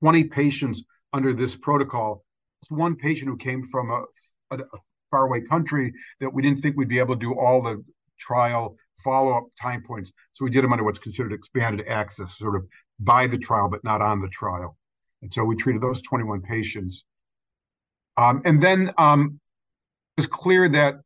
20 0.00 0.24
patients 0.24 0.82
under 1.12 1.32
this 1.32 1.56
protocol. 1.56 2.24
It's 2.62 2.70
one 2.70 2.96
patient 2.96 3.30
who 3.30 3.36
came 3.36 3.66
from 3.66 3.90
a, 3.90 4.04
a, 4.54 4.58
a 4.58 4.78
faraway 5.10 5.40
country 5.40 5.92
that 6.20 6.32
we 6.32 6.42
didn't 6.42 6.60
think 6.60 6.76
we'd 6.76 6.88
be 6.88 6.98
able 6.98 7.14
to 7.14 7.20
do 7.20 7.38
all 7.38 7.62
the 7.62 7.82
trial 8.18 8.76
follow-up 9.02 9.44
time 9.60 9.82
points. 9.86 10.12
So 10.34 10.44
we 10.44 10.50
did 10.50 10.64
them 10.64 10.72
under 10.72 10.84
what's 10.84 10.98
considered 10.98 11.32
expanded 11.32 11.86
access, 11.88 12.36
sort 12.36 12.56
of 12.56 12.66
by 13.00 13.26
the 13.26 13.38
trial, 13.38 13.68
but 13.68 13.84
not 13.84 14.00
on 14.02 14.20
the 14.20 14.28
trial. 14.28 14.76
And 15.22 15.32
so 15.32 15.44
we 15.44 15.56
treated 15.56 15.82
those 15.82 16.02
21 16.02 16.42
patients. 16.42 17.04
Um, 18.16 18.42
and 18.44 18.60
then 18.62 18.92
um, 18.98 19.40
it 20.16 20.20
was 20.20 20.26
clear 20.26 20.68
that 20.68 20.96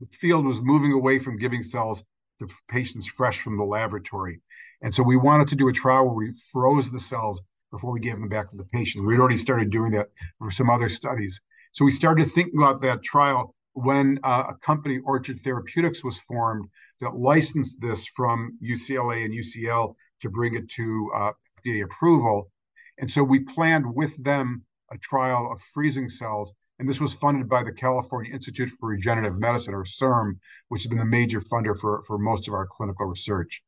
the 0.00 0.06
field 0.10 0.44
was 0.44 0.60
moving 0.60 0.92
away 0.92 1.18
from 1.18 1.38
giving 1.38 1.62
cells 1.62 2.02
to 2.40 2.48
patients 2.68 3.06
fresh 3.06 3.40
from 3.40 3.56
the 3.56 3.64
laboratory. 3.64 4.40
And 4.82 4.94
so 4.94 5.02
we 5.02 5.16
wanted 5.16 5.48
to 5.48 5.56
do 5.56 5.68
a 5.68 5.72
trial 5.72 6.06
where 6.06 6.14
we 6.14 6.32
froze 6.52 6.90
the 6.90 7.00
cells 7.00 7.40
before 7.70 7.92
we 7.92 8.00
gave 8.00 8.16
them 8.16 8.28
back 8.28 8.50
to 8.50 8.56
the 8.56 8.64
patient. 8.64 9.06
We'd 9.06 9.18
already 9.18 9.38
started 9.38 9.70
doing 9.70 9.92
that 9.92 10.08
for 10.38 10.50
some 10.50 10.70
other 10.70 10.88
studies. 10.88 11.40
So 11.72 11.84
we 11.84 11.90
started 11.90 12.30
thinking 12.30 12.60
about 12.60 12.80
that 12.82 13.02
trial 13.02 13.54
when 13.72 14.20
uh, 14.22 14.44
a 14.50 14.54
company, 14.64 15.00
Orchard 15.04 15.40
Therapeutics, 15.40 16.04
was 16.04 16.18
formed 16.18 16.68
that 17.00 17.16
licensed 17.16 17.80
this 17.80 18.04
from 18.14 18.56
UCLA 18.62 19.24
and 19.24 19.34
UCL 19.34 19.94
to 20.20 20.30
bring 20.30 20.54
it 20.54 20.68
to 20.70 21.10
uh, 21.14 21.32
FDA 21.64 21.84
approval. 21.84 22.50
And 22.98 23.10
so 23.10 23.22
we 23.22 23.40
planned 23.40 23.92
with 23.94 24.22
them 24.22 24.64
a 24.92 24.98
trial 24.98 25.50
of 25.52 25.60
freezing 25.60 26.08
cells. 26.08 26.52
And 26.78 26.88
this 26.88 27.00
was 27.00 27.14
funded 27.14 27.48
by 27.48 27.62
the 27.62 27.72
California 27.72 28.32
Institute 28.32 28.68
for 28.68 28.88
Regenerative 28.90 29.38
Medicine, 29.38 29.74
or 29.74 29.84
CIRM, 29.84 30.38
which 30.68 30.82
has 30.82 30.88
been 30.88 30.98
the 30.98 31.04
major 31.04 31.40
funder 31.40 31.78
for, 31.78 32.02
for 32.06 32.18
most 32.18 32.48
of 32.48 32.54
our 32.54 32.66
clinical 32.66 33.06
research. 33.06 33.62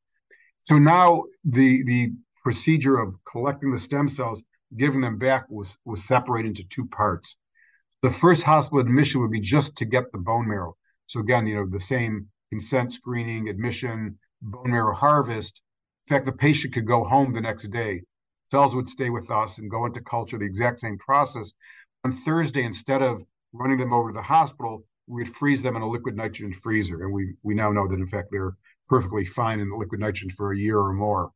So 0.65 0.79
now 0.79 1.25
the, 1.45 1.85
the 1.85 2.13
procedure 2.43 2.99
of 2.99 3.17
collecting 3.25 3.73
the 3.73 3.79
stem 3.79 4.09
cells, 4.09 4.43
giving 4.77 5.01
them 5.01 5.19
back 5.19 5.47
was, 5.49 5.77
was 5.85 6.05
separated 6.05 6.49
into 6.49 6.65
two 6.65 6.87
parts. 6.87 7.37
The 8.03 8.11
first 8.11 8.43
hospital 8.43 8.81
admission 8.81 9.21
would 9.21 9.31
be 9.31 9.41
just 9.41 9.77
to 9.77 9.85
get 9.85 10.11
the 10.13 10.19
bone 10.19 10.49
marrow. 10.49 10.77
So 11.07 11.21
again, 11.21 11.47
you 11.47 11.57
know, 11.57 11.67
the 11.69 11.81
same 11.81 12.27
consent 12.51 12.93
screening, 12.93 13.49
admission, 13.49 14.19
bone 14.43 14.71
marrow 14.71 14.95
harvest. 14.95 15.61
In 16.09 16.15
fact, 16.15 16.27
the 16.27 16.33
patient 16.33 16.73
could 16.73 16.87
go 16.87 17.03
home 17.03 17.33
the 17.33 17.41
next 17.41 17.69
day. 17.71 18.03
Cells 18.49 18.77
would 18.77 18.89
stay 18.89 19.11
with 19.11 19.29
us 19.31 19.59
and 19.59 19.71
go 19.71 19.87
into 19.87 20.01
culture, 20.01 20.39
the 20.39 20.45
exact 20.45 20.79
same 20.81 20.99
process. 20.99 21.53
On 22.05 22.13
Thursday, 22.13 22.63
instead 22.63 23.03
of 23.03 23.23
running 23.53 23.79
them 23.79 23.93
over 23.93 24.11
to 24.11 24.15
the 24.15 24.23
hospital, 24.23 24.85
we'd 25.09 25.35
freeze 25.35 25.63
them 25.63 25.75
in 25.75 25.83
a 25.83 25.89
liquid 25.89 26.17
nitrogen 26.17 26.53
freezer. 26.53 27.03
And 27.03 27.13
we, 27.13 27.35
we 27.43 27.55
now 27.55 27.73
know 27.73 27.89
that, 27.89 27.99
in 27.99 28.07
fact, 28.07 28.29
they're 28.31 28.55
perfectly 28.89 29.25
fine 29.25 29.59
in 29.59 29.69
the 29.69 29.77
liquid 29.77 30.01
nitrogen 30.01 30.31
for 30.31 30.53
a 30.53 30.57
year 30.57 30.79
or 30.79 30.93
more. 30.93 31.33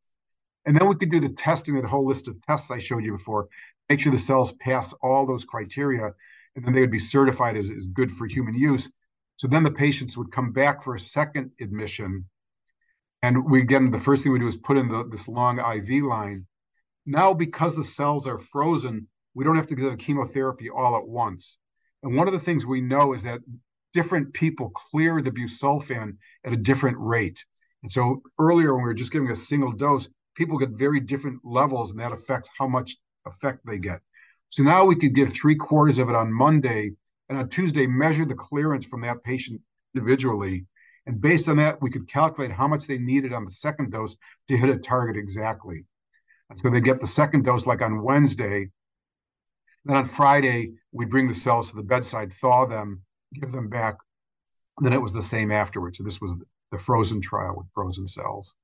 And 0.66 0.76
then 0.76 0.86
we 0.86 0.94
could 0.94 1.10
do 1.10 1.20
the 1.20 1.30
testing, 1.30 1.74
that 1.74 1.84
whole 1.84 2.06
list 2.06 2.28
of 2.28 2.40
tests 2.46 2.70
I 2.70 2.78
showed 2.78 3.04
you 3.04 3.12
before, 3.12 3.48
make 3.88 3.98
sure 3.98 4.12
the 4.12 4.18
cells 4.18 4.52
pass 4.60 4.92
all 5.02 5.26
those 5.26 5.44
criteria, 5.44 6.12
and 6.54 6.64
then 6.64 6.74
they 6.74 6.80
would 6.80 6.90
be 6.92 6.98
certified 6.98 7.56
as, 7.56 7.70
as 7.70 7.86
good 7.88 8.10
for 8.10 8.26
human 8.26 8.54
use. 8.54 8.88
So 9.36 9.48
then 9.48 9.64
the 9.64 9.70
patients 9.70 10.16
would 10.16 10.30
come 10.30 10.52
back 10.52 10.84
for 10.84 10.94
a 10.94 11.00
second 11.00 11.50
admission. 11.60 12.26
And 13.22 13.44
we 13.50 13.60
again, 13.60 13.90
the 13.90 13.98
first 13.98 14.22
thing 14.22 14.32
we 14.32 14.38
do 14.38 14.48
is 14.48 14.56
put 14.56 14.76
in 14.76 14.88
the, 14.88 15.06
this 15.10 15.28
long 15.28 15.58
IV 15.58 16.04
line. 16.04 16.46
Now, 17.06 17.34
because 17.34 17.76
the 17.76 17.84
cells 17.84 18.26
are 18.26 18.38
frozen, 18.38 19.08
we 19.34 19.44
don't 19.44 19.56
have 19.56 19.66
to 19.68 19.74
give 19.74 19.90
the 19.90 19.96
chemotherapy 19.96 20.70
all 20.70 20.96
at 20.96 21.06
once. 21.06 21.58
And 22.02 22.16
one 22.16 22.28
of 22.28 22.32
the 22.32 22.40
things 22.40 22.64
we 22.64 22.80
know 22.80 23.12
is 23.12 23.22
that 23.24 23.40
different 23.92 24.32
people 24.32 24.70
clear 24.70 25.20
the 25.20 25.30
busulfan 25.30 26.16
at 26.44 26.52
a 26.52 26.56
different 26.56 26.96
rate. 26.98 27.44
And 27.82 27.90
so 27.90 28.22
earlier, 28.38 28.74
when 28.74 28.84
we 28.84 28.88
were 28.88 28.94
just 28.94 29.12
giving 29.12 29.30
a 29.30 29.36
single 29.36 29.72
dose, 29.72 30.08
people 30.34 30.58
get 30.58 30.70
very 30.70 31.00
different 31.00 31.40
levels, 31.44 31.90
and 31.90 32.00
that 32.00 32.12
affects 32.12 32.48
how 32.58 32.66
much 32.66 32.96
effect 33.26 33.60
they 33.66 33.78
get. 33.78 34.00
So 34.48 34.62
now 34.62 34.84
we 34.84 34.96
could 34.96 35.14
give 35.14 35.32
three 35.32 35.54
quarters 35.56 35.98
of 35.98 36.08
it 36.08 36.14
on 36.14 36.32
Monday, 36.32 36.92
and 37.28 37.38
on 37.38 37.48
Tuesday 37.48 37.86
measure 37.86 38.24
the 38.24 38.34
clearance 38.34 38.84
from 38.84 39.02
that 39.02 39.22
patient 39.22 39.60
individually. 39.94 40.66
And 41.06 41.20
based 41.20 41.48
on 41.48 41.56
that, 41.56 41.80
we 41.80 41.90
could 41.90 42.08
calculate 42.08 42.52
how 42.52 42.68
much 42.68 42.86
they 42.86 42.98
needed 42.98 43.32
on 43.32 43.44
the 43.44 43.50
second 43.50 43.90
dose 43.90 44.16
to 44.48 44.56
hit 44.56 44.68
a 44.68 44.78
target 44.78 45.16
exactly. 45.16 45.84
And 46.50 46.58
so 46.58 46.70
they 46.70 46.80
get 46.80 47.00
the 47.00 47.06
second 47.06 47.44
dose 47.44 47.66
like 47.66 47.82
on 47.82 48.02
Wednesday. 48.02 48.68
Then 49.84 49.96
on 49.96 50.04
Friday, 50.04 50.72
we 50.92 51.06
bring 51.06 51.26
the 51.26 51.34
cells 51.34 51.70
to 51.70 51.76
the 51.76 51.82
bedside, 51.82 52.32
thaw 52.32 52.66
them, 52.66 53.02
give 53.34 53.52
them 53.52 53.68
back. 53.68 53.96
then 54.80 54.92
it 54.92 55.00
was 55.00 55.12
the 55.12 55.22
same 55.22 55.50
afterwards. 55.50 55.98
So 55.98 56.04
this 56.04 56.20
was 56.20 56.36
the 56.70 56.78
frozen 56.78 57.20
trial 57.20 57.54
with 57.56 57.66
frozen 57.72 58.06
cells. 58.06 58.54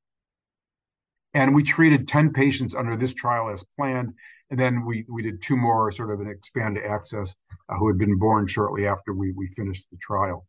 And 1.34 1.54
we 1.54 1.62
treated 1.62 2.08
10 2.08 2.32
patients 2.32 2.74
under 2.74 2.96
this 2.96 3.14
trial 3.14 3.50
as 3.50 3.64
planned. 3.78 4.12
And 4.50 4.58
then 4.58 4.84
we, 4.84 5.04
we 5.08 5.22
did 5.22 5.42
two 5.42 5.56
more 5.56 5.90
sort 5.90 6.10
of 6.10 6.20
an 6.20 6.28
expanded 6.28 6.84
access 6.84 7.34
uh, 7.68 7.76
who 7.76 7.88
had 7.88 7.98
been 7.98 8.18
born 8.18 8.46
shortly 8.46 8.86
after 8.86 9.12
we, 9.12 9.32
we 9.32 9.48
finished 9.48 9.86
the 9.90 9.98
trial. 9.98 10.46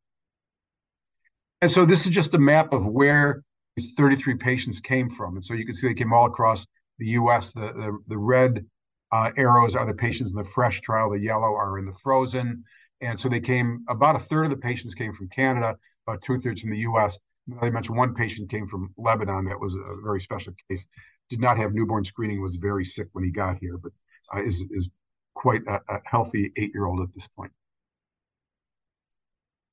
And 1.61 1.71
so 1.71 1.85
this 1.85 2.05
is 2.05 2.13
just 2.13 2.33
a 2.33 2.39
map 2.39 2.73
of 2.73 2.85
where 2.85 3.43
these 3.75 3.93
33 3.97 4.35
patients 4.35 4.79
came 4.79 5.09
from. 5.09 5.35
And 5.35 5.45
so 5.45 5.53
you 5.53 5.65
can 5.65 5.75
see 5.75 5.87
they 5.87 5.93
came 5.93 6.13
all 6.13 6.25
across 6.25 6.65
the 6.99 7.07
US. 7.09 7.53
The, 7.53 7.73
the, 7.73 7.97
the 8.07 8.17
red 8.17 8.65
uh, 9.11 9.31
arrows 9.37 9.75
are 9.75 9.85
the 9.85 9.93
patients 9.93 10.31
in 10.31 10.35
the 10.35 10.43
fresh 10.43 10.81
trial, 10.81 11.09
the 11.09 11.19
yellow 11.19 11.53
are 11.53 11.79
in 11.79 11.85
the 11.85 11.93
frozen. 11.93 12.63
And 13.01 13.19
so 13.19 13.29
they 13.29 13.39
came, 13.39 13.85
about 13.89 14.15
a 14.15 14.19
third 14.19 14.45
of 14.45 14.49
the 14.49 14.57
patients 14.57 14.93
came 14.95 15.13
from 15.13 15.29
Canada, 15.29 15.77
about 16.07 16.21
two 16.23 16.37
thirds 16.37 16.61
from 16.61 16.71
the 16.71 16.79
US. 16.79 17.17
I 17.61 17.69
mentioned 17.69 17.97
one 17.97 18.13
patient 18.13 18.49
came 18.49 18.67
from 18.67 18.93
Lebanon 18.97 19.45
that 19.45 19.59
was 19.59 19.73
a 19.75 20.01
very 20.03 20.19
special 20.19 20.53
case. 20.69 20.85
Did 21.29 21.39
not 21.39 21.57
have 21.57 21.73
newborn 21.73 22.03
screening, 22.03 22.41
was 22.41 22.55
very 22.55 22.85
sick 22.85 23.07
when 23.13 23.23
he 23.23 23.31
got 23.31 23.57
here, 23.59 23.77
but 23.77 23.91
uh, 24.33 24.43
is, 24.43 24.65
is 24.71 24.89
quite 25.33 25.61
a, 25.67 25.79
a 25.89 25.99
healthy 26.05 26.51
eight 26.57 26.71
year 26.73 26.85
old 26.85 27.01
at 27.01 27.13
this 27.13 27.27
point. 27.27 27.51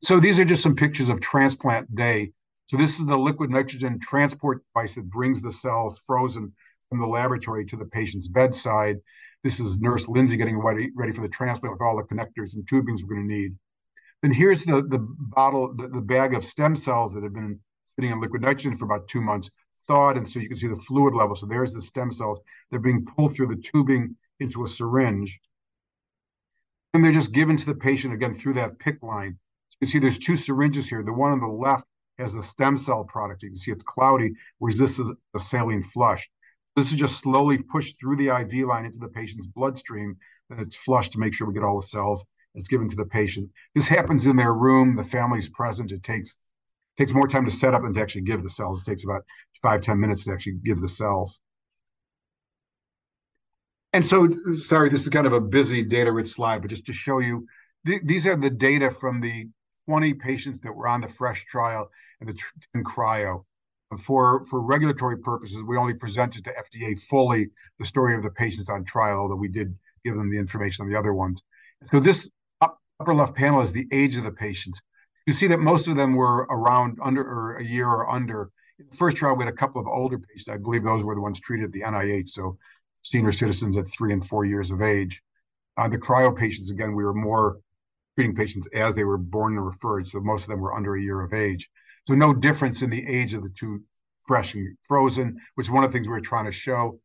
So 0.05 0.21
these 0.21 0.39
are 0.39 0.45
just 0.45 0.63
some 0.63 0.77
pictures 0.77 1.09
of 1.09 1.23
transplant 1.23 1.95
day. 1.95 2.33
So 2.67 2.77
this 2.77 3.01
is 3.01 3.07
the 3.07 3.17
liquid 3.17 3.49
nitrogen 3.49 3.99
transport 4.01 4.63
device 4.75 4.97
that 4.97 5.09
brings 5.09 5.41
the 5.41 5.51
cells 5.51 5.99
frozen 6.07 6.53
from 6.91 7.01
the 7.01 7.07
laboratory 7.07 7.65
to 7.65 7.77
the 7.77 7.87
patient's 7.87 8.29
bedside. 8.29 8.99
This 9.43 9.61
is 9.61 9.79
Nurse 9.79 10.07
Lindsay 10.07 10.37
getting 10.37 10.59
ready, 10.59 10.91
ready 10.95 11.13
for 11.13 11.23
the 11.23 11.29
transplant 11.31 11.73
with 11.73 11.81
all 11.81 11.97
the 11.97 12.03
connectors 12.03 12.53
and 12.53 12.67
tubings 12.67 13.01
we're 13.03 13.15
going 13.15 13.27
to 13.27 13.35
need. 13.35 13.53
Then 14.21 14.31
here's 14.31 14.63
the, 14.65 14.83
the 14.83 14.99
bottle, 14.99 15.75
the, 15.75 15.89
the 15.89 16.03
bag 16.03 16.35
of 16.35 16.45
stem 16.45 16.77
cells 16.77 17.15
that 17.15 17.23
have 17.23 17.33
been 17.33 17.59
sitting 17.97 18.13
in 18.13 18.21
liquid 18.21 18.43
nitrogen 18.43 18.77
for 18.77 18.85
about 18.85 19.09
two 19.09 19.23
months, 19.23 19.49
thawed, 19.87 20.19
and 20.19 20.29
so 20.29 20.39
you 20.39 20.49
can 20.49 20.59
see 20.59 20.69
the 20.69 20.77
fluid 20.77 21.15
level. 21.15 21.35
So 21.35 21.47
there's 21.47 21.73
the 21.73 21.81
stem 21.81 22.13
cells. 22.13 22.41
They're 22.71 22.79
being 22.79 23.07
pulled 23.17 23.33
through 23.33 23.47
the 23.47 23.63
tubing 23.73 24.17
into 24.39 24.65
a 24.65 24.69
syringe. 24.69 25.41
And 26.93 27.03
they're 27.03 27.11
just 27.11 27.33
given 27.33 27.57
to 27.57 27.65
the 27.65 27.75
patient 27.75 28.13
again 28.13 28.35
through 28.35 28.55
that 28.55 28.79
PICC 28.79 29.03
line. 29.03 29.39
You 29.85 29.91
see 29.91 29.99
there's 29.99 30.18
two 30.18 30.39
syringes 30.39 30.89
here. 30.89 31.03
The 31.03 31.12
one 31.12 31.32
on 31.32 31.41
the 31.41 31.47
left 31.47 31.85
has 32.18 32.32
the 32.32 32.43
stem 32.43 32.78
cell 32.78 33.05
product. 33.05 33.43
You 33.43 33.51
can 33.51 33.57
see 33.59 33.70
it's 33.70 33.85
cloudy, 33.85 34.32
whereas 34.57 34.78
this 34.78 34.99
is 34.99 35.11
a 35.37 35.39
saline 35.39 35.82
flush. 35.82 36.26
This 36.74 36.91
is 36.91 36.99
just 36.99 37.20
slowly 37.20 37.59
pushed 37.59 38.01
through 38.01 38.16
the 38.16 38.28
IV 38.28 38.66
line 38.66 38.87
into 38.87 38.99
the 38.99 39.09
patient's 39.09 39.47
bloodstream, 39.47 40.16
and 40.49 40.59
it's 40.59 40.74
flushed 40.74 41.12
to 41.12 41.18
make 41.18 41.35
sure 41.35 41.47
we 41.47 41.53
get 41.53 41.64
all 41.64 41.82
the 41.82 41.87
cells. 41.87 42.24
It's 42.55 42.66
given 42.66 42.89
to 42.89 42.97
the 42.97 43.05
patient. 43.05 43.51
This 43.74 43.87
happens 43.87 44.24
in 44.24 44.37
their 44.37 44.55
room. 44.55 44.97
The 44.97 45.05
family's 45.05 45.51
present. 45.51 45.93
It 45.93 46.03
takes 46.03 46.35
takes 46.97 47.12
more 47.12 47.28
time 47.28 47.45
to 47.45 47.51
set 47.51 47.74
up 47.74 47.82
than 47.82 47.93
to 47.93 48.01
actually 48.01 48.22
give 48.22 48.43
the 48.43 48.49
cells. 48.49 48.80
It 48.80 48.91
takes 48.91 49.05
about 49.05 49.20
five 49.61 49.82
ten 49.82 50.01
minutes 50.01 50.24
to 50.24 50.32
actually 50.32 50.61
give 50.64 50.80
the 50.80 50.89
cells. 50.89 51.41
And 53.93 54.03
so, 54.03 54.30
sorry, 54.55 54.89
this 54.89 55.03
is 55.03 55.11
kind 55.11 55.26
of 55.26 55.35
a 55.35 55.43
busy 55.43 55.82
data-rich 55.82 56.28
slide, 56.28 56.62
but 56.62 56.70
just 56.70 56.87
to 56.87 56.95
show 56.95 57.18
you, 57.18 57.47
th 57.87 58.01
these 58.03 58.26
are 58.26 58.35
the 58.35 58.49
data 58.49 58.91
from 58.91 59.20
the 59.20 59.49
20 59.87 60.14
patients 60.14 60.61
that 60.61 60.72
were 60.72 60.89
on 60.89 61.01
the 61.01 61.09
fresh 61.09 61.45
trial 61.45 61.91
and 62.20 62.28
the 62.28 62.80
cryo. 62.80 63.45
For, 64.01 64.45
for 64.47 64.61
regulatory 64.61 65.18
purposes, 65.18 65.59
we 65.66 65.76
only 65.76 65.95
presented 65.95 66.45
to 66.45 66.51
FDA 66.53 66.99
fully 66.99 67.51
the 67.78 67.85
story 67.85 68.16
of 68.16 68.24
the 68.24 68.30
patients 68.30 68.68
on 68.68 68.85
trial, 68.85 69.20
although 69.20 69.37
we 69.37 69.49
did 69.49 69.74
give 70.05 70.16
them 70.16 70.30
the 70.30 70.39
information 70.39 70.85
on 70.85 70.91
the 70.91 70.99
other 70.99 71.14
ones. 71.14 71.43
So 71.91 72.01
this 72.01 72.28
upper 72.61 73.14
left 73.14 73.35
panel 73.35 73.61
is 73.61 73.72
the 73.72 73.87
age 73.93 74.16
of 74.16 74.24
the 74.24 74.32
patients. 74.32 74.80
You 75.26 75.32
see 75.32 75.47
that 75.49 75.61
most 75.61 75.89
of 75.89 75.97
them 75.97 76.14
were 76.14 76.47
around 76.51 76.99
under 77.03 77.22
or 77.22 77.57
a 77.57 77.64
year 77.64 77.87
or 77.87 78.11
under. 78.11 78.51
In 78.78 78.87
the 78.89 78.97
first 78.97 79.16
trial, 79.16 79.37
we 79.37 79.45
had 79.45 79.53
a 79.53 79.57
couple 79.57 79.80
of 79.80 79.87
older 79.87 80.18
patients. 80.18 80.49
I 80.49 80.57
believe 80.57 80.82
those 80.82 81.05
were 81.05 81.14
the 81.14 81.20
ones 81.20 81.41
treated 81.41 81.66
at 81.66 81.72
the 81.72 81.82
NIH, 81.82 82.30
so 82.30 82.59
senior 83.03 83.32
citizens 83.32 83.76
at 83.76 83.89
three 83.89 84.12
and 84.12 84.24
four 84.24 84.45
years 84.45 84.70
of 84.70 84.82
age. 84.82 85.22
Uh, 85.76 85.89
the 85.89 85.99
cryo 85.99 86.37
patients, 86.37 86.70
again, 86.70 86.95
we 86.95 87.05
were 87.05 87.14
more 87.14 87.59
treating 88.15 88.35
patients 88.35 88.69
as 88.75 88.95
they 88.95 89.05
were 89.05 89.19
born 89.19 89.57
and 89.57 89.67
referred. 89.67 90.07
So 90.07 90.21
most 90.21 90.43
of 90.43 90.49
them 90.49 90.61
were 90.61 90.75
under 90.75 90.97
a 90.97 91.03
year 91.03 91.21
of 91.21 91.33
age. 91.33 91.69
So 92.07 92.15
no 92.15 92.35
difference 92.35 92.83
in 92.83 92.91
the 92.91 93.07
age 93.07 93.35
of 93.35 93.43
the 93.43 93.51
two 93.51 93.83
fresh 94.21 94.55
and 94.55 94.77
frozen, 94.83 95.39
which 95.55 95.67
is 95.67 95.71
one 95.71 95.85
of 95.85 95.91
the 95.91 95.97
things 95.97 96.07
we 96.07 96.12
were 96.12 96.21
trying 96.21 96.47
to 96.47 96.53
show. 96.53 96.99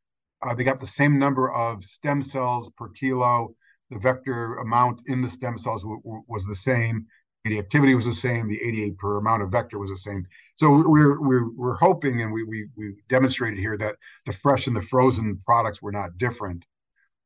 Uh, 0.45 0.53
they 0.53 0.63
got 0.63 0.79
the 0.79 0.87
same 0.87 1.19
number 1.19 1.51
of 1.51 1.83
stem 1.83 2.21
cells 2.21 2.69
per 2.77 2.89
kilo. 2.89 3.55
The 3.89 3.99
vector 3.99 4.57
amount 4.57 5.01
in 5.07 5.21
the 5.21 5.29
stem 5.29 5.57
cells 5.57 5.83
was 5.83 6.45
the 6.45 6.55
same. 6.55 7.07
The 7.43 7.59
activity 7.59 7.95
was 7.95 8.05
the 8.05 8.13
same. 8.13 8.47
The 8.47 8.61
88 8.61 8.97
per 8.97 9.17
amount 9.17 9.43
of 9.43 9.51
vector 9.51 9.79
was 9.79 9.89
the 9.89 9.97
same. 9.97 10.25
So 10.57 10.69
we're 10.69 11.19
we're 11.19 11.49
we're 11.51 11.75
hoping, 11.75 12.21
and 12.21 12.31
we 12.31 12.43
we 12.43 12.67
we 12.75 12.93
demonstrated 13.07 13.57
here 13.57 13.77
that 13.77 13.95
the 14.25 14.33
fresh 14.33 14.67
and 14.67 14.75
the 14.75 14.81
frozen 14.81 15.37
products 15.45 15.81
were 15.81 15.91
not 15.91 16.17
different. 16.17 16.65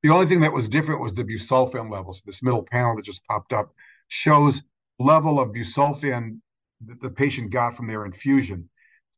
The 0.03 0.09
only 0.09 0.25
thing 0.25 0.41
that 0.41 0.51
was 0.51 0.67
different 0.67 1.01
was 1.01 1.13
the 1.13 1.23
busulfan 1.23 1.89
levels. 1.89 2.21
This 2.25 2.43
middle 2.43 2.63
panel 2.63 2.97
that 2.97 3.05
just 3.05 3.25
popped 3.25 3.53
up 3.53 3.73
shows 4.09 4.61
level 4.99 5.39
of 5.39 5.49
busulfan 5.49 6.39
that 6.85 7.01
the 7.01 7.09
patient 7.09 7.51
got 7.51 7.75
from 7.75 7.87
their 7.87 8.05
infusion. 8.05 8.69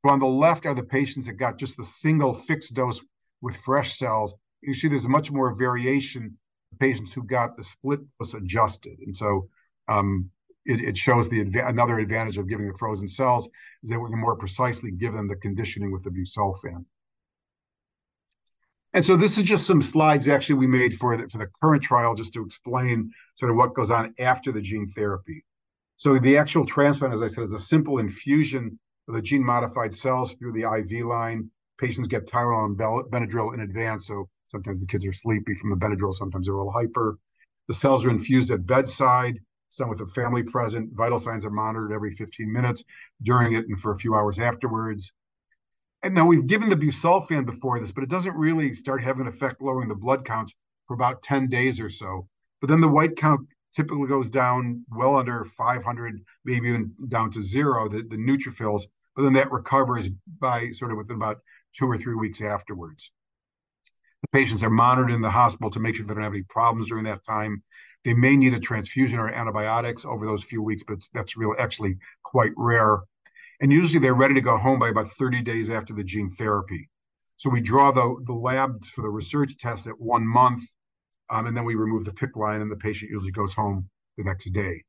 So 0.06 0.12
on 0.12 0.20
the 0.20 0.28
left 0.28 0.68
are 0.68 0.76
the 0.76 0.84
patients 0.84 1.26
that 1.26 1.34
got 1.34 1.58
just 1.58 1.76
the 1.76 1.84
single 1.84 2.34
fixed 2.34 2.76
dose 2.76 3.02
with 3.42 3.58
fresh 3.58 3.98
cells. 3.98 4.36
You 4.62 4.76
see 4.76 4.88
there's 4.88 5.08
much 5.08 5.32
more 5.32 5.56
variation 5.56 6.38
patients 6.80 7.14
who 7.14 7.24
got 7.24 7.58
the 7.58 7.64
split 7.64 8.02
was 8.20 8.34
adjusted. 8.34 9.00
And 9.06 9.16
so 9.16 9.50
um, 9.88 10.30
it, 10.66 10.82
it, 10.82 10.98
shows 10.98 11.30
the 11.30 11.42
another 11.66 12.00
advantage 12.00 12.38
of 12.38 12.50
giving 12.50 12.68
the 12.68 12.78
frozen 12.78 13.08
cells 13.08 13.48
is 13.84 13.90
that 13.90 14.00
we 14.00 14.10
can 14.10 14.20
more 14.20 14.36
precisely 14.36 14.92
give 14.92 15.14
them 15.14 15.28
the 15.28 15.36
conditioning 15.36 15.92
with 15.92 16.04
the 16.04 16.10
busulfan. 16.10 16.86
And 18.96 19.04
so 19.04 19.18
this 19.18 19.38
is 19.38 19.44
just 19.44 19.68
some 19.68 19.82
slides 19.82 20.30
actually 20.30 20.56
we 20.56 20.68
made 20.68 20.96
for 20.96 21.18
the, 21.18 21.28
for 21.28 21.38
the 21.38 21.50
current 21.62 21.84
trial 21.84 22.16
just 22.16 22.32
to 22.32 22.46
explain 22.46 23.12
sort 23.36 23.52
of 23.52 23.58
what 23.58 23.74
goes 23.74 23.92
on 23.92 24.14
after 24.20 24.54
the 24.54 24.62
gene 24.62 24.88
therapy. 24.88 25.44
So 25.98 26.18
the 26.18 26.38
actual 26.38 26.66
transplant, 26.66 27.14
as 27.14 27.22
I 27.22 27.28
said, 27.28 27.44
is 27.44 27.52
a 27.52 27.60
simple 27.60 27.98
infusion 27.98 28.80
of 29.10 29.16
the 29.16 29.22
gene-modified 29.22 29.94
cells 29.94 30.32
through 30.40 30.54
the 30.54 30.62
IV 30.62 31.06
line. 31.08 31.52
Patients 31.78 32.08
get 32.08 32.26
Tylenol 32.26 32.68
and 32.68 32.78
Benadryl 33.12 33.54
in 33.54 33.60
advance, 33.60 34.08
so 34.08 34.30
sometimes 34.46 34.80
the 34.80 34.88
kids 34.88 35.06
are 35.06 35.12
sleepy 35.12 35.56
from 35.56 35.72
the 35.72 35.76
Benadryl, 35.76 36.14
sometimes 36.14 36.48
they're 36.48 36.56
a 36.56 36.58
little 36.58 36.72
hyper. 36.72 37.18
The 37.68 37.74
cells 37.74 38.06
are 38.06 38.10
infused 38.10 38.50
at 38.52 38.66
bedside. 38.66 39.38
It's 39.68 39.76
done 39.76 39.90
with 39.90 40.00
a 40.00 40.08
family 40.08 40.44
present. 40.44 40.92
Vital 40.94 41.20
signs 41.20 41.46
are 41.46 41.50
monitored 41.50 41.92
every 41.92 42.16
15 42.16 42.50
minutes 42.50 42.82
during 43.24 43.56
it 43.56 43.66
and 43.68 43.78
for 43.78 43.92
a 43.92 43.98
few 43.98 44.16
hours 44.16 44.40
afterwards. 44.40 45.12
And 46.06 46.14
now 46.14 46.28
we've 46.28 46.46
given 46.46 46.70
the 46.70 46.76
busulfan 46.76 47.48
before 47.48 47.80
this, 47.80 47.92
but 47.92 48.04
it 48.04 48.12
doesn't 48.12 48.36
really 48.36 48.74
start 48.74 49.04
having 49.04 49.24
an 49.24 49.28
effect 49.28 49.60
lowering 49.60 49.90
the 49.90 49.96
blood 49.96 50.24
counts 50.24 50.54
for 50.88 50.94
about 50.94 51.24
10 51.24 51.48
days 51.48 51.80
or 51.80 51.90
so. 51.90 52.28
But 52.62 52.70
then 52.70 52.80
the 52.80 52.88
white 52.88 53.18
count 53.18 53.48
typically 53.76 54.08
goes 54.08 54.30
down 54.30 54.86
well 54.92 55.16
under 55.16 55.44
500, 55.44 56.22
maybe 56.46 56.68
even 56.68 56.94
down 57.08 57.32
to 57.32 57.42
zero, 57.42 57.90
the, 57.90 58.04
the 58.08 58.18
neutrophils, 58.18 58.84
but 59.16 59.24
then 59.24 59.34
that 59.34 59.52
recovers 59.52 60.08
by 60.40 60.70
sort 60.74 60.92
of 60.92 60.98
within 61.00 61.16
about 61.16 61.40
two 61.76 61.88
or 61.88 61.98
three 61.98 62.14
weeks 62.14 62.40
afterwards. 62.40 63.10
The 64.22 64.28
patients 64.28 64.62
are 64.62 64.70
monitored 64.70 65.12
in 65.12 65.24
the 65.24 65.32
hospital 65.32 65.72
to 65.72 65.80
make 65.80 65.96
sure 65.96 66.06
they 66.06 66.14
don't 66.14 66.22
have 66.22 66.34
any 66.34 66.44
problems 66.44 66.90
during 66.90 67.06
that 67.06 67.26
time. 67.26 67.64
They 68.04 68.14
may 68.14 68.38
need 68.38 68.54
a 68.54 68.60
transfusion 68.60 69.18
or 69.18 69.30
antibiotics 69.30 70.06
over 70.06 70.28
those 70.28 70.44
few 70.44 70.62
weeks, 70.62 70.84
but 70.88 71.00
that's 71.16 71.36
really 71.36 71.58
actually 71.58 71.98
quite 72.22 72.52
rare 72.56 73.00
and 73.62 73.72
usually 73.72 74.00
they're 74.00 74.14
ready 74.14 74.34
to 74.34 74.42
go 74.42 74.58
home 74.58 74.80
by 74.80 74.90
about 74.90 75.08
30 75.08 75.42
days 75.42 75.70
after 75.70 75.94
the 75.94 76.04
gene 76.04 76.30
therapy. 76.30 76.90
So 77.38 77.50
we 77.50 77.62
draw 77.62 77.92
the, 77.92 78.16
the 78.26 78.34
labs 78.34 78.90
for 78.90 79.02
the 79.02 79.10
research 79.10 79.58
test 79.58 79.88
at 79.88 80.00
one 80.00 80.26
month, 80.26 80.64
um, 81.30 81.48
and 81.48 81.56
then 81.56 81.66
we 81.66 81.76
remove 81.76 82.06
the 82.06 82.12
PICC 82.12 82.36
line, 82.36 82.62
and 82.62 82.72
the 82.72 82.78
patient 82.78 83.12
usually 83.12 83.32
goes 83.32 83.54
home 83.54 83.90
the 84.18 84.24
next 84.24 84.52
day. 84.54 84.84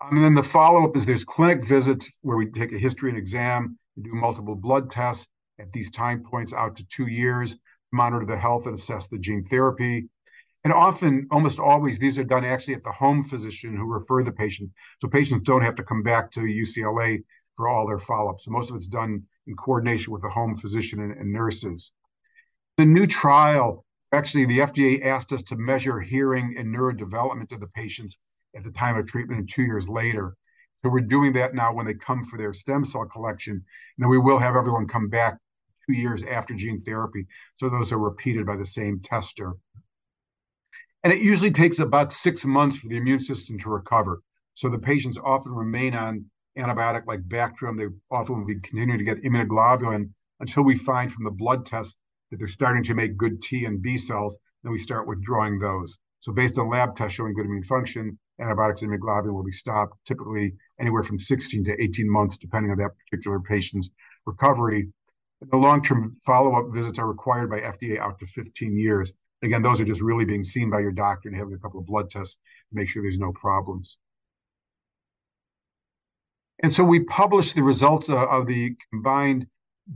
Um, 0.00 0.16
and 0.16 0.24
then 0.24 0.34
the 0.34 0.42
follow-up 0.42 0.96
is 0.96 1.04
there's 1.04 1.24
clinic 1.24 1.64
visits 1.64 2.08
where 2.22 2.36
we 2.36 2.50
take 2.50 2.72
a 2.72 2.78
history 2.78 3.10
and 3.10 3.18
exam, 3.18 3.78
and 3.96 4.04
do 4.04 4.12
multiple 4.12 4.56
blood 4.56 4.90
tests 4.90 5.26
at 5.58 5.72
these 5.72 5.90
time 5.90 6.22
points 6.22 6.52
out 6.52 6.76
to 6.76 6.84
two 6.86 7.06
years, 7.06 7.56
monitor 7.92 8.26
the 8.26 8.36
health 8.36 8.66
and 8.66 8.78
assess 8.78 9.08
the 9.08 9.18
gene 9.18 9.44
therapy. 9.44 10.08
And 10.66 10.72
often, 10.72 11.28
almost 11.30 11.60
always, 11.60 11.96
these 11.96 12.18
are 12.18 12.24
done 12.24 12.44
actually 12.44 12.74
at 12.74 12.82
the 12.82 12.90
home 12.90 13.22
physician 13.22 13.76
who 13.76 13.84
refer 13.84 14.24
the 14.24 14.32
patient. 14.32 14.68
So 15.00 15.06
patients 15.06 15.46
don't 15.46 15.62
have 15.62 15.76
to 15.76 15.84
come 15.84 16.02
back 16.02 16.32
to 16.32 16.40
UCLA 16.40 17.22
for 17.56 17.68
all 17.68 17.86
their 17.86 18.00
follow-up. 18.00 18.40
So 18.40 18.50
most 18.50 18.70
of 18.70 18.74
it's 18.74 18.88
done 18.88 19.22
in 19.46 19.54
coordination 19.54 20.12
with 20.12 20.22
the 20.22 20.28
home 20.28 20.56
physician 20.56 20.98
and, 20.98 21.12
and 21.12 21.32
nurses. 21.32 21.92
The 22.78 22.84
new 22.84 23.06
trial, 23.06 23.84
actually, 24.12 24.46
the 24.46 24.58
FDA 24.58 25.06
asked 25.06 25.32
us 25.32 25.44
to 25.44 25.56
measure 25.56 26.00
hearing 26.00 26.56
and 26.58 26.74
neurodevelopment 26.74 27.52
of 27.52 27.60
the 27.60 27.68
patients 27.68 28.18
at 28.56 28.64
the 28.64 28.72
time 28.72 28.96
of 28.96 29.06
treatment 29.06 29.38
and 29.38 29.48
two 29.48 29.62
years 29.62 29.88
later. 29.88 30.34
So 30.82 30.88
we're 30.88 31.02
doing 31.02 31.32
that 31.34 31.54
now 31.54 31.72
when 31.74 31.86
they 31.86 31.94
come 31.94 32.24
for 32.24 32.38
their 32.38 32.52
stem 32.52 32.84
cell 32.84 33.04
collection. 33.04 33.52
And 33.52 33.62
then 33.98 34.08
we 34.08 34.18
will 34.18 34.40
have 34.40 34.56
everyone 34.56 34.88
come 34.88 35.10
back 35.10 35.38
two 35.86 35.92
years 35.92 36.24
after 36.28 36.54
gene 36.54 36.80
therapy. 36.80 37.24
So 37.60 37.68
those 37.68 37.92
are 37.92 37.98
repeated 37.98 38.46
by 38.46 38.56
the 38.56 38.66
same 38.66 38.98
tester. 38.98 39.54
And 41.06 41.12
it 41.12 41.22
usually 41.22 41.52
takes 41.52 41.78
about 41.78 42.12
six 42.12 42.44
months 42.44 42.78
for 42.78 42.88
the 42.88 42.96
immune 42.96 43.20
system 43.20 43.60
to 43.60 43.70
recover. 43.70 44.22
So 44.54 44.68
the 44.68 44.76
patients 44.76 45.20
often 45.24 45.52
remain 45.52 45.94
on 45.94 46.24
antibiotic 46.58 47.06
like 47.06 47.20
Bactrim. 47.28 47.78
They 47.78 47.86
often 48.10 48.40
will 48.40 48.44
be 48.44 48.58
continuing 48.58 48.98
to 48.98 49.04
get 49.04 49.22
immunoglobulin 49.22 50.10
until 50.40 50.64
we 50.64 50.74
find 50.76 51.12
from 51.12 51.22
the 51.22 51.30
blood 51.30 51.64
test 51.64 51.96
that 52.32 52.38
they're 52.38 52.48
starting 52.48 52.82
to 52.82 52.94
make 52.94 53.16
good 53.16 53.40
T 53.40 53.66
and 53.66 53.80
B 53.80 53.96
cells. 53.96 54.36
Then 54.64 54.72
we 54.72 54.80
start 54.80 55.06
withdrawing 55.06 55.60
those. 55.60 55.96
So 56.18 56.32
based 56.32 56.58
on 56.58 56.70
lab 56.70 56.96
tests 56.96 57.14
showing 57.14 57.34
good 57.34 57.46
immune 57.46 57.62
function, 57.62 58.18
antibiotics 58.40 58.82
and 58.82 58.90
immunoglobulin 58.90 59.32
will 59.32 59.44
be 59.44 59.52
stopped 59.52 59.96
typically 60.08 60.54
anywhere 60.80 61.04
from 61.04 61.20
16 61.20 61.66
to 61.66 61.80
18 61.80 62.10
months, 62.10 62.36
depending 62.36 62.72
on 62.72 62.78
that 62.78 62.98
particular 62.98 63.38
patient's 63.38 63.88
recovery. 64.26 64.88
The 65.40 65.56
long-term 65.56 66.16
follow-up 66.26 66.74
visits 66.74 66.98
are 66.98 67.06
required 67.06 67.48
by 67.48 67.60
FDA 67.60 68.00
out 68.00 68.18
to 68.18 68.26
15 68.26 68.76
years. 68.76 69.12
Again, 69.46 69.62
those 69.62 69.80
are 69.80 69.84
just 69.84 70.00
really 70.00 70.24
being 70.24 70.42
seen 70.42 70.70
by 70.70 70.80
your 70.80 70.90
doctor 70.90 71.28
and 71.28 71.38
having 71.38 71.54
a 71.54 71.58
couple 71.58 71.78
of 71.78 71.86
blood 71.86 72.10
tests 72.10 72.34
to 72.34 72.74
make 72.74 72.88
sure 72.88 73.00
there's 73.00 73.20
no 73.20 73.32
problems. 73.32 73.96
And 76.64 76.74
so 76.74 76.82
we 76.82 77.04
published 77.04 77.54
the 77.54 77.62
results 77.62 78.08
uh, 78.08 78.26
of 78.26 78.48
the 78.48 78.74
combined 78.90 79.46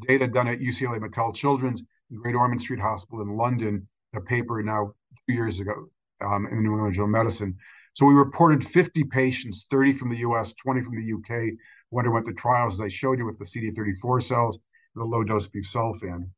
data 0.06 0.28
done 0.28 0.46
at 0.46 0.60
UCLA 0.60 1.00
Mattel 1.00 1.34
Children's 1.34 1.82
Great 2.14 2.36
Ormond 2.36 2.62
Street 2.62 2.78
Hospital 2.78 3.22
in 3.22 3.36
London, 3.36 3.88
a 4.14 4.20
paper 4.20 4.62
now 4.62 4.94
two 5.26 5.34
years 5.34 5.58
ago 5.58 5.88
um, 6.24 6.46
in 6.46 6.56
the 6.56 6.62
New 6.62 6.74
England 6.74 6.94
Journal 6.94 7.06
of 7.06 7.10
Medicine. 7.10 7.56
So 7.94 8.06
we 8.06 8.14
reported 8.14 8.64
50 8.64 9.02
patients, 9.04 9.66
30 9.68 9.94
from 9.94 10.10
the 10.10 10.18
US, 10.18 10.54
20 10.62 10.80
from 10.82 10.94
the 10.94 11.12
UK, 11.12 11.54
who 11.90 11.98
underwent 11.98 12.24
the 12.24 12.34
trials 12.34 12.74
as 12.74 12.82
I 12.82 12.88
showed 12.88 13.18
you 13.18 13.26
with 13.26 13.38
the 13.38 13.44
CD34 13.44 14.22
cells, 14.22 14.60
and 14.94 15.02
the 15.02 15.06
low 15.06 15.24
dose 15.24 15.48
busulfan. 15.48 16.28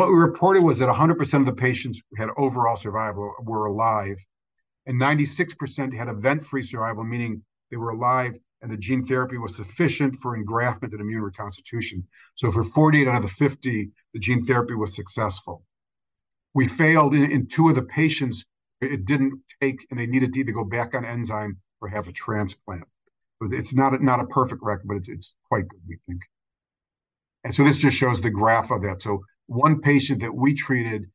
What 0.00 0.08
we 0.08 0.14
reported 0.14 0.62
was 0.62 0.78
that 0.78 0.88
100% 0.88 1.40
of 1.40 1.44
the 1.44 1.52
patients 1.52 2.00
who 2.08 2.16
had 2.16 2.30
overall 2.38 2.74
survival 2.74 3.34
were 3.42 3.66
alive, 3.66 4.16
and 4.86 4.98
96% 4.98 5.94
had 5.94 6.08
event 6.08 6.42
free 6.42 6.62
survival, 6.62 7.04
meaning 7.04 7.42
they 7.70 7.76
were 7.76 7.90
alive 7.90 8.38
and 8.62 8.72
the 8.72 8.78
gene 8.78 9.02
therapy 9.02 9.36
was 9.36 9.54
sufficient 9.54 10.16
for 10.16 10.38
engraftment 10.38 10.92
and 10.92 11.02
immune 11.02 11.20
reconstitution. 11.20 12.02
So 12.34 12.50
for 12.50 12.64
48 12.64 13.08
out 13.08 13.16
of 13.16 13.22
the 13.24 13.28
50, 13.28 13.90
the 14.14 14.18
gene 14.18 14.42
therapy 14.42 14.74
was 14.74 14.96
successful. 14.96 15.66
We 16.54 16.66
failed 16.66 17.12
in, 17.12 17.30
in 17.30 17.46
two 17.46 17.68
of 17.68 17.74
the 17.74 17.82
patients, 17.82 18.46
it 18.80 19.04
didn't 19.04 19.38
take, 19.60 19.86
and 19.90 20.00
they 20.00 20.06
needed 20.06 20.32
to 20.32 20.40
either 20.40 20.52
go 20.52 20.64
back 20.64 20.94
on 20.94 21.04
enzyme 21.04 21.58
or 21.82 21.88
have 21.88 22.08
a 22.08 22.12
transplant. 22.12 22.84
But 23.38 23.52
it's 23.52 23.74
not 23.74 23.92
a, 23.92 24.02
not 24.02 24.20
a 24.20 24.24
perfect 24.24 24.62
record, 24.62 24.86
but 24.88 24.96
it's, 24.96 25.10
it's 25.10 25.34
quite 25.46 25.68
good, 25.68 25.80
we 25.86 25.98
think. 26.06 26.22
And 27.44 27.54
so 27.54 27.64
this 27.64 27.76
just 27.76 27.98
shows 27.98 28.22
the 28.22 28.30
graph 28.30 28.70
of 28.70 28.80
that. 28.82 29.02
So 29.02 29.20
one 29.50 29.80
patient 29.80 30.20
that 30.20 30.34
we 30.34 30.54
treated, 30.54 31.06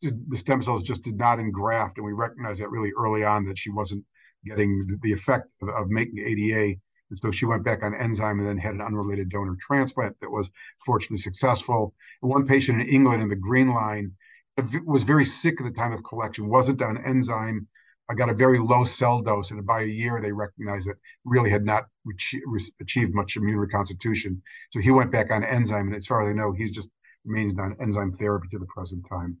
the 0.00 0.36
stem 0.36 0.62
cells 0.62 0.82
just 0.82 1.02
did 1.02 1.16
not 1.16 1.40
engraft, 1.40 1.98
and 1.98 2.06
we 2.06 2.12
recognized 2.12 2.60
that 2.60 2.70
really 2.70 2.92
early 2.96 3.24
on 3.24 3.44
that 3.46 3.58
she 3.58 3.70
wasn't 3.70 4.04
getting 4.44 4.98
the, 5.02 5.12
effect 5.12 5.48
of, 5.60 5.68
of 5.70 5.88
making 5.88 6.18
ADA 6.18 6.76
and 7.10 7.18
so 7.20 7.30
she 7.32 7.44
went 7.44 7.64
back 7.64 7.82
on 7.82 7.94
enzyme 7.94 8.38
and 8.38 8.48
then 8.48 8.56
had 8.56 8.74
an 8.74 8.80
unrelated 8.80 9.30
donor 9.30 9.56
transplant 9.60 10.14
that 10.20 10.30
was 10.30 10.48
fortunately 10.86 11.18
successful. 11.18 11.92
And 12.22 12.30
one 12.30 12.46
patient 12.46 12.80
in 12.80 12.86
England 12.86 13.22
in 13.22 13.28
the 13.28 13.34
green 13.36 13.74
line 13.74 14.12
was 14.86 15.02
very 15.02 15.24
sick 15.24 15.60
at 15.60 15.64
the 15.64 15.72
time 15.72 15.92
of 15.92 16.04
collection, 16.04 16.48
wasn't 16.48 16.82
on 16.82 17.04
enzyme, 17.04 17.66
I 18.10 18.14
got 18.14 18.28
a 18.28 18.34
very 18.34 18.58
low 18.58 18.82
cell 18.82 19.20
dose, 19.20 19.52
and 19.52 19.64
by 19.64 19.82
a 19.82 19.86
year 19.86 20.20
they 20.20 20.32
recognized 20.32 20.88
that 20.88 20.96
really 21.24 21.48
had 21.48 21.64
not 21.64 21.84
achieved 22.80 23.14
much 23.14 23.36
immune 23.36 23.56
reconstitution. 23.56 24.42
So 24.72 24.80
he 24.80 24.90
went 24.90 25.12
back 25.12 25.30
on 25.30 25.44
enzyme, 25.44 25.86
and 25.86 25.96
as 25.96 26.06
far 26.06 26.22
as 26.22 26.28
I 26.28 26.32
know, 26.32 26.52
he's 26.52 26.72
just 26.72 26.88
remains 27.24 27.58
on 27.58 27.76
enzyme 27.80 28.12
therapy 28.12 28.48
to 28.50 28.58
the 28.58 28.66
present 28.66 29.04
time. 29.08 29.36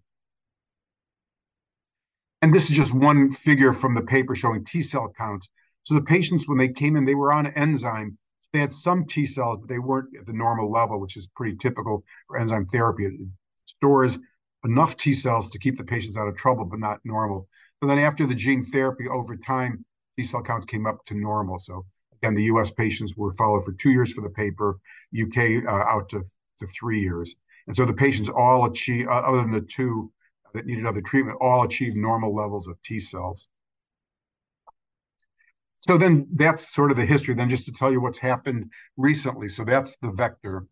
And 2.42 2.54
this 2.54 2.70
is 2.70 2.76
just 2.76 2.94
one 2.94 3.32
figure 3.32 3.72
from 3.72 3.94
the 3.94 4.02
paper 4.02 4.34
showing 4.34 4.64
T 4.64 4.82
cell 4.82 5.12
counts 5.16 5.48
so 5.82 5.94
the 5.94 6.02
patients, 6.02 6.46
when 6.46 6.58
they 6.58 6.68
came 6.68 6.96
in, 6.96 7.04
they 7.04 7.14
were 7.14 7.32
on 7.32 7.46
enzyme. 7.48 8.18
They 8.52 8.58
had 8.58 8.72
some 8.72 9.04
T 9.06 9.26
cells, 9.26 9.58
but 9.60 9.68
they 9.68 9.78
weren't 9.78 10.16
at 10.18 10.26
the 10.26 10.32
normal 10.32 10.70
level, 10.70 11.00
which 11.00 11.16
is 11.16 11.26
pretty 11.34 11.56
typical 11.56 12.04
for 12.26 12.38
enzyme 12.38 12.66
therapy. 12.66 13.06
It 13.06 13.14
stores 13.66 14.18
enough 14.64 14.96
T 14.96 15.12
cells 15.12 15.48
to 15.50 15.58
keep 15.58 15.78
the 15.78 15.84
patients 15.84 16.16
out 16.16 16.28
of 16.28 16.36
trouble, 16.36 16.64
but 16.64 16.80
not 16.80 17.00
normal. 17.04 17.48
So 17.80 17.88
then 17.88 17.98
after 17.98 18.26
the 18.26 18.34
gene 18.34 18.64
therapy, 18.64 19.08
over 19.08 19.36
time, 19.36 19.84
T 20.16 20.24
cell 20.24 20.42
counts 20.42 20.66
came 20.66 20.86
up 20.86 21.04
to 21.06 21.14
normal. 21.14 21.58
So 21.60 21.86
again, 22.20 22.34
the 22.34 22.44
U.S. 22.44 22.70
patients 22.70 23.16
were 23.16 23.32
followed 23.34 23.64
for 23.64 23.72
two 23.72 23.90
years 23.90 24.12
for 24.12 24.20
the 24.20 24.30
paper, 24.30 24.78
UK 25.18 25.64
uh, 25.66 25.70
out 25.70 26.08
to, 26.10 26.22
to 26.58 26.66
three 26.66 27.00
years. 27.00 27.34
And 27.70 27.76
so 27.76 27.84
the 27.84 27.92
patients 27.92 28.28
all 28.28 28.64
achieve, 28.64 29.06
uh, 29.06 29.12
other 29.12 29.42
than 29.42 29.52
the 29.52 29.60
two 29.60 30.10
that 30.54 30.66
needed 30.66 30.86
other 30.86 31.00
treatment, 31.00 31.38
all 31.40 31.62
achieved 31.62 31.96
normal 31.96 32.34
levels 32.34 32.66
of 32.66 32.76
T 32.82 32.98
cells. 32.98 33.46
So 35.78 35.96
then 35.96 36.26
that's 36.34 36.74
sort 36.74 36.90
of 36.90 36.96
the 36.96 37.06
history. 37.06 37.32
Then 37.36 37.48
just 37.48 37.66
to 37.66 37.72
tell 37.72 37.92
you 37.92 38.00
what's 38.00 38.18
happened 38.18 38.72
recently. 38.96 39.48
So 39.48 39.64
that's 39.64 39.96
the 39.98 40.10
vector. 40.10 40.66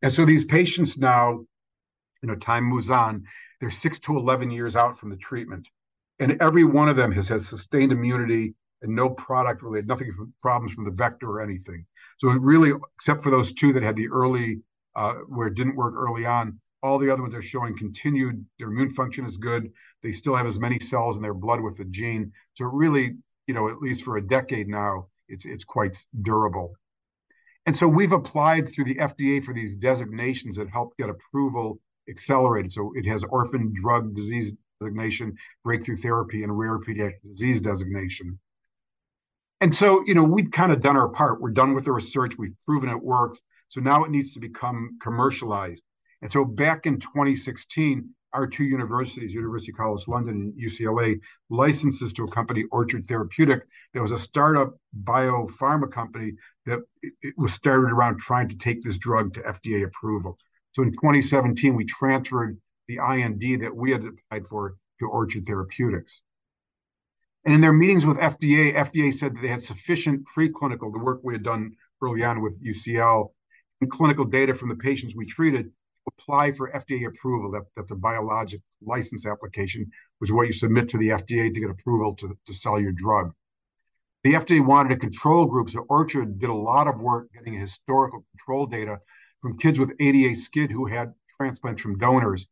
And 0.00 0.10
so 0.10 0.24
these 0.24 0.46
patients 0.46 0.96
now, 0.96 1.44
you 2.22 2.26
know, 2.26 2.36
time 2.36 2.64
moves 2.64 2.90
on. 2.90 3.24
They're 3.60 3.68
six 3.68 3.98
to 3.98 4.16
11 4.16 4.50
years 4.50 4.76
out 4.76 4.98
from 4.98 5.10
the 5.10 5.18
treatment. 5.18 5.68
And 6.20 6.40
every 6.40 6.64
one 6.64 6.88
of 6.88 6.96
them 6.96 7.12
has 7.12 7.28
had 7.28 7.42
sustained 7.42 7.92
immunity 7.92 8.54
and 8.80 8.96
no 8.96 9.10
product 9.10 9.62
related, 9.62 9.88
nothing 9.88 10.10
from 10.14 10.32
problems 10.40 10.72
from 10.72 10.84
the 10.84 10.90
vector 10.90 11.28
or 11.28 11.42
anything. 11.42 11.84
So 12.16 12.30
it 12.30 12.40
really, 12.40 12.72
except 12.94 13.22
for 13.22 13.28
those 13.28 13.52
two 13.52 13.74
that 13.74 13.82
had 13.82 13.96
the 13.96 14.08
early, 14.08 14.62
uh, 14.96 15.14
where 15.28 15.48
it 15.48 15.54
didn't 15.54 15.76
work 15.76 15.94
early 15.96 16.26
on, 16.26 16.60
all 16.82 16.98
the 16.98 17.10
other 17.10 17.22
ones 17.22 17.34
are 17.34 17.42
showing 17.42 17.76
continued, 17.76 18.44
their 18.58 18.68
immune 18.68 18.90
function 18.90 19.24
is 19.24 19.36
good. 19.36 19.70
They 20.02 20.12
still 20.12 20.36
have 20.36 20.46
as 20.46 20.60
many 20.60 20.78
cells 20.78 21.16
in 21.16 21.22
their 21.22 21.34
blood 21.34 21.60
with 21.60 21.78
the 21.78 21.86
gene. 21.86 22.32
So 22.54 22.66
really 22.66 23.16
you 23.46 23.54
know, 23.54 23.68
at 23.68 23.78
least 23.78 24.04
for 24.04 24.16
a 24.16 24.26
decade 24.26 24.68
now, 24.68 25.08
it's 25.28 25.44
it's 25.44 25.64
quite 25.64 25.96
durable. 26.22 26.74
And 27.66 27.76
so 27.76 27.88
we've 27.88 28.12
applied 28.12 28.68
through 28.68 28.84
the 28.84 28.96
FDA 28.96 29.42
for 29.42 29.54
these 29.54 29.76
designations 29.76 30.56
that 30.56 30.68
help 30.68 30.96
get 30.98 31.08
approval 31.08 31.80
accelerated. 32.08 32.72
So 32.72 32.92
it 32.94 33.06
has 33.06 33.24
orphan 33.24 33.72
drug 33.74 34.14
disease 34.14 34.52
designation, 34.80 35.34
breakthrough 35.62 35.96
therapy, 35.96 36.42
and 36.42 36.58
rare 36.58 36.78
pediatric 36.78 37.22
disease 37.26 37.62
designation. 37.62 38.38
And 39.62 39.74
so, 39.74 40.02
you 40.06 40.14
know, 40.14 40.24
we've 40.24 40.50
kind 40.50 40.72
of 40.72 40.82
done 40.82 40.96
our 40.96 41.08
part. 41.08 41.40
We're 41.40 41.52
done 41.52 41.74
with 41.74 41.86
the 41.86 41.92
research. 41.92 42.36
We've 42.36 42.56
proven 42.66 42.90
it 42.90 43.02
works. 43.02 43.38
So 43.74 43.80
now 43.80 44.04
it 44.04 44.12
needs 44.12 44.32
to 44.34 44.40
become 44.40 44.98
commercialized. 45.02 45.82
And 46.22 46.30
so 46.30 46.44
back 46.44 46.86
in 46.86 47.00
2016, 47.00 48.08
our 48.32 48.46
two 48.46 48.62
universities, 48.62 49.34
University 49.34 49.72
College 49.72 50.06
London 50.06 50.52
and 50.56 50.70
UCLA, 50.70 51.18
licenses 51.50 52.12
to 52.12 52.22
a 52.22 52.30
company, 52.30 52.66
Orchard 52.70 53.04
Therapeutic. 53.04 53.62
There 53.92 54.02
was 54.02 54.12
a 54.12 54.18
startup 54.18 54.74
biopharma 55.02 55.90
company 55.90 56.34
that 56.66 56.78
it 57.02 57.34
was 57.36 57.52
started 57.52 57.90
around 57.90 58.20
trying 58.20 58.48
to 58.48 58.56
take 58.56 58.80
this 58.80 58.96
drug 58.96 59.34
to 59.34 59.40
FDA 59.40 59.84
approval. 59.84 60.38
So 60.70 60.82
in 60.82 60.92
2017, 60.92 61.74
we 61.74 61.84
transferred 61.84 62.56
the 62.86 62.98
IND 62.98 63.60
that 63.60 63.74
we 63.74 63.90
had 63.90 64.04
applied 64.04 64.46
for 64.46 64.76
to 65.00 65.06
Orchard 65.06 65.46
Therapeutics. 65.46 66.22
And 67.44 67.56
in 67.56 67.60
their 67.60 67.72
meetings 67.72 68.06
with 68.06 68.18
FDA, 68.18 68.76
FDA 68.76 69.12
said 69.12 69.34
that 69.34 69.42
they 69.42 69.48
had 69.48 69.64
sufficient 69.64 70.28
preclinical, 70.28 70.92
the 70.92 71.02
work 71.02 71.22
we 71.24 71.34
had 71.34 71.42
done 71.42 71.72
early 72.00 72.22
on 72.22 72.40
with 72.40 72.62
UCL, 72.62 73.30
and 73.80 73.90
clinical 73.90 74.24
data 74.24 74.54
from 74.54 74.68
the 74.68 74.76
patients 74.76 75.14
we 75.14 75.26
treated 75.26 75.70
apply 76.06 76.52
for 76.52 76.70
FDA 76.72 77.06
approval. 77.06 77.50
That, 77.52 77.62
that's 77.76 77.90
a 77.90 77.96
biologic 77.96 78.60
license 78.82 79.26
application, 79.26 79.90
which 80.18 80.30
is 80.30 80.34
what 80.34 80.46
you 80.46 80.52
submit 80.52 80.88
to 80.90 80.98
the 80.98 81.08
FDA 81.08 81.52
to 81.52 81.60
get 81.60 81.70
approval 81.70 82.14
to, 82.16 82.36
to 82.46 82.52
sell 82.52 82.80
your 82.80 82.92
drug. 82.92 83.32
The 84.22 84.34
FDA 84.34 84.64
wanted 84.64 84.92
a 84.92 84.96
control 84.96 85.44
group, 85.46 85.70
so 85.70 85.80
Orchard 85.88 86.38
did 86.38 86.48
a 86.48 86.54
lot 86.54 86.88
of 86.88 87.00
work 87.00 87.28
getting 87.34 87.58
historical 87.58 88.24
control 88.32 88.66
data 88.66 88.98
from 89.40 89.58
kids 89.58 89.78
with 89.78 89.92
ADA 90.00 90.34
SCID 90.34 90.70
who 90.70 90.86
had 90.86 91.12
transplants 91.36 91.82
from 91.82 91.98
donors. 91.98 92.46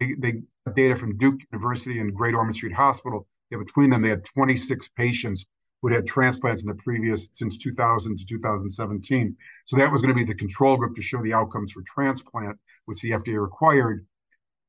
They, 0.00 0.14
they 0.18 0.32
got 0.64 0.74
data 0.74 0.96
from 0.96 1.18
Duke 1.18 1.40
University 1.52 2.00
and 2.00 2.14
Great 2.14 2.34
Ormond 2.34 2.56
Street 2.56 2.72
Hospital. 2.72 3.26
Yeah, 3.50 3.58
between 3.58 3.90
them, 3.90 4.02
they 4.02 4.08
had 4.08 4.24
26 4.24 4.88
patients 4.96 5.44
who 5.80 5.92
had 5.92 6.06
transplants 6.06 6.62
in 6.62 6.68
the 6.68 6.74
previous 6.74 7.28
since 7.32 7.56
2000 7.58 8.18
to 8.18 8.24
2017. 8.24 9.36
So 9.66 9.76
that 9.76 9.90
was 9.90 10.02
going 10.02 10.14
to 10.14 10.18
be 10.18 10.24
the 10.24 10.34
control 10.34 10.76
group 10.76 10.96
to 10.96 11.02
show 11.02 11.22
the 11.22 11.34
outcomes 11.34 11.72
for 11.72 11.82
transplant, 11.82 12.58
which 12.86 13.00
the 13.00 13.12
FDA 13.12 13.40
required. 13.40 14.06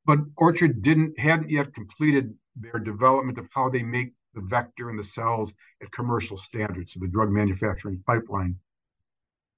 But 0.06 0.18
Orchard 0.36 0.82
didn't 0.82 1.18
hadn't 1.18 1.50
yet 1.50 1.74
completed 1.74 2.34
their 2.56 2.78
development 2.78 3.38
of 3.38 3.48
how 3.54 3.68
they 3.68 3.82
make 3.82 4.12
the 4.34 4.42
vector 4.42 4.90
and 4.90 4.98
the 4.98 5.04
cells 5.04 5.52
at 5.82 5.90
commercial 5.92 6.36
standards, 6.36 6.92
so 6.92 7.00
the 7.00 7.08
drug 7.08 7.30
manufacturing 7.30 8.02
pipeline. 8.06 8.56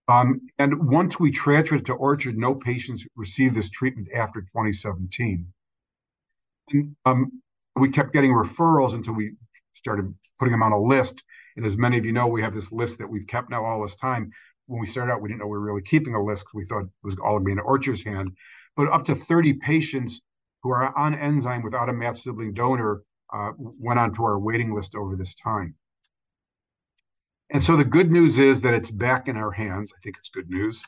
Um, 0.09 0.40
and 0.59 0.88
once 0.88 1.20
we 1.20 1.30
transferred 1.30 1.80
it 1.80 1.86
to 1.86 1.94
Orchard, 1.94 2.36
no 2.36 2.55
patients 2.55 3.07
received 3.14 3.55
this 3.55 3.70
treatment 3.70 4.09
after 4.14 4.40
2017. 4.40 5.46
And 6.70 6.96
um, 7.05 7.42
we 7.76 7.90
kept 7.90 8.12
getting 8.12 8.32
referrals 8.32 8.94
until 8.94 9.14
we 9.14 9.32
started 9.72 10.14
putting 10.38 10.53
them 10.53 10.62
on 10.62 10.72
a 10.72 10.80
list. 10.80 11.22
And 11.57 11.66
as 11.66 11.76
many 11.76 11.98
of 11.98 12.05
you 12.05 12.12
know, 12.12 12.26
we 12.26 12.42
have 12.42 12.55
this 12.55 12.72
list 12.72 12.98
that 12.98 13.09
we've 13.09 13.26
kept 13.26 13.50
now 13.50 13.64
all 13.64 13.82
this 13.82 13.94
time. 13.94 14.30
When 14.66 14.80
we 14.80 14.86
started 14.86 15.12
out, 15.12 15.20
we 15.20 15.28
didn't 15.28 15.40
know 15.40 15.46
we 15.46 15.59
were 15.59 15.64
really 15.64 15.82
keeping 15.82 16.14
a 16.14 16.22
list 16.22 16.44
because 16.44 16.55
we 16.55 16.64
thought 16.64 16.84
it 16.84 16.90
was 17.03 17.16
all 17.18 17.38
going 17.38 17.42
to 17.42 17.46
be 17.46 17.53
in 17.53 17.59
Orchard's 17.59 18.05
hand. 18.05 18.30
But 18.76 18.92
up 18.92 19.05
to 19.07 19.14
30 19.14 19.55
patients 19.55 20.20
who 20.62 20.70
are 20.70 20.96
on 20.96 21.14
enzyme 21.14 21.62
without 21.62 21.88
a 21.88 21.92
matched 21.92 22.22
sibling 22.22 22.55
donor 22.55 23.03
uh, 23.32 23.50
went 23.57 23.98
onto 23.98 24.22
our 24.22 24.38
waiting 24.38 24.74
list 24.74 24.94
over 24.94 25.16
this 25.16 25.34
time. 25.34 25.74
And 27.50 27.62
so 27.62 27.76
the 27.76 27.84
good 27.84 28.11
news 28.11 28.38
is 28.38 28.61
that 28.62 28.72
it's 28.72 28.90
back 28.90 29.28
in 29.28 29.36
our 29.36 29.50
hands. 29.50 29.92
I 29.94 30.00
think 30.03 30.16
it's 30.18 30.30
good 30.30 30.48
news. 30.48 30.82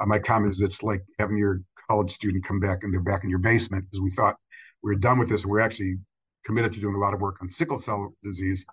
Uh, 0.00 0.06
my 0.06 0.18
comment 0.18 0.52
is 0.54 0.62
it's 0.62 0.82
like 0.82 1.02
having 1.18 1.36
your 1.36 1.60
college 1.88 2.10
student 2.10 2.44
come 2.44 2.58
back 2.58 2.82
and 2.82 2.92
they're 2.92 3.00
back 3.00 3.22
in 3.24 3.30
your 3.30 3.38
basement 3.38 3.84
because 3.84 4.00
we 4.00 4.10
thought 4.10 4.36
we 4.82 4.90
were 4.90 4.98
done 4.98 5.18
with 5.18 5.28
this 5.28 5.42
and 5.42 5.50
we're 5.50 5.60
actually 5.60 5.96
committed 6.44 6.72
to 6.72 6.80
doing 6.80 6.94
a 6.94 6.98
lot 6.98 7.14
of 7.14 7.20
work 7.20 7.36
on 7.40 7.48
sickle 7.48 7.78
cell 7.78 8.12
disease. 8.24 8.64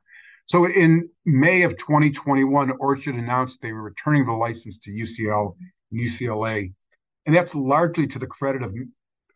So 0.50 0.66
in 0.66 1.08
May 1.26 1.62
of 1.62 1.78
2021, 1.78 2.72
Orchard 2.80 3.14
announced 3.14 3.62
they 3.62 3.72
were 3.72 3.84
returning 3.84 4.26
the 4.26 4.34
license 4.34 4.80
to 4.80 4.89
UCL 4.89 5.56
and 5.91 6.02
UCLA. 6.02 6.74
And 7.28 7.36
that's 7.36 7.54
largely 7.54 8.08
to 8.08 8.18
the 8.18 8.26
credit 8.26 8.64
of, 8.64 8.74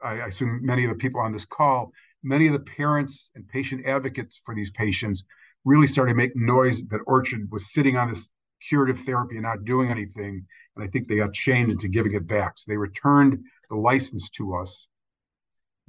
I 0.03 0.15
assume, 0.25 0.65
many 0.65 0.85
of 0.85 0.89
the 0.89 0.95
people 0.95 1.21
on 1.21 1.31
this 1.31 1.45
call. 1.45 1.91
Many 2.23 2.47
of 2.47 2.53
the 2.53 2.61
parents 2.61 3.29
and 3.35 3.47
patient 3.47 3.85
advocates 3.85 4.41
for 4.43 4.55
these 4.55 4.71
patients 4.71 5.23
really 5.65 5.85
started 5.85 6.15
making 6.15 6.47
noise 6.47 6.81
that 6.89 7.01
Orchard 7.05 7.47
was 7.51 7.71
sitting 7.71 7.95
on 7.95 8.09
this 8.09 8.31
curative 8.67 8.99
therapy 8.99 9.35
and 9.35 9.43
not 9.43 9.65
doing 9.65 9.91
anything. 9.91 10.43
And 10.75 10.83
I 10.83 10.87
think 10.87 11.07
they 11.07 11.17
got 11.17 11.35
shamed 11.35 11.69
into 11.69 11.89
giving 11.89 12.13
it 12.13 12.25
back. 12.25 12.57
So 12.57 12.63
they 12.67 12.77
returned 12.77 13.37
the 13.69 13.75
license 13.75 14.31
to 14.31 14.55
us. 14.55 14.87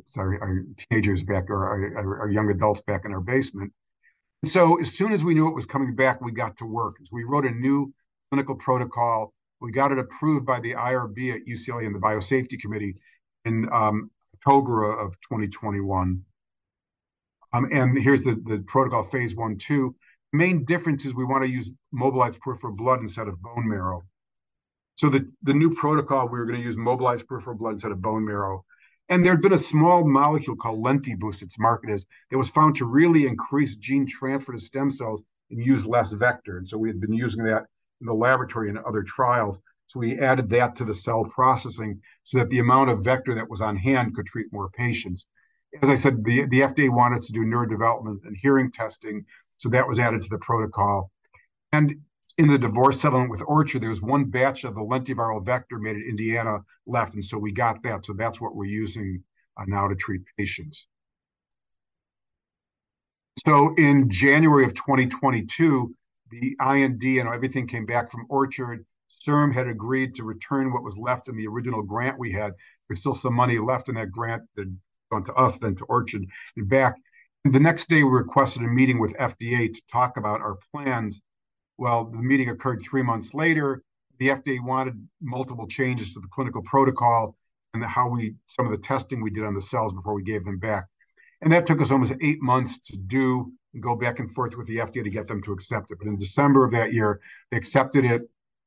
It's 0.01 0.19
our, 0.19 0.39
our 0.39 0.65
teenagers 0.91 1.23
back 1.23 1.49
or 1.49 1.65
our, 1.65 1.97
our, 1.97 2.21
our, 2.21 2.31
young 2.31 2.51
adults 2.51 2.83
back 2.83 3.07
in 3.07 3.15
our 3.15 3.21
basement. 3.21 3.73
So 4.47 4.81
as 4.81 4.93
soon 4.93 5.13
as 5.13 5.25
we 5.25 5.35
knew 5.35 5.49
it 5.49 5.55
was 5.55 5.67
coming 5.67 5.95
back, 5.95 6.21
we 6.21 6.33
got 6.33 6.57
to 6.59 6.67
work. 6.67 6.97
So 7.03 7.11
we 7.13 7.25
wrote 7.25 7.45
a 7.47 7.51
new 7.51 7.93
clinical 8.31 8.57
protocol. 8.57 9.33
We 9.61 9.73
got 9.73 9.93
it 9.93 9.99
approved 9.99 10.45
by 10.45 10.61
the 10.61 10.73
IRB 10.73 11.35
at 11.35 11.47
UCLA 11.47 11.87
and 11.87 11.95
the 11.95 12.01
Biosafety 12.01 12.61
Committee 12.61 12.97
in 13.45 13.69
um, 13.73 14.11
October 14.35 14.91
of 14.91 15.13
2021. 15.21 16.23
Um, 17.53 17.69
and 17.73 17.97
here's 17.97 18.23
the, 18.23 18.41
the 18.45 18.65
protocol 18.67 19.05
phase 19.05 19.37
one, 19.37 19.57
two. 19.57 19.95
Main 20.33 20.65
difference 20.65 21.05
is 21.05 21.15
we 21.15 21.25
want 21.25 21.45
to 21.45 21.51
use 21.51 21.71
mobilized 21.93 22.41
peripheral 22.41 22.75
blood 22.75 23.01
instead 23.01 23.29
of 23.29 23.41
bone 23.41 23.69
marrow. 23.69 24.03
So 24.97 25.09
the, 25.09 25.31
the 25.43 25.55
new 25.55 25.75
protocol, 25.75 26.29
we 26.29 26.39
were 26.39 26.47
going 26.47 26.59
to 26.59 26.65
use 26.65 26.77
mobilized 26.77 27.27
peripheral 27.29 27.57
blood 27.57 27.75
instead 27.75 27.93
of 27.93 28.03
bone 28.03 28.25
marrow. 28.25 28.65
And 29.09 29.25
there 29.25 29.33
had 29.33 29.43
been 29.43 29.53
a 29.53 29.59
small 29.59 30.05
molecule 30.05 30.57
called 30.57 30.83
Lentiboost, 30.83 31.43
its 31.43 31.59
market 31.59 31.91
is, 31.91 32.07
that 32.31 32.39
was 32.39 32.49
found 32.49 32.77
to 32.77 32.87
really 32.87 33.27
increase 33.27 33.77
gene 33.77 34.07
transfer 34.07 34.53
to 34.53 34.59
stem 34.59 34.91
cells 34.91 35.23
and 35.51 35.65
use 35.65 35.87
less 35.87 36.13
vector. 36.13 36.59
And 36.59 36.69
so 36.69 36.79
we 36.79 36.89
had 36.89 37.01
been 37.01 37.13
using 37.13 37.45
that 37.45 37.67
in 38.01 38.07
the 38.07 38.15
laboratory 38.15 38.71
and 38.71 38.79
other 38.79 39.03
trials. 39.03 39.59
So 39.89 40.01
we 40.01 40.19
added 40.19 40.49
that 40.51 40.75
to 40.77 40.85
the 40.85 40.95
cell 40.95 41.25
processing 41.25 42.01
so 42.25 42.39
that 42.39 42.49
the 42.49 42.61
amount 42.61 42.91
of 42.91 43.05
vector 43.05 43.35
that 43.35 43.49
was 43.49 43.61
on 43.61 43.77
hand 43.77 44.15
could 44.15 44.27
treat 44.27 44.53
more 44.53 44.71
patients 44.71 45.27
as 45.83 45.89
I 45.89 45.95
said, 45.95 46.25
the, 46.25 46.47
the 46.47 46.61
FDA 46.61 46.91
wanted 46.91 47.23
to 47.23 47.33
do 47.33 47.41
neurodevelopment 47.41 48.25
and 48.25 48.37
hearing 48.37 48.71
testing, 48.71 49.25
so 49.59 49.69
that 49.71 49.87
was 49.87 49.99
added 49.99 50.23
to 50.23 50.29
the 50.29 50.39
protocol. 50.39 51.11
And 51.73 51.97
in 52.37 52.49
the 52.49 52.59
divorce 52.59 53.01
settlement 53.01 53.31
with 53.31 53.43
Orchard, 53.47 53.83
there 53.83 53.91
was 53.91 54.03
one 54.03 54.25
batch 54.25 54.65
of 54.65 54.75
the 54.75 54.81
lentiviral 54.81 55.45
vector 55.45 55.79
made 55.79 55.97
in 55.97 56.03
Indiana 56.03 56.59
left, 56.87 57.15
and 57.15 57.25
so 57.25 57.39
we 57.39 57.53
got 57.53 57.83
that. 57.85 58.05
So 58.05 58.13
that's 58.13 58.41
what 58.41 58.57
we're 58.57 58.65
using 58.65 59.23
uh, 59.57 59.65
now 59.67 59.89
to 59.89 59.95
treat 59.95 60.23
patients. 60.37 60.87
So 63.39 63.75
in 63.77 64.11
January 64.11 64.65
of 64.65 64.75
2022, 64.75 65.95
the 66.31 66.57
IND 66.61 67.03
and 67.03 67.29
everything 67.29 67.67
came 67.67 67.87
back 67.87 68.11
from 68.11 68.27
Orchard. 68.29 68.85
CIRM 69.27 69.55
had 69.55 69.69
agreed 69.69 70.15
to 70.17 70.25
return 70.25 70.73
what 70.73 70.83
was 70.83 70.99
left 70.99 71.29
in 71.29 71.37
the 71.37 71.47
original 71.47 71.83
grant 71.83 72.19
we 72.19 72.33
had. 72.33 72.53
There's 72.89 73.01
still 73.01 73.15
some 73.15 73.35
money 73.35 73.59
left 73.59 73.89
in 73.89 73.95
that 73.95 74.11
grant 74.11 74.43
that 74.57 74.73
gone 75.11 75.25
to 75.25 75.35
us, 75.35 75.59
then 75.59 75.77
to 75.77 75.85
Orchard 75.85 76.27
and 76.57 76.69
back. 76.69 76.97
And 77.45 77.55
the 77.55 77.61
next 77.61 77.89
day, 77.89 78.03
we 78.03 78.11
requested 78.11 78.63
a 78.63 78.67
meeting 78.67 78.99
with 78.99 79.15
FDA 79.19 79.73
to 79.73 79.81
talk 79.91 80.17
about 80.17 80.41
our 80.41 80.57
plans. 80.73 81.21
Well, 81.77 82.05
the 82.05 82.19
meeting 82.19 82.51
occurred 82.51 82.83
three 82.83 83.03
months 83.03 83.35
later. 83.35 83.83
The 84.19 84.29
FDA 84.29 84.65
wanted 84.65 85.09
multiple 85.21 85.67
changes 85.67 86.15
to 86.15 86.21
the 86.21 86.29
clinical 86.29 86.63
protocol 86.63 87.37
and 87.73 87.83
the, 87.83 87.89
how 87.89 88.09
we 88.09 88.35
some 88.57 88.67
of 88.67 88.73
the 88.73 88.79
testing 88.79 89.21
we 89.21 89.31
did 89.31 89.45
on 89.45 89.55
the 89.55 89.61
cells 89.61 89.93
before 89.93 90.15
we 90.15 90.23
gave 90.23 90.45
them 90.45 90.59
back. 90.59 90.87
And 91.43 91.53
that 91.53 91.67
took 91.67 91.81
us 91.81 91.91
almost 91.91 92.13
eight 92.23 92.41
months 92.41 92.79
to 92.81 92.97
do 92.97 93.53
and 93.75 93.83
go 93.83 93.97
back 93.97 94.21
and 94.21 94.31
forth 94.31 94.57
with 94.57 94.69
the 94.69 94.77
FDA 94.77 95.03
to 95.03 95.11
get 95.11 95.27
them 95.27 95.43
to 95.43 95.53
accept 95.53 95.91
it. 95.91 95.99
But 95.99 96.07
in 96.07 96.17
December 96.17 96.65
of 96.65 96.71
that 96.73 96.93
year, 96.93 97.21
they 97.51 97.57
accepted 97.57 98.05
it, 98.05 98.23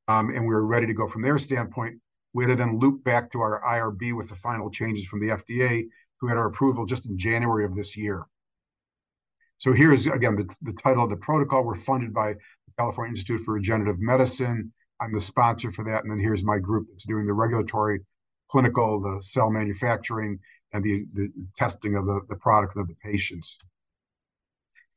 um, 0.08 0.30
and 0.30 0.41
we 0.41 0.53
were 0.53 0.66
ready 0.66 0.86
to 0.86 0.93
go 0.93 1.08
from 1.08 1.22
their 1.22 1.38
standpoint. 1.38 1.99
We 2.34 2.43
had 2.43 2.49
to 2.49 2.55
then 2.55 2.78
loop 2.78 3.03
back 3.03 3.32
to 3.32 3.39
our 3.39 3.62
IRB 3.66 4.16
with 4.16 4.30
the 4.30 4.36
final 4.36 4.70
changes 4.70 5.05
from 5.05 5.22
the 5.22 5.30
FDA, 5.30 5.88
who 6.20 6.28
had 6.28 6.38
our 6.38 6.47
approval 6.47 6.86
just 6.86 7.05
in 7.05 7.18
January 7.18 7.66
of 7.66 7.74
this 7.74 7.95
year. 7.95 8.26
So 9.58 9.74
here's 9.74 10.05
again 10.05 10.36
the, 10.36 10.47
the 10.62 10.78
title 10.84 11.03
of 11.03 11.10
the 11.10 11.18
protocol. 11.18 11.64
We're 11.64 11.76
funded 11.76 12.14
by 12.14 12.36
California 12.78 13.11
Institute 13.11 13.41
for 13.41 13.55
Regenerative 13.55 13.99
Medicine. 13.99 14.71
I'm 15.01 15.13
the 15.13 15.21
sponsor 15.21 15.71
for 15.71 15.84
that. 15.86 16.03
And 16.03 16.11
then 16.11 16.19
here's 16.19 16.43
my 16.43 16.59
group 16.59 16.88
that's 16.89 17.05
doing 17.05 17.25
the 17.25 17.34
regulatory, 17.34 18.01
clinical, 18.49 19.01
the 19.01 19.21
cell 19.21 19.49
manufacturing, 19.49 20.39
and 20.73 20.84
the, 20.84 21.05
the 21.13 21.30
testing 21.57 21.95
of 21.95 22.05
the, 22.05 22.21
the 22.30 22.36
product 22.36 22.78
of 22.78 22.88
the 22.88 22.95
patients. 23.03 23.57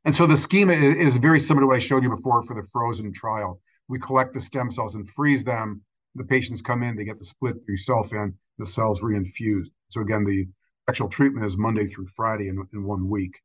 And 0.04 0.14
so 0.14 0.26
the 0.26 0.36
schema 0.36 0.72
is 0.72 1.16
very 1.16 1.38
similar 1.38 1.62
to 1.62 1.66
what 1.68 1.76
I 1.76 1.80
showed 1.80 2.02
you 2.02 2.10
before 2.10 2.42
for 2.42 2.54
the 2.54 2.66
frozen 2.72 3.12
trial. 3.12 3.60
We 3.88 3.98
collect 3.98 4.32
the 4.32 4.40
stem 4.40 4.70
cells 4.70 4.94
and 4.94 5.08
freeze 5.08 5.44
them. 5.44 5.82
The 6.14 6.24
patients 6.24 6.62
come 6.62 6.82
in, 6.82 6.96
they 6.96 7.04
get 7.04 7.18
the 7.18 7.24
split 7.24 7.56
busulfan, 7.66 8.34
the 8.58 8.66
cells 8.66 9.00
reinfused. 9.00 9.70
So 9.90 10.00
again, 10.00 10.24
the 10.24 10.48
actual 10.88 11.08
treatment 11.08 11.46
is 11.46 11.56
Monday 11.56 11.86
through 11.86 12.08
Friday 12.08 12.48
in, 12.48 12.66
in 12.72 12.84
one 12.84 13.08
week. 13.08 13.40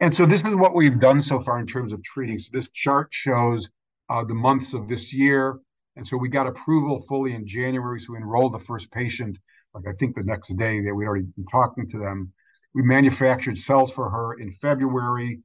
And 0.00 0.14
so 0.14 0.24
this 0.24 0.42
is 0.44 0.54
what 0.54 0.74
we've 0.74 0.98
done 0.98 1.20
so 1.20 1.38
far 1.38 1.58
in 1.58 1.66
terms 1.66 1.92
of 1.92 2.02
treating. 2.02 2.38
So 2.38 2.48
this 2.52 2.70
chart 2.70 3.08
shows 3.10 3.68
uh, 4.08 4.24
the 4.24 4.34
months 4.34 4.72
of 4.72 4.88
this 4.88 5.12
year. 5.12 5.58
And 5.96 6.06
so 6.06 6.16
we 6.16 6.28
got 6.28 6.46
approval 6.46 7.02
fully 7.02 7.34
in 7.34 7.46
January. 7.46 8.00
So 8.00 8.12
we 8.12 8.18
enrolled 8.18 8.54
the 8.54 8.58
first 8.58 8.90
patient, 8.90 9.36
like 9.74 9.86
I 9.86 9.92
think 9.92 10.16
the 10.16 10.22
next 10.22 10.48
day 10.56 10.80
that 10.80 10.94
we'd 10.94 11.06
already 11.06 11.26
been 11.36 11.46
talking 11.46 11.88
to 11.90 11.98
them. 11.98 12.32
We 12.74 12.82
manufactured 12.82 13.58
cells 13.58 13.92
for 13.92 14.08
her 14.08 14.34
in 14.34 14.52
February, 14.52 15.40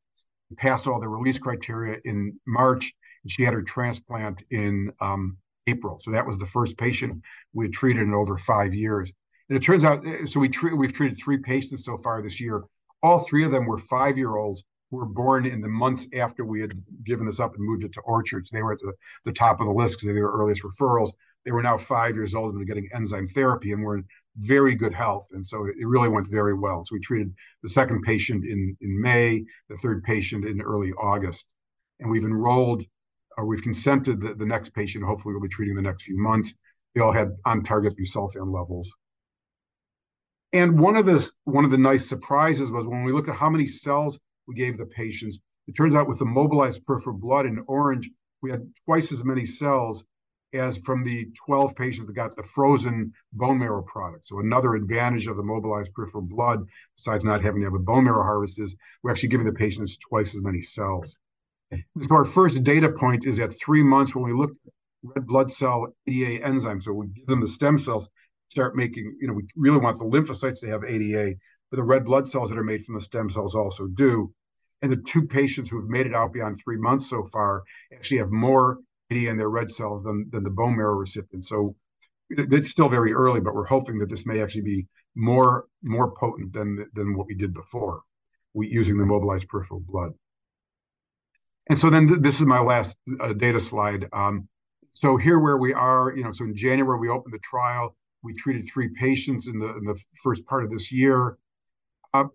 passed 0.57 0.87
all 0.87 1.01
the 1.01 1.07
release 1.07 1.39
criteria 1.39 1.97
in 2.05 2.39
March, 2.47 2.93
and 3.23 3.31
she 3.31 3.43
had 3.43 3.53
her 3.53 3.63
transplant 3.63 4.41
in 4.51 4.91
um, 5.01 5.37
April. 5.67 5.99
So 5.99 6.11
that 6.11 6.25
was 6.25 6.37
the 6.37 6.45
first 6.45 6.77
patient 6.77 7.21
we 7.53 7.65
had 7.65 7.73
treated 7.73 8.03
in 8.03 8.13
over 8.13 8.37
five 8.37 8.73
years. 8.73 9.11
And 9.49 9.57
it 9.57 9.63
turns 9.63 9.83
out, 9.83 10.05
eh, 10.05 10.25
so 10.25 10.39
we 10.39 10.49
tre- 10.49 10.73
we've 10.73 10.93
treated 10.93 11.17
three 11.17 11.39
patients 11.39 11.83
so 11.83 11.97
far 11.97 12.21
this 12.21 12.39
year. 12.39 12.63
All 13.05 13.19
three 13.19 13.45
of 13.45 13.51
them 13.51 13.67
were 13.67 13.77
five 13.77 14.17
year 14.17 14.35
olds 14.35 14.63
who 14.89 14.97
were 14.97 15.05
born 15.05 15.45
in 15.45 15.61
the 15.61 15.67
months 15.67 16.07
after 16.17 16.43
we 16.43 16.59
had 16.59 16.71
given 17.05 17.27
this 17.27 17.39
up 17.39 17.53
and 17.53 17.63
moved 17.63 17.83
it 17.83 17.93
to 17.93 18.01
Orchards. 18.01 18.49
They 18.49 18.63
were 18.63 18.73
at 18.73 18.79
the, 18.79 18.93
the 19.25 19.31
top 19.31 19.59
of 19.59 19.67
the 19.67 19.73
list 19.73 19.99
because 19.99 20.07
they 20.07 20.19
were 20.19 20.31
earliest 20.31 20.63
referrals. 20.63 21.11
They 21.43 21.51
were 21.51 21.61
now 21.61 21.77
five 21.77 22.15
years 22.15 22.33
old 22.33 22.49
and 22.49 22.57
were 22.57 22.65
getting 22.65 22.89
enzyme 22.95 23.27
therapy 23.27 23.73
and 23.73 23.83
were 23.83 23.97
in 23.97 24.05
very 24.39 24.73
good 24.73 24.91
health. 24.91 25.27
And 25.33 25.45
so 25.45 25.67
it 25.67 25.85
really 25.85 26.09
went 26.09 26.31
very 26.31 26.55
well. 26.55 26.83
So 26.83 26.95
we 26.95 26.99
treated 26.99 27.31
the 27.61 27.69
second 27.69 28.01
patient 28.01 28.43
in, 28.43 28.75
in 28.81 28.99
May, 28.99 29.45
the 29.69 29.77
third 29.77 30.03
patient 30.03 30.43
in 30.43 30.59
early 30.59 30.91
August. 30.93 31.45
And 31.99 32.09
we've 32.09 32.25
enrolled 32.25 32.81
or 33.37 33.45
we've 33.45 33.61
consented 33.61 34.19
the, 34.19 34.33
the 34.33 34.47
next 34.47 34.73
patient, 34.73 35.03
hopefully 35.03 35.35
we'll 35.35 35.43
be 35.43 35.49
treating 35.49 35.75
the 35.75 35.81
next 35.83 36.05
few 36.05 36.17
months. 36.17 36.55
They 36.95 37.01
all 37.01 37.13
had 37.13 37.35
on 37.45 37.63
target 37.63 37.93
busulfan 37.99 38.51
levels. 38.51 38.91
And 40.53 40.79
one 40.79 40.95
of 40.95 41.05
the 41.05 41.29
one 41.43 41.65
of 41.65 41.71
the 41.71 41.77
nice 41.77 42.07
surprises 42.07 42.71
was 42.71 42.87
when 42.87 43.03
we 43.03 43.11
looked 43.11 43.29
at 43.29 43.35
how 43.35 43.49
many 43.49 43.67
cells 43.67 44.19
we 44.47 44.55
gave 44.55 44.77
the 44.77 44.85
patients. 44.85 45.39
It 45.67 45.73
turns 45.75 45.95
out 45.95 46.07
with 46.07 46.19
the 46.19 46.25
mobilized 46.25 46.85
peripheral 46.85 47.17
blood 47.17 47.45
in 47.45 47.63
orange, 47.67 48.09
we 48.41 48.51
had 48.51 48.61
twice 48.85 49.11
as 49.11 49.23
many 49.23 49.45
cells 49.45 50.03
as 50.53 50.77
from 50.77 51.03
the 51.03 51.27
12 51.45 51.75
patients 51.75 52.07
that 52.07 52.13
got 52.13 52.35
the 52.35 52.43
frozen 52.43 53.11
bone 53.33 53.59
marrow 53.59 53.81
product. 53.81 54.27
So 54.27 54.39
another 54.39 54.75
advantage 54.75 55.27
of 55.27 55.37
the 55.37 55.43
mobilized 55.43 55.93
peripheral 55.93 56.23
blood, 56.23 56.65
besides 56.95 57.23
not 57.23 57.43
having 57.43 57.61
to 57.61 57.65
have 57.65 57.73
a 57.73 57.79
bone 57.79 58.05
marrow 58.05 58.23
harvest, 58.23 58.59
is 58.59 58.75
we're 59.03 59.11
actually 59.11 59.29
giving 59.29 59.47
the 59.47 59.53
patients 59.53 59.97
twice 59.97 60.33
as 60.35 60.41
many 60.41 60.61
cells. 60.61 61.17
So 61.71 62.15
our 62.15 62.25
first 62.25 62.63
data 62.63 62.89
point 62.89 63.25
is 63.25 63.39
at 63.39 63.51
three 63.53 63.83
months 63.83 64.15
when 64.15 64.23
we 64.23 64.33
looked 64.33 64.55
at 64.65 64.73
red 65.03 65.27
blood 65.27 65.51
cell 65.51 65.87
ADA 66.07 66.45
enzyme. 66.45 66.81
So 66.81 66.93
we 66.93 67.07
give 67.07 67.25
them 67.25 67.41
the 67.41 67.47
stem 67.47 67.77
cells 67.77 68.07
start 68.47 68.75
making, 68.75 69.17
you 69.19 69.27
know, 69.27 69.33
we 69.33 69.43
really 69.55 69.79
want 69.79 69.97
the 69.99 70.05
lymphocytes 70.05 70.59
to 70.61 70.67
have 70.67 70.83
ADA, 70.83 71.33
but 71.71 71.77
the 71.77 71.83
red 71.83 72.05
blood 72.05 72.27
cells 72.27 72.49
that 72.49 72.57
are 72.57 72.63
made 72.63 72.83
from 72.83 72.95
the 72.95 73.01
stem 73.01 73.29
cells 73.29 73.55
also 73.55 73.87
do. 73.87 74.31
And 74.81 74.91
the 74.91 74.97
two 74.97 75.25
patients 75.25 75.69
who 75.69 75.79
have 75.79 75.89
made 75.89 76.05
it 76.05 76.13
out 76.13 76.33
beyond 76.33 76.57
three 76.57 76.77
months 76.77 77.09
so 77.09 77.23
far 77.31 77.63
actually 77.93 78.19
have 78.19 78.31
more 78.31 78.79
ADA 79.09 79.29
in 79.29 79.37
their 79.37 79.49
red 79.49 79.69
cells 79.69 80.03
than, 80.03 80.27
than 80.31 80.43
the 80.43 80.49
bone 80.49 80.75
marrow 80.77 80.95
recipient. 80.95 81.45
So 81.45 81.75
it's 82.29 82.69
still 82.69 82.89
very 82.89 83.13
early, 83.13 83.39
but 83.39 83.53
we're 83.53 83.65
hoping 83.65 83.97
that 83.99 84.09
this 84.09 84.25
may 84.25 84.41
actually 84.41 84.63
be 84.63 84.87
more 85.15 85.65
more 85.81 86.11
potent 86.11 86.53
than 86.53 86.85
than 86.93 87.15
what 87.15 87.27
we 87.27 87.35
did 87.35 87.53
before, 87.53 88.01
we 88.53 88.67
using 88.67 88.97
the 88.97 89.05
mobilized 89.05 89.47
peripheral 89.47 89.79
blood. 89.79 90.11
And 91.69 91.77
so 91.77 91.89
then 91.89 92.07
th 92.07 92.19
this 92.21 92.39
is 92.39 92.45
my 92.45 92.59
last 92.59 92.97
uh, 93.19 93.33
data 93.33 93.59
slide. 93.59 94.07
Um, 94.11 94.47
so 94.93 95.17
here 95.17 95.39
where 95.39 95.57
we 95.57 95.73
are, 95.73 96.13
you 96.15 96.23
know, 96.23 96.31
so 96.31 96.45
in 96.45 96.55
January 96.55 96.99
we 96.99 97.09
opened 97.09 97.33
the 97.33 97.39
trial. 97.39 97.95
We 98.25 98.33
treated 98.33 98.65
three 98.65 98.89
patients 98.89 99.47
in 99.47 99.59
the 99.59 99.67
in 99.77 99.85
the 99.85 99.99
first 100.23 100.45
part 100.45 100.63
of 100.63 100.71
this 100.71 100.91
year. 100.91 101.37
Uh, 102.13 102.25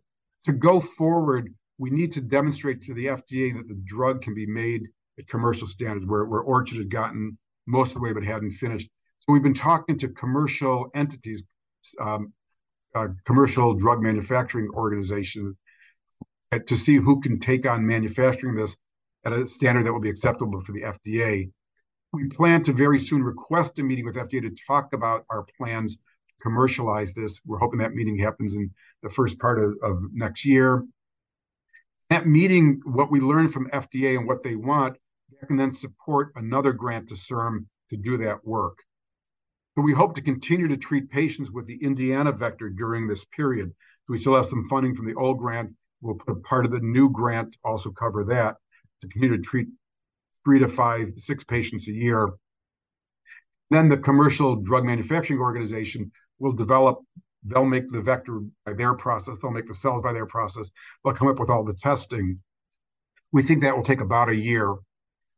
to 0.47 0.53
go 0.53 0.81
forward, 0.81 1.53
we 1.79 1.91
need 1.91 2.13
to 2.13 2.21
demonstrate 2.21 2.83
to 2.83 2.95
the 2.95 3.07
FDA 3.07 3.57
that 3.57 3.69
the 3.69 3.81
drug 3.85 4.23
can 4.23 4.35
be 4.35 4.47
made 4.47 4.83
at 5.19 5.27
commercial 5.27 5.67
standards, 5.67 6.07
where, 6.07 6.25
where 6.25 6.41
Orchard 6.41 6.79
had 6.79 6.91
gotten 6.91 7.37
most 7.67 7.89
of 7.89 7.95
the 7.95 8.01
way 8.01 8.13
but 8.13 8.23
hadn't 8.23 8.53
finished. 8.53 8.89
So 9.21 9.33
we've 9.33 9.43
been 9.43 9.55
talking 9.55 9.99
to 9.99 10.09
commercial 10.09 10.91
entities, 10.95 11.43
um, 12.01 12.33
uh, 12.95 13.09
commercial 13.27 13.75
drug 13.75 14.01
manufacturing 14.03 14.69
organizations, 14.75 15.57
uh, 16.53 16.59
to 16.67 16.77
see 16.77 16.97
who 16.97 17.21
can 17.21 17.39
take 17.39 17.67
on 17.67 17.87
manufacturing 17.87 18.55
this 18.55 18.77
at 19.25 19.33
a 19.33 19.45
standard 19.45 19.87
that 19.87 19.93
will 19.93 20.01
be 20.01 20.11
acceptable 20.11 20.61
for 20.61 20.73
the 20.73 20.83
FDA. 20.83 21.51
We 22.13 22.29
plan 22.29 22.63
to 22.65 22.73
very 22.73 22.99
soon 22.99 23.23
request 23.23 23.79
a 23.79 23.83
meeting 23.83 24.05
with 24.05 24.17
FDA 24.17 24.43
to 24.43 24.55
talk 24.67 24.93
about 24.93 25.25
our 25.31 25.45
plans 25.57 25.95
to 25.95 26.35
commercialize 26.43 27.15
this. 27.15 27.41
We're 27.47 27.59
hoping 27.59 27.79
that 27.79 27.95
meeting 27.95 28.19
happens 28.19 28.55
in 28.55 28.71
the 29.03 29.09
first 29.09 29.39
part 29.39 29.63
of, 29.63 29.75
of 29.83 30.03
next 30.13 30.45
year. 30.45 30.85
That 32.09 32.27
meeting, 32.27 32.81
what 32.85 33.13
we 33.13 33.21
learn 33.21 33.49
from 33.49 33.71
FDA 33.71 34.19
and 34.19 34.27
what 34.27 34.43
they 34.43 34.57
want, 34.57 34.97
can 35.47 35.57
then 35.57 35.73
support 35.73 36.33
another 36.35 36.73
grant 36.73 37.09
to 37.09 37.15
CIRM 37.15 37.67
to 37.91 37.97
do 37.97 38.19
that 38.19 38.45
work. 38.45 38.79
So 39.77 39.83
we 39.83 39.93
hope 39.93 40.17
to 40.17 40.21
continue 40.21 40.67
to 40.67 40.77
treat 40.77 41.11
patients 41.11 41.53
with 41.53 41.67
the 41.67 41.79
Indiana 41.81 42.33
vector 42.33 42.69
during 42.69 43.07
this 43.07 43.25
period. 43.25 43.73
We 44.09 44.19
still 44.19 44.35
have 44.35 44.47
some 44.47 44.69
funding 44.69 44.97
from 44.97 45.07
the 45.07 45.15
old 45.15 45.39
grant. 45.39 45.71
We'll 46.01 46.17
put 46.17 46.37
a 46.37 46.41
part 46.41 46.65
of 46.65 46.73
the 46.73 46.81
new 46.81 47.09
grant 47.09 47.55
also 47.65 47.91
cover 47.91 48.25
that 48.25 48.57
to 49.01 49.09
continue 49.09 49.37
to 49.37 49.43
treat 49.43 49.69
three 50.45 50.59
to 50.59 50.69
five, 50.69 51.13
six 51.17 51.45
patients 51.45 51.89
a 51.89 51.93
year. 51.93 52.31
Then 53.71 53.89
the 53.89 53.97
commercial 53.97 54.57
drug 54.57 54.85
manufacturing 54.85 55.41
organization 55.41 56.11
will 56.39 56.53
develop, 56.53 56.99
they'll 57.45 57.65
make 57.65 57.89
the 57.89 58.01
vector 58.01 58.41
by 58.67 58.73
their 58.73 58.95
process, 58.95 59.39
they'll 59.39 59.53
make 59.53 59.69
the 59.69 59.75
cells 59.75 60.03
by 60.03 60.13
their 60.13 60.27
process, 60.27 60.71
they'll 61.05 61.15
come 61.15 61.29
up 61.29 61.39
with 61.39 61.51
all 61.51 61.65
the 61.65 61.75
testing. 61.75 62.41
We 63.33 63.43
think 63.43 63.63
that 63.63 63.77
will 63.77 63.85
take 63.85 64.01
about 64.01 64.29
a 64.29 64.35
year. 64.35 64.75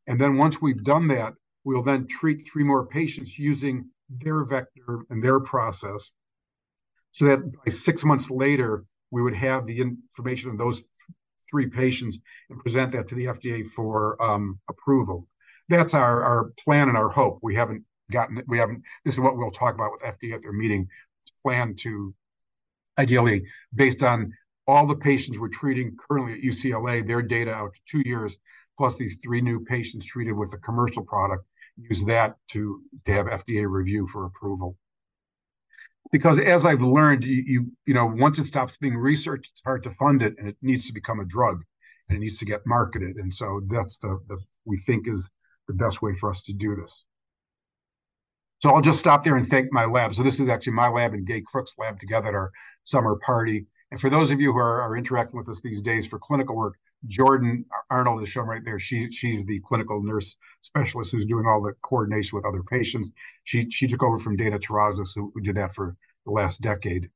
And 0.06 0.20
then 0.20 0.36
once 0.36 0.62
we've 0.62 0.82
done 0.82 1.08
that, 1.08 1.34
we'll 1.64 1.82
then 1.82 2.06
treat 2.06 2.42
three 2.50 2.64
more 2.64 2.86
patients 2.86 3.38
using 3.38 3.90
their 4.08 4.44
vector 4.44 5.00
and 5.10 5.22
their 5.22 5.40
process 5.40 6.10
so 7.12 7.26
that 7.26 7.40
by 7.64 7.70
six 7.70 8.04
months 8.04 8.30
later, 8.30 8.84
we 9.10 9.22
would 9.22 9.34
have 9.34 9.66
the 9.66 9.78
information 9.78 10.50
of 10.50 10.58
those 10.58 10.82
three 11.52 11.68
patients 11.68 12.18
and 12.50 12.58
present 12.58 12.90
that 12.92 13.06
to 13.08 13.14
the 13.14 13.26
FDA 13.26 13.64
for 13.64 14.20
um, 14.20 14.58
approval. 14.68 15.28
That's 15.68 15.94
our, 15.94 16.24
our 16.24 16.52
plan 16.64 16.88
and 16.88 16.98
our 16.98 17.08
hope. 17.08 17.38
We 17.42 17.54
haven't 17.54 17.84
gotten 18.10 18.38
it. 18.38 18.44
We 18.48 18.58
haven't. 18.58 18.82
This 19.04 19.14
is 19.14 19.20
what 19.20 19.36
we'll 19.36 19.52
talk 19.52 19.74
about 19.76 19.92
with 19.92 20.02
FDA 20.02 20.34
at 20.34 20.42
their 20.42 20.52
meeting. 20.52 20.88
Plan 21.44 21.76
to 21.76 22.14
ideally, 22.98 23.44
based 23.74 24.02
on 24.02 24.32
all 24.66 24.86
the 24.86 24.96
patients 24.96 25.38
we're 25.38 25.48
treating 25.48 25.96
currently 26.08 26.34
at 26.34 26.40
UCLA, 26.40 27.06
their 27.06 27.22
data 27.22 27.52
out 27.52 27.74
to 27.74 27.80
two 27.86 28.02
years, 28.08 28.36
plus 28.78 28.96
these 28.96 29.18
three 29.22 29.40
new 29.40 29.60
patients 29.60 30.06
treated 30.06 30.32
with 30.32 30.52
a 30.54 30.58
commercial 30.58 31.02
product, 31.02 31.44
use 31.76 32.04
that 32.04 32.36
to, 32.50 32.80
to 33.04 33.12
have 33.12 33.26
FDA 33.26 33.68
review 33.68 34.06
for 34.06 34.26
approval. 34.26 34.76
Because 36.10 36.38
as 36.38 36.66
I've 36.66 36.82
learned, 36.82 37.24
you, 37.24 37.44
you, 37.46 37.72
you 37.86 37.94
know, 37.94 38.06
once 38.06 38.38
it 38.38 38.46
stops 38.46 38.76
being 38.76 38.96
research, 38.96 39.48
it's 39.50 39.62
hard 39.64 39.82
to 39.84 39.90
fund 39.90 40.22
it 40.22 40.34
and 40.38 40.48
it 40.48 40.56
needs 40.60 40.86
to 40.86 40.92
become 40.92 41.20
a 41.20 41.24
drug 41.24 41.62
and 42.08 42.16
it 42.16 42.20
needs 42.20 42.38
to 42.38 42.44
get 42.44 42.60
marketed. 42.66 43.16
And 43.16 43.32
so 43.32 43.62
that's 43.68 43.98
the, 43.98 44.18
the 44.28 44.38
we 44.64 44.76
think 44.78 45.08
is 45.08 45.28
the 45.68 45.74
best 45.74 46.02
way 46.02 46.14
for 46.14 46.30
us 46.30 46.42
to 46.42 46.52
do 46.52 46.76
this. 46.76 47.04
So 48.62 48.70
I'll 48.70 48.80
just 48.80 49.00
stop 49.00 49.24
there 49.24 49.36
and 49.36 49.46
thank 49.46 49.72
my 49.72 49.86
lab. 49.86 50.14
So 50.14 50.22
this 50.22 50.38
is 50.38 50.48
actually 50.48 50.74
my 50.74 50.88
lab 50.88 51.14
and 51.14 51.26
Gay 51.26 51.42
Crooks' 51.44 51.74
lab 51.78 51.98
together 51.98 52.28
at 52.28 52.34
our 52.34 52.52
summer 52.84 53.16
party. 53.16 53.66
And 53.90 54.00
for 54.00 54.08
those 54.08 54.30
of 54.30 54.40
you 54.40 54.52
who 54.52 54.58
are, 54.58 54.82
are 54.82 54.96
interacting 54.96 55.36
with 55.36 55.48
us 55.48 55.60
these 55.60 55.82
days 55.82 56.06
for 56.06 56.18
clinical 56.18 56.56
work, 56.56 56.76
Jordan 57.08 57.64
Arnold 57.90 58.22
is 58.22 58.28
shown 58.28 58.46
right 58.46 58.64
there. 58.64 58.78
She 58.78 59.10
she's 59.10 59.44
the 59.44 59.60
clinical 59.60 60.02
nurse 60.02 60.36
specialist 60.60 61.10
who's 61.10 61.26
doing 61.26 61.46
all 61.46 61.60
the 61.60 61.72
coordination 61.82 62.36
with 62.36 62.46
other 62.46 62.62
patients. 62.62 63.10
She 63.44 63.68
she 63.70 63.86
took 63.86 64.02
over 64.02 64.18
from 64.18 64.36
Dana 64.36 64.58
Terrazas, 64.58 65.10
who, 65.14 65.32
who 65.34 65.40
did 65.40 65.56
that 65.56 65.74
for 65.74 65.96
the 66.24 66.30
last 66.30 66.60
decade. 66.60 67.10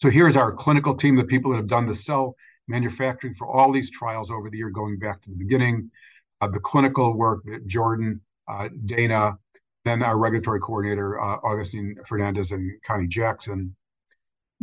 So 0.00 0.10
here's 0.10 0.36
our 0.36 0.52
clinical 0.52 0.94
team, 0.94 1.16
the 1.16 1.24
people 1.24 1.52
that 1.52 1.58
have 1.58 1.68
done 1.68 1.86
the 1.86 1.94
cell 1.94 2.34
manufacturing 2.68 3.34
for 3.34 3.46
all 3.46 3.72
these 3.72 3.90
trials 3.90 4.30
over 4.30 4.50
the 4.50 4.58
year, 4.58 4.70
going 4.70 4.98
back 4.98 5.22
to 5.22 5.30
the 5.30 5.36
beginning. 5.36 5.90
Uh, 6.40 6.48
the 6.48 6.60
clinical 6.60 7.16
work 7.16 7.44
that 7.44 7.66
Jordan, 7.68 8.20
uh, 8.48 8.68
Dana, 8.86 9.38
then 9.84 10.02
our 10.02 10.18
regulatory 10.18 10.58
coordinator, 10.58 11.20
uh, 11.20 11.38
Augustine 11.44 11.96
Fernandez 12.06 12.50
and 12.50 12.70
Connie 12.84 13.06
Jackson, 13.06 13.76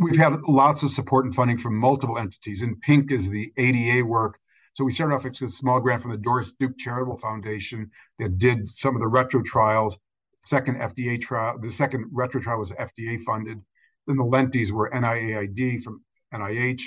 we've 0.00 0.16
had 0.16 0.40
lots 0.48 0.82
of 0.82 0.90
support 0.90 1.26
and 1.26 1.34
funding 1.34 1.58
from 1.58 1.76
multiple 1.76 2.18
entities. 2.18 2.62
In 2.62 2.74
pink 2.76 3.12
is 3.12 3.28
the 3.28 3.52
ADA 3.58 4.04
work. 4.04 4.38
So 4.74 4.82
we 4.82 4.92
started 4.92 5.14
off 5.14 5.24
with 5.24 5.42
a 5.42 5.48
small 5.48 5.78
grant 5.78 6.00
from 6.00 6.10
the 6.10 6.16
Doris 6.16 6.52
Duke 6.58 6.78
Charitable 6.78 7.18
Foundation 7.18 7.90
that 8.18 8.38
did 8.38 8.68
some 8.68 8.96
of 8.96 9.02
the 9.02 9.08
retro 9.08 9.42
trials. 9.42 9.98
Second 10.44 10.76
FDA 10.80 11.20
trial, 11.20 11.58
the 11.60 11.70
second 11.70 12.06
retro 12.12 12.40
trial 12.40 12.58
was 12.58 12.72
FDA 12.72 13.20
funded. 13.26 13.60
Then 14.06 14.16
the 14.16 14.24
lentis 14.24 14.70
were 14.70 14.90
NIAID 14.90 15.82
from 15.82 16.02
NIH, 16.32 16.80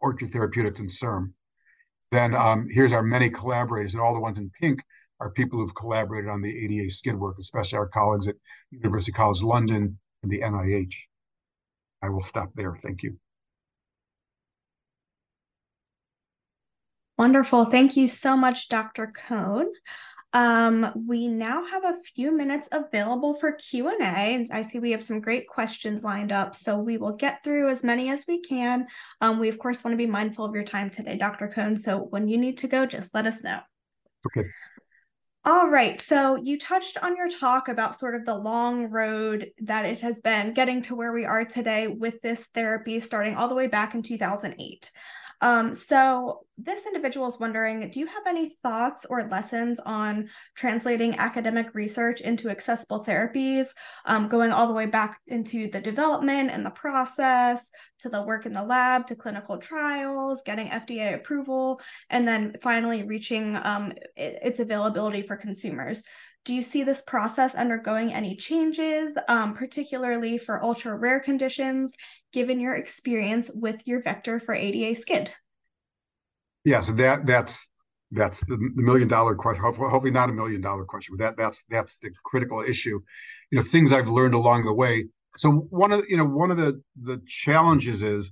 Orchard 0.00 0.30
Therapeutics, 0.30 0.78
and 0.78 0.88
CIRM. 0.88 1.32
Then 2.12 2.34
um, 2.36 2.68
here's 2.70 2.92
our 2.92 3.02
many 3.02 3.28
collaborators, 3.28 3.94
and 3.94 4.00
all 4.00 4.14
the 4.14 4.20
ones 4.20 4.38
in 4.38 4.50
pink 4.60 4.80
are 5.18 5.30
people 5.30 5.58
who've 5.58 5.74
collaborated 5.74 6.30
on 6.30 6.42
the 6.42 6.64
ADA 6.64 6.90
SCID 6.90 7.18
work, 7.18 7.38
especially 7.40 7.78
our 7.78 7.88
colleagues 7.88 8.28
at 8.28 8.36
University 8.70 9.10
College 9.10 9.42
London 9.42 9.98
and 10.22 10.30
the 10.30 10.40
NIH. 10.40 10.94
I 12.04 12.10
will 12.10 12.22
stop 12.22 12.50
there. 12.54 12.76
Thank 12.76 13.02
you. 13.02 13.16
Wonderful. 17.16 17.64
Thank 17.64 17.96
you 17.96 18.08
so 18.08 18.36
much, 18.36 18.68
Dr. 18.68 19.10
Kohn. 19.26 19.66
Um, 20.34 20.92
we 21.06 21.28
now 21.28 21.64
have 21.64 21.84
a 21.84 21.96
few 22.14 22.36
minutes 22.36 22.68
available 22.72 23.34
for 23.34 23.52
Q&A. 23.52 24.46
I 24.52 24.62
see 24.62 24.80
we 24.80 24.90
have 24.90 25.02
some 25.02 25.20
great 25.20 25.48
questions 25.48 26.04
lined 26.04 26.32
up, 26.32 26.54
so 26.54 26.76
we 26.76 26.98
will 26.98 27.12
get 27.12 27.42
through 27.42 27.70
as 27.70 27.82
many 27.82 28.10
as 28.10 28.24
we 28.28 28.42
can. 28.42 28.86
Um, 29.22 29.38
we, 29.38 29.48
of 29.48 29.58
course, 29.58 29.82
want 29.82 29.94
to 29.94 29.96
be 29.96 30.06
mindful 30.06 30.44
of 30.44 30.54
your 30.54 30.64
time 30.64 30.90
today, 30.90 31.16
Dr. 31.16 31.48
Kohn, 31.48 31.76
so 31.76 31.98
when 32.10 32.28
you 32.28 32.36
need 32.36 32.58
to 32.58 32.68
go, 32.68 32.84
just 32.84 33.14
let 33.14 33.26
us 33.26 33.42
know. 33.42 33.60
Okay. 34.26 34.46
All 35.46 35.68
right. 35.68 36.00
So 36.00 36.36
you 36.36 36.58
touched 36.58 36.96
on 37.02 37.16
your 37.16 37.28
talk 37.28 37.68
about 37.68 37.98
sort 37.98 38.14
of 38.14 38.24
the 38.24 38.34
long 38.34 38.90
road 38.90 39.50
that 39.60 39.84
it 39.84 40.00
has 40.00 40.18
been 40.20 40.54
getting 40.54 40.80
to 40.82 40.94
where 40.94 41.12
we 41.12 41.26
are 41.26 41.44
today 41.44 41.86
with 41.86 42.22
this 42.22 42.46
therapy 42.46 42.98
starting 42.98 43.34
all 43.34 43.48
the 43.48 43.54
way 43.54 43.66
back 43.66 43.94
in 43.94 44.00
2008. 44.02 44.90
Um, 45.40 45.74
so 45.74 46.46
this 46.56 46.86
individual 46.86 47.26
is 47.26 47.40
wondering, 47.40 47.90
do 47.90 47.98
you 47.98 48.06
have 48.06 48.26
any 48.26 48.50
thoughts 48.62 49.04
or 49.10 49.28
lessons 49.28 49.80
on 49.80 50.28
translating 50.54 51.18
academic 51.18 51.74
research 51.74 52.20
into 52.20 52.48
accessible 52.48 53.04
therapies, 53.04 53.66
um, 54.06 54.28
going 54.28 54.52
all 54.52 54.68
the 54.68 54.72
way 54.72 54.86
back 54.86 55.20
into 55.26 55.68
the 55.68 55.80
development 55.80 56.50
and 56.50 56.64
the 56.64 56.70
process, 56.70 57.70
to 58.00 58.08
the 58.08 58.22
work 58.22 58.46
in 58.46 58.52
the 58.52 58.62
lab, 58.62 59.06
to 59.06 59.16
clinical 59.16 59.58
trials, 59.58 60.42
getting 60.46 60.68
FDA 60.68 61.14
approval, 61.14 61.80
and 62.10 62.26
then 62.26 62.54
finally 62.62 63.02
reaching 63.02 63.56
um, 63.64 63.92
its 64.16 64.60
availability 64.60 65.22
for 65.22 65.36
consumers? 65.36 66.02
Do 66.44 66.54
you 66.54 66.62
see 66.62 66.82
this 66.82 67.00
process 67.00 67.54
undergoing 67.54 68.12
any 68.12 68.36
changes, 68.36 69.16
um, 69.28 69.54
particularly 69.54 70.36
for 70.36 70.62
ultra 70.62 70.94
rare 70.94 71.20
conditions, 71.20 71.92
given 72.32 72.60
your 72.60 72.74
experience 72.74 73.50
with 73.54 73.86
your 73.86 74.02
vector 74.02 74.38
for 74.38 74.54
ADA 74.54 75.00
SCID? 75.00 75.30
Yeah, 76.64 76.80
so 76.80 76.92
that 76.94 77.24
that's 77.24 77.66
that's 78.10 78.40
the, 78.40 78.58
million 78.74 79.08
dollar 79.08 79.34
question. 79.34 79.62
Hopefully, 79.62 80.10
not 80.10 80.28
a 80.28 80.32
million 80.32 80.60
dollar 80.60 80.84
question, 80.84 81.16
but 81.16 81.24
that 81.24 81.36
that's 81.36 81.64
that's 81.70 81.96
the 82.02 82.10
critical 82.24 82.62
issue. 82.62 83.00
You 83.50 83.58
know, 83.58 83.64
things 83.64 83.90
I've 83.90 84.08
learned 84.08 84.34
along 84.34 84.64
the 84.64 84.74
way. 84.74 85.06
So 85.36 85.50
one 85.50 85.92
of 85.92 86.04
you 86.08 86.18
know 86.18 86.26
one 86.26 86.50
of 86.50 86.58
the 86.58 86.82
the 87.00 87.22
challenges 87.26 88.02
is 88.02 88.30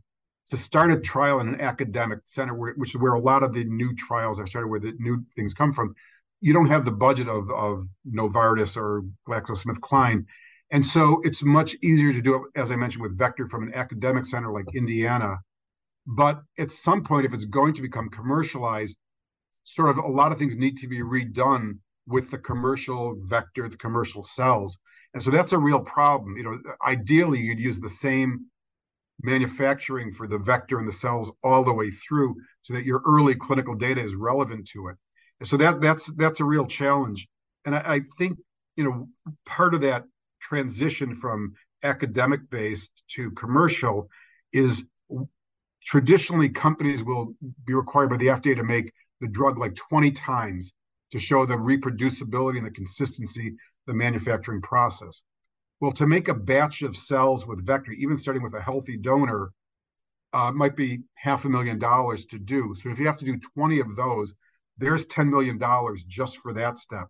to 0.48 0.56
start 0.58 0.92
a 0.92 1.00
trial 1.00 1.40
in 1.40 1.48
an 1.48 1.60
academic 1.62 2.20
center, 2.26 2.54
which 2.54 2.94
is 2.94 3.00
where 3.00 3.14
a 3.14 3.20
lot 3.20 3.42
of 3.42 3.54
the 3.54 3.64
new 3.64 3.94
trials 3.94 4.38
are 4.38 4.46
started, 4.46 4.68
where 4.68 4.80
the 4.80 4.92
new 4.98 5.24
things 5.34 5.54
come 5.54 5.72
from 5.72 5.94
you 6.43 6.53
don't 6.53 6.66
have 6.66 6.84
the 6.84 6.90
budget 6.90 7.28
of 7.28 7.51
of 7.51 7.86
Novartis 8.07 8.76
or 8.76 9.03
GlaxoSmithKline. 9.26 10.24
And 10.72 10.84
so 10.84 11.20
it's 11.22 11.43
much 11.43 11.76
easier 11.82 12.12
to 12.12 12.22
do 12.22 12.34
it, 12.34 12.43
as 12.61 12.72
I 12.72 12.76
mentioned, 12.76 13.03
with 13.03 13.16
Vector 13.16 13.47
from 13.47 13.62
an 13.62 13.74
academic 13.74 14.26
center 14.26 14.53
like 14.53 14.66
Indiana. 14.74 15.36
But 16.07 16.40
at 16.59 16.70
some 16.70 17.05
point, 17.05 17.26
if 17.26 17.32
it's 17.32 17.45
going 17.45 17.74
to 17.74 17.82
become 17.82 18.09
commercialized, 18.11 18.97
sort 19.64 19.90
of 19.90 19.99
a 19.99 20.09
lot 20.09 20.32
of 20.32 20.38
things 20.38 20.57
need 20.57 20.76
to 20.78 20.88
be 20.88 21.01
redone 21.01 21.78
with 22.07 22.30
the 22.30 22.38
commercial 22.38 23.16
vector, 23.24 23.68
the 23.68 23.76
commercial 23.76 24.24
cells. 24.24 24.78
And 25.14 25.22
so 25.22 25.30
that's 25.30 25.53
a 25.53 25.59
real 25.59 25.80
problem. 25.80 26.36
You 26.36 26.45
know, 26.45 26.59
ideally 26.84 27.38
you'd 27.38 27.61
use 27.61 27.78
the 27.78 27.88
same 27.88 28.47
manufacturing 29.22 30.11
for 30.11 30.26
the 30.26 30.38
vector 30.38 30.78
and 30.78 30.88
the 30.88 30.93
cells 30.93 31.30
all 31.45 31.62
the 31.62 31.72
way 31.72 31.90
through 31.90 32.34
so 32.62 32.74
that 32.74 32.84
your 32.84 33.03
early 33.07 33.36
clinical 33.36 33.74
data 33.74 34.03
is 34.03 34.16
relevant 34.16 34.66
to 34.68 34.88
it. 34.88 34.97
So 35.45 35.57
that 35.57 35.80
that's 35.80 36.07
that's 36.14 36.40
a 36.40 36.45
real 36.45 36.66
challenge. 36.66 37.28
And 37.64 37.74
I, 37.74 37.95
I 37.95 38.01
think, 38.18 38.38
you 38.76 38.84
know, 38.84 39.09
part 39.47 39.74
of 39.74 39.80
that 39.82 40.05
transition 40.40 41.14
from 41.14 41.55
academic 41.82 42.49
based 42.51 42.90
to 43.09 43.30
commercial 43.32 44.09
is 44.53 44.84
traditionally 45.84 46.49
companies 46.49 47.03
will 47.03 47.34
be 47.66 47.74
required 47.74 48.11
by 48.11 48.16
the 48.16 48.26
FDA 48.26 48.57
to 48.57 48.62
make 48.62 48.93
the 49.20 49.28
drug 49.28 49.59
like 49.59 49.74
20 49.74 50.12
times 50.12 50.72
to 51.11 51.18
show 51.18 51.45
the 51.45 51.55
reproducibility 51.55 52.59
and 52.59 52.66
the 52.66 52.70
consistency 52.70 53.49
of 53.49 53.55
the 53.86 53.95
manufacturing 53.95 54.62
process. 54.62 55.22
Well, 55.80 55.93
to 55.93 56.07
make 56.07 56.28
a 56.28 56.34
batch 56.34 56.82
of 56.82 56.97
cells 56.97 57.47
with 57.47 57.66
vector, 57.66 57.93
even 57.93 58.16
starting 58.16 58.43
with 58.43 58.55
a 58.55 58.62
healthy 58.62 58.97
donor, 58.97 59.51
uh, 60.32 60.51
might 60.53 60.76
be 60.76 61.01
half 61.14 61.45
a 61.45 61.49
million 61.49 61.78
dollars 61.78 62.24
to 62.26 62.38
do. 62.38 62.74
So 62.80 62.88
if 62.90 62.99
you 62.99 63.07
have 63.07 63.18
to 63.18 63.24
do 63.24 63.38
20 63.55 63.80
of 63.80 63.97
those, 63.97 64.34
there's 64.83 65.07
$10 65.07 65.28
million 65.28 65.61
just 66.09 66.39
for 66.39 66.53
that 66.55 66.78
step. 66.78 67.07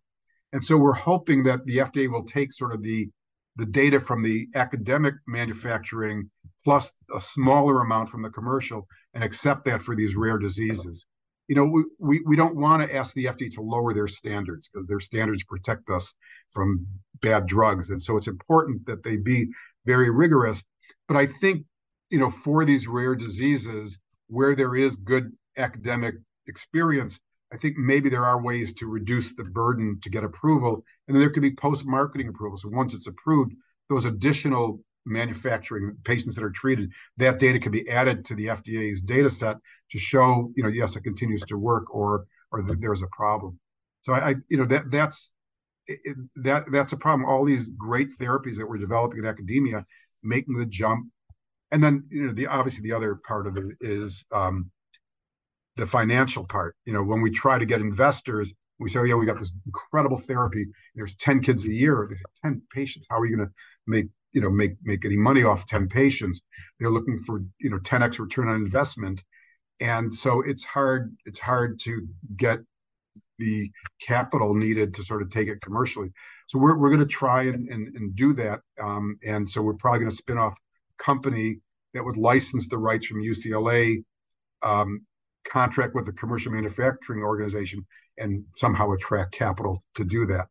And 0.52 0.62
so 0.62 0.76
we're 0.76 0.92
hoping 0.92 1.42
that 1.44 1.64
the 1.64 1.78
FDA 1.78 2.10
will 2.10 2.24
take 2.24 2.52
sort 2.52 2.74
of 2.74 2.82
the 2.82 3.08
the 3.56 3.66
data 3.66 4.00
from 4.00 4.22
the 4.22 4.46
academic 4.54 5.12
manufacturing 5.26 6.30
plus 6.64 6.90
a 7.14 7.20
smaller 7.20 7.82
amount 7.82 8.08
from 8.08 8.22
the 8.22 8.30
commercial 8.30 8.86
and 9.12 9.22
accept 9.22 9.66
that 9.66 9.82
for 9.82 9.94
these 9.94 10.16
rare 10.16 10.38
diseases 10.38 11.04
you 11.52 11.56
know, 11.56 11.64
we, 11.64 11.84
we, 11.98 12.22
we 12.24 12.34
don't 12.34 12.56
want 12.56 12.80
to 12.80 12.96
ask 12.96 13.14
the 13.14 13.26
FDA 13.26 13.52
to 13.54 13.60
lower 13.60 13.92
their 13.92 14.08
standards 14.08 14.70
because 14.72 14.88
their 14.88 15.00
standards 15.00 15.44
protect 15.44 15.90
us 15.90 16.14
from 16.48 16.86
bad 17.20 17.46
drugs. 17.46 17.90
And 17.90 18.02
so 18.02 18.16
it's 18.16 18.26
important 18.28 18.86
that 18.86 19.02
they 19.02 19.16
be 19.16 19.48
very 19.84 20.08
rigorous. 20.10 20.62
But 21.08 21.16
I 21.16 21.26
think, 21.26 21.64
you 22.10 22.18
know, 22.18 22.30
for 22.30 22.64
these 22.64 22.86
rare 22.86 23.14
diseases 23.14 23.98
where 24.28 24.54
there 24.54 24.76
is 24.76 24.96
good 24.96 25.32
academic 25.58 26.14
experience, 26.46 27.18
I 27.52 27.56
think 27.56 27.76
maybe 27.76 28.08
there 28.08 28.24
are 28.24 28.42
ways 28.42 28.72
to 28.74 28.86
reduce 28.86 29.34
the 29.34 29.44
burden 29.44 29.98
to 30.02 30.10
get 30.10 30.24
approval. 30.24 30.84
And 31.06 31.14
then 31.14 31.20
there 31.20 31.30
could 31.30 31.42
be 31.42 31.54
post 31.54 31.84
marketing 31.84 32.28
approval. 32.28 32.56
So 32.56 32.68
once 32.68 32.94
it's 32.94 33.06
approved, 33.06 33.52
those 33.88 34.06
additional 34.06 34.80
manufacturing 35.04 35.96
patients 36.04 36.34
that 36.36 36.44
are 36.44 36.50
treated, 36.50 36.90
that 37.18 37.38
data 37.38 37.58
can 37.58 37.72
be 37.72 37.88
added 37.90 38.24
to 38.26 38.34
the 38.34 38.46
FDA's 38.46 39.02
data 39.02 39.28
set 39.28 39.56
to 39.90 39.98
show, 39.98 40.50
you 40.56 40.62
know, 40.62 40.68
yes, 40.68 40.96
it 40.96 41.02
continues 41.02 41.42
to 41.42 41.56
work 41.56 41.94
or 41.94 42.26
or 42.50 42.62
that 42.62 42.80
there's 42.80 43.02
a 43.02 43.06
problem. 43.08 43.58
So 44.02 44.12
I, 44.12 44.30
I 44.30 44.34
you 44.48 44.56
know, 44.58 44.66
that 44.66 44.90
that's 44.90 45.32
it, 45.86 46.16
that 46.36 46.64
that's 46.70 46.92
a 46.92 46.96
problem. 46.96 47.28
All 47.28 47.44
these 47.44 47.68
great 47.70 48.08
therapies 48.20 48.56
that 48.56 48.66
we're 48.66 48.78
developing 48.78 49.18
in 49.18 49.26
academia, 49.26 49.84
making 50.22 50.54
the 50.54 50.66
jump, 50.66 51.06
and 51.70 51.82
then 51.82 52.04
you 52.10 52.26
know, 52.26 52.32
the 52.32 52.46
obviously 52.46 52.82
the 52.82 52.92
other 52.92 53.16
part 53.26 53.46
of 53.46 53.56
it 53.56 53.64
is 53.80 54.24
um, 54.32 54.70
the 55.76 55.86
financial 55.86 56.44
part. 56.44 56.76
You 56.84 56.92
know, 56.92 57.02
when 57.02 57.22
we 57.22 57.30
try 57.30 57.58
to 57.58 57.66
get 57.66 57.80
investors, 57.80 58.52
we 58.78 58.88
say, 58.88 59.00
oh, 59.00 59.04
yeah, 59.04 59.14
we 59.14 59.26
got 59.26 59.38
this 59.38 59.52
incredible 59.66 60.18
therapy. 60.18 60.66
There's 60.94 61.14
10 61.16 61.40
kids 61.40 61.64
a 61.64 61.72
year. 61.72 62.06
There's 62.08 62.22
10 62.44 62.62
patients. 62.74 63.06
How 63.08 63.18
are 63.18 63.26
you 63.26 63.36
going 63.36 63.48
to 63.48 63.54
make 63.86 64.06
you 64.32 64.40
know 64.40 64.50
make 64.50 64.76
make 64.82 65.04
any 65.04 65.16
money 65.16 65.44
off 65.44 65.66
10 65.66 65.88
patients 65.88 66.40
they're 66.78 66.90
looking 66.90 67.18
for 67.18 67.42
you 67.60 67.70
know 67.70 67.78
10x 67.78 68.18
return 68.18 68.48
on 68.48 68.56
investment 68.56 69.22
and 69.80 70.14
so 70.14 70.42
it's 70.42 70.64
hard 70.64 71.14
it's 71.26 71.38
hard 71.38 71.78
to 71.80 72.06
get 72.36 72.58
the 73.38 73.70
capital 74.00 74.54
needed 74.54 74.94
to 74.94 75.02
sort 75.02 75.22
of 75.22 75.30
take 75.30 75.48
it 75.48 75.60
commercially 75.60 76.10
so 76.48 76.58
we're, 76.58 76.76
we're 76.76 76.90
going 76.90 77.00
to 77.00 77.06
try 77.06 77.42
and, 77.42 77.68
and, 77.68 77.94
and 77.96 78.16
do 78.16 78.32
that 78.34 78.60
um, 78.82 79.16
and 79.26 79.48
so 79.48 79.62
we're 79.62 79.74
probably 79.74 80.00
going 80.00 80.10
to 80.10 80.16
spin 80.16 80.38
off 80.38 80.56
company 80.98 81.58
that 81.94 82.04
would 82.04 82.16
license 82.16 82.68
the 82.68 82.78
rights 82.78 83.06
from 83.06 83.22
ucla 83.22 84.02
um, 84.62 85.00
contract 85.50 85.94
with 85.94 86.08
a 86.08 86.12
commercial 86.12 86.52
manufacturing 86.52 87.22
organization 87.22 87.84
and 88.18 88.44
somehow 88.56 88.90
attract 88.92 89.32
capital 89.32 89.82
to 89.94 90.04
do 90.04 90.26
that 90.26 90.46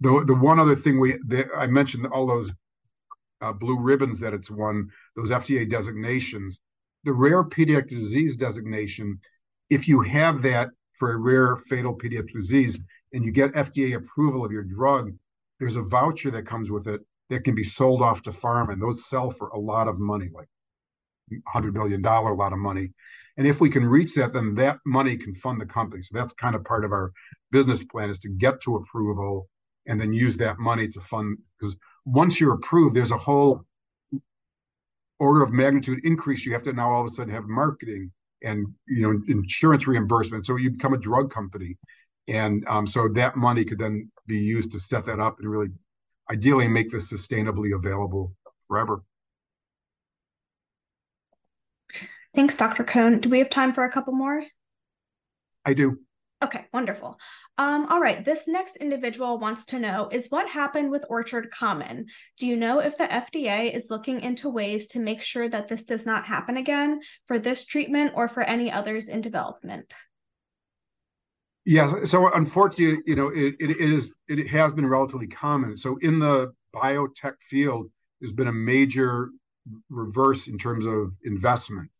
the, 0.00 0.24
the 0.26 0.34
one 0.34 0.58
other 0.58 0.74
thing 0.74 0.98
we 0.98 1.18
the, 1.26 1.46
i 1.56 1.66
mentioned 1.66 2.06
all 2.06 2.26
those 2.26 2.52
uh, 3.44 3.52
blue 3.52 3.78
ribbons 3.78 4.20
that 4.20 4.34
it's 4.34 4.50
won, 4.50 4.88
those 5.16 5.30
FDA 5.30 5.68
designations. 5.68 6.60
The 7.04 7.12
rare 7.12 7.44
pediatric 7.44 7.90
disease 7.90 8.36
designation, 8.36 9.18
if 9.68 9.86
you 9.86 10.00
have 10.00 10.42
that 10.42 10.68
for 10.94 11.12
a 11.12 11.16
rare 11.16 11.56
fatal 11.56 11.94
pediatric 11.94 12.32
disease 12.32 12.78
and 13.12 13.24
you 13.24 13.32
get 13.32 13.52
FDA 13.52 13.96
approval 13.96 14.44
of 14.44 14.52
your 14.52 14.62
drug, 14.62 15.12
there's 15.60 15.76
a 15.76 15.82
voucher 15.82 16.30
that 16.30 16.46
comes 16.46 16.70
with 16.70 16.88
it 16.88 17.00
that 17.30 17.44
can 17.44 17.54
be 17.54 17.64
sold 17.64 18.02
off 18.02 18.22
to 18.22 18.30
pharma, 18.30 18.72
and 18.72 18.82
those 18.82 19.06
sell 19.06 19.30
for 19.30 19.48
a 19.48 19.58
lot 19.58 19.88
of 19.88 19.98
money, 19.98 20.28
like 20.32 20.48
$100 21.54 21.72
million, 21.72 22.04
a 22.04 22.34
lot 22.34 22.52
of 22.52 22.58
money. 22.58 22.92
And 23.36 23.46
if 23.46 23.60
we 23.60 23.68
can 23.68 23.84
reach 23.84 24.14
that, 24.14 24.32
then 24.32 24.54
that 24.56 24.78
money 24.86 25.16
can 25.16 25.34
fund 25.34 25.60
the 25.60 25.66
company. 25.66 26.02
So 26.02 26.10
that's 26.12 26.32
kind 26.32 26.54
of 26.54 26.64
part 26.64 26.84
of 26.84 26.92
our 26.92 27.12
business 27.50 27.84
plan 27.84 28.10
is 28.10 28.18
to 28.20 28.28
get 28.28 28.60
to 28.62 28.76
approval 28.76 29.48
and 29.86 30.00
then 30.00 30.12
use 30.12 30.36
that 30.36 30.58
money 30.58 30.88
to 30.88 31.00
fund 31.00 31.38
because 31.58 31.76
once 32.04 32.38
you're 32.38 32.54
approved, 32.54 32.94
there's 32.94 33.10
a 33.10 33.18
whole 33.18 33.64
order 35.18 35.42
of 35.42 35.52
magnitude 35.52 36.00
increase. 36.04 36.44
You 36.44 36.52
have 36.52 36.62
to 36.64 36.72
now 36.72 36.92
all 36.92 37.00
of 37.00 37.06
a 37.06 37.14
sudden 37.14 37.32
have 37.32 37.44
marketing 37.44 38.10
and 38.42 38.66
you 38.86 39.02
know 39.02 39.20
insurance 39.28 39.86
reimbursement. 39.86 40.46
So 40.46 40.56
you 40.56 40.70
become 40.70 40.94
a 40.94 40.98
drug 40.98 41.32
company, 41.32 41.76
and 42.28 42.64
um, 42.68 42.86
so 42.86 43.08
that 43.14 43.36
money 43.36 43.64
could 43.64 43.78
then 43.78 44.10
be 44.26 44.38
used 44.38 44.72
to 44.72 44.78
set 44.78 45.04
that 45.06 45.20
up 45.20 45.36
and 45.40 45.48
really, 45.48 45.68
ideally, 46.30 46.68
make 46.68 46.90
this 46.90 47.10
sustainably 47.10 47.74
available 47.74 48.32
forever. 48.68 49.02
Thanks, 52.34 52.56
Dr. 52.56 52.84
Kohn. 52.84 53.20
Do 53.20 53.28
we 53.28 53.38
have 53.38 53.50
time 53.50 53.72
for 53.72 53.84
a 53.84 53.90
couple 53.90 54.14
more? 54.14 54.44
I 55.64 55.74
do. 55.74 55.98
Okay, 56.42 56.66
wonderful. 56.74 57.18
Um, 57.56 57.86
all 57.86 58.00
right, 58.00 58.22
this 58.22 58.46
next 58.46 58.76
individual 58.76 59.38
wants 59.38 59.64
to 59.66 59.78
know 59.78 60.08
is 60.12 60.26
what 60.28 60.48
happened 60.48 60.90
with 60.90 61.06
Orchard 61.08 61.50
Common? 61.50 62.06
Do 62.36 62.46
you 62.46 62.56
know 62.56 62.80
if 62.80 62.98
the 62.98 63.04
FDA 63.04 63.74
is 63.74 63.86
looking 63.88 64.20
into 64.20 64.50
ways 64.50 64.88
to 64.88 64.98
make 64.98 65.22
sure 65.22 65.48
that 65.48 65.68
this 65.68 65.84
does 65.84 66.04
not 66.04 66.24
happen 66.26 66.58
again 66.58 67.00
for 67.26 67.38
this 67.38 67.64
treatment 67.64 68.12
or 68.14 68.28
for 68.28 68.42
any 68.42 68.70
others 68.70 69.08
in 69.08 69.22
development? 69.22 69.94
Yes, 71.64 72.10
so 72.10 72.30
unfortunately, 72.30 73.00
you 73.06 73.16
know, 73.16 73.28
it, 73.28 73.54
it 73.58 73.80
is 73.80 74.14
it 74.28 74.46
has 74.48 74.72
been 74.74 74.86
relatively 74.86 75.28
common. 75.28 75.76
So 75.78 75.96
in 76.02 76.18
the 76.18 76.52
biotech 76.74 77.36
field, 77.40 77.90
there's 78.20 78.32
been 78.32 78.48
a 78.48 78.52
major 78.52 79.30
reverse 79.88 80.46
in 80.46 80.58
terms 80.58 80.84
of 80.84 81.16
investment, 81.24 81.90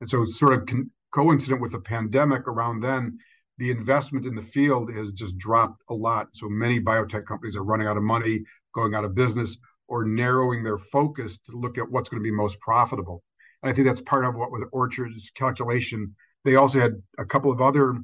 and 0.00 0.08
so 0.08 0.22
it's 0.22 0.38
sort 0.38 0.54
of 0.54 0.66
con- 0.66 0.90
coincident 1.12 1.60
with 1.60 1.72
the 1.72 1.80
pandemic 1.80 2.46
around 2.46 2.80
then 2.80 3.18
the 3.58 3.70
investment 3.70 4.24
in 4.24 4.34
the 4.34 4.42
field 4.42 4.92
has 4.94 5.12
just 5.12 5.36
dropped 5.36 5.82
a 5.90 5.94
lot. 5.94 6.28
So 6.32 6.48
many 6.48 6.80
biotech 6.80 7.26
companies 7.26 7.56
are 7.56 7.64
running 7.64 7.88
out 7.88 7.96
of 7.96 8.04
money, 8.04 8.44
going 8.72 8.94
out 8.94 9.04
of 9.04 9.14
business, 9.14 9.56
or 9.88 10.04
narrowing 10.04 10.62
their 10.62 10.78
focus 10.78 11.38
to 11.38 11.56
look 11.56 11.76
at 11.76 11.90
what's 11.90 12.08
going 12.08 12.22
to 12.22 12.24
be 12.24 12.30
most 12.30 12.58
profitable. 12.60 13.22
And 13.62 13.70
I 13.70 13.74
think 13.74 13.88
that's 13.88 14.00
part 14.02 14.24
of 14.24 14.36
what 14.36 14.52
with 14.52 14.62
Orchard's 14.72 15.30
calculation. 15.30 16.14
They 16.44 16.54
also 16.54 16.78
had 16.78 17.02
a 17.18 17.24
couple 17.24 17.50
of 17.50 17.60
other 17.60 17.96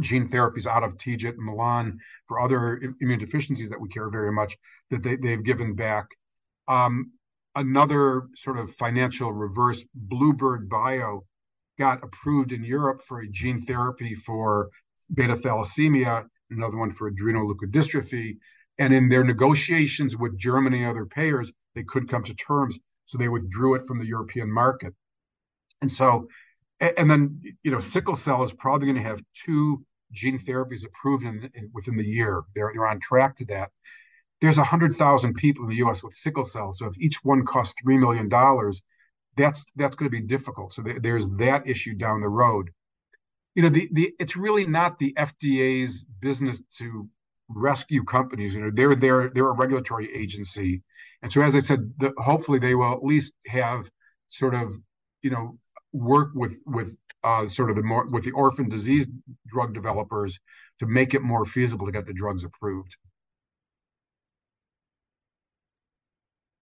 gene 0.00 0.26
therapies 0.26 0.66
out 0.66 0.82
of 0.82 0.96
TIGET 0.96 1.34
and 1.34 1.44
Milan 1.44 1.98
for 2.26 2.40
other 2.40 2.80
immune 3.00 3.18
deficiencies 3.18 3.68
that 3.68 3.80
we 3.80 3.88
care 3.88 4.10
very 4.10 4.32
much 4.32 4.56
that 4.90 5.04
they, 5.04 5.16
they've 5.16 5.44
given 5.44 5.74
back. 5.74 6.06
Um, 6.66 7.12
another 7.54 8.28
sort 8.36 8.58
of 8.58 8.70
financial 8.72 9.32
reverse, 9.32 9.82
Bluebird 9.94 10.68
Bio 10.68 11.24
got 11.78 12.02
approved 12.04 12.52
in 12.52 12.62
Europe 12.62 13.02
for 13.02 13.20
a 13.20 13.28
gene 13.28 13.60
therapy 13.60 14.14
for 14.14 14.68
beta 15.14 15.34
thalassemia, 15.34 16.24
another 16.50 16.76
one 16.76 16.92
for 16.92 17.10
adrenoleukodystrophy. 17.10 18.36
And 18.78 18.94
in 18.94 19.08
their 19.08 19.24
negotiations 19.24 20.16
with 20.16 20.38
Germany 20.38 20.82
and 20.82 20.90
other 20.90 21.06
payers, 21.06 21.52
they 21.74 21.82
couldn't 21.82 22.08
come 22.08 22.24
to 22.24 22.34
terms. 22.34 22.78
So 23.06 23.18
they 23.18 23.28
withdrew 23.28 23.74
it 23.74 23.82
from 23.86 23.98
the 23.98 24.06
European 24.06 24.50
market. 24.50 24.94
And 25.80 25.90
so, 25.90 26.28
and 26.80 27.10
then, 27.10 27.42
you 27.62 27.70
know, 27.70 27.80
sickle 27.80 28.14
cell 28.14 28.42
is 28.42 28.52
probably 28.52 28.86
going 28.86 29.02
to 29.02 29.08
have 29.08 29.20
two 29.34 29.84
gene 30.12 30.38
therapies 30.38 30.84
approved 30.84 31.24
in, 31.24 31.50
in, 31.54 31.70
within 31.72 31.96
the 31.96 32.04
year. 32.04 32.42
They're, 32.54 32.70
they're 32.72 32.86
on 32.86 33.00
track 33.00 33.36
to 33.38 33.44
that. 33.46 33.70
There's 34.40 34.56
100,000 34.56 35.34
people 35.34 35.64
in 35.64 35.70
the 35.70 35.76
US 35.84 36.02
with 36.02 36.14
sickle 36.14 36.44
cell. 36.44 36.72
So 36.72 36.86
if 36.86 36.98
each 36.98 37.22
one 37.22 37.44
costs 37.44 37.74
$3 37.84 37.98
million, 37.98 38.28
that's 39.36 39.64
that's 39.76 39.96
going 39.96 40.10
to 40.10 40.16
be 40.16 40.26
difficult. 40.26 40.72
So 40.72 40.82
th- 40.82 40.98
there's 41.02 41.28
that 41.30 41.66
issue 41.66 41.94
down 41.94 42.20
the 42.20 42.28
road. 42.28 42.70
You 43.54 43.62
know, 43.62 43.68
the 43.68 43.88
the 43.92 44.12
it's 44.18 44.36
really 44.36 44.66
not 44.66 44.98
the 44.98 45.14
FDA's 45.18 46.04
business 46.20 46.62
to 46.78 47.08
rescue 47.48 48.04
companies. 48.04 48.54
You 48.54 48.62
know, 48.62 48.70
they're 48.72 48.96
they're 48.96 49.30
they're 49.30 49.48
a 49.48 49.52
regulatory 49.52 50.08
agency, 50.14 50.82
and 51.22 51.32
so 51.32 51.42
as 51.42 51.56
I 51.56 51.60
said, 51.60 51.92
the, 51.98 52.12
hopefully 52.18 52.58
they 52.58 52.74
will 52.74 52.92
at 52.92 53.04
least 53.04 53.32
have 53.46 53.90
sort 54.28 54.54
of 54.54 54.72
you 55.22 55.30
know 55.30 55.58
work 55.92 56.30
with 56.34 56.58
with 56.66 56.96
uh, 57.24 57.48
sort 57.48 57.70
of 57.70 57.76
the 57.76 57.82
more 57.82 58.06
with 58.08 58.24
the 58.24 58.30
orphan 58.32 58.68
disease 58.68 59.06
drug 59.46 59.74
developers 59.74 60.38
to 60.78 60.86
make 60.86 61.14
it 61.14 61.22
more 61.22 61.44
feasible 61.44 61.86
to 61.86 61.92
get 61.92 62.06
the 62.06 62.12
drugs 62.12 62.44
approved. 62.44 62.96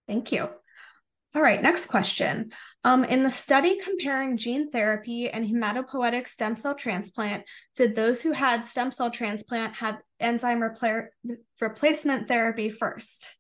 Thank 0.09 0.33
you. 0.33 0.49
All 1.35 1.43
right, 1.43 1.63
next 1.63 1.87
question. 1.87 2.51
Um, 2.85 3.05
in 3.05 3.23
the 3.23 3.31
study 3.31 3.79
comparing 3.79 4.39
gene 4.39 4.71
therapy 4.71 5.29
and 5.29 5.45
hematopoietic 5.45 6.27
stem 6.27 6.57
cell 6.57 6.75
transplant, 6.75 7.45
did 7.77 7.95
those 7.95 8.23
who 8.23 8.33
had 8.33 8.65
stem 8.65 8.91
cell 8.91 9.11
transplant 9.11 9.75
have 9.75 10.01
enzyme 10.19 10.61
repla- 10.61 11.09
replacement 11.61 12.29
therapy 12.29 12.71
first? 12.71 13.37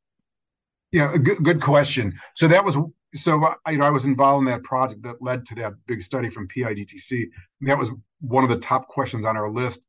Yeah, 0.93 1.17
good, 1.17 1.43
good 1.43 1.63
question. 1.63 2.19
So 2.37 2.47
that 2.49 2.65
was 2.65 2.77
so 3.15 3.43
I, 3.65 3.71
you 3.71 3.79
know, 3.79 3.87
I 3.87 3.91
was 3.91 4.05
involved 4.05 4.47
in 4.47 4.53
that 4.53 4.65
project 4.65 5.03
that 5.05 5.23
led 5.23 5.47
to 5.47 5.55
that 5.57 5.73
big 5.87 6.03
study 6.03 6.29
from 6.29 6.47
PIDTC. 6.47 7.29
That 7.63 7.79
was 7.79 7.91
one 8.21 8.45
of 8.45 8.51
the 8.51 8.59
top 8.59 8.87
questions 8.87 9.25
on 9.25 9.37
our 9.37 9.51
list. 9.51 9.81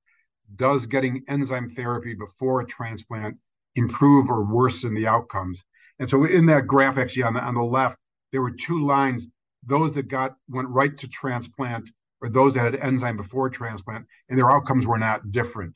Does 0.56 0.88
getting 0.88 1.24
enzyme 1.28 1.70
therapy 1.70 2.14
before 2.14 2.62
a 2.62 2.66
transplant 2.66 3.36
improve 3.76 4.30
or 4.30 4.46
worsen 4.46 4.94
the 4.94 5.08
outcomes? 5.08 5.64
And 6.00 6.10
so 6.10 6.26
in 6.26 6.46
that 6.48 6.68
graph, 6.68 6.98
actually 6.98 7.24
on 7.24 7.34
the 7.34 7.42
on 7.42 7.56
the 7.56 7.64
left, 7.64 7.98
there 8.32 8.42
were 8.42 8.52
two 8.52 8.86
lines: 8.86 9.28
those 9.64 9.94
that 9.94 10.08
got 10.08 10.36
went 10.50 10.70
right 10.70 10.98
to 10.98 11.08
transplant, 11.08 11.90
or 12.22 12.30
those 12.30 12.54
that 12.54 12.64
had 12.64 12.76
enzyme 12.76 13.18
before 13.18 13.50
transplant, 13.50 14.06
and 14.30 14.38
their 14.38 14.52
outcomes 14.52 14.88
were 14.88 15.00
not 15.00 15.32
different. 15.32 15.76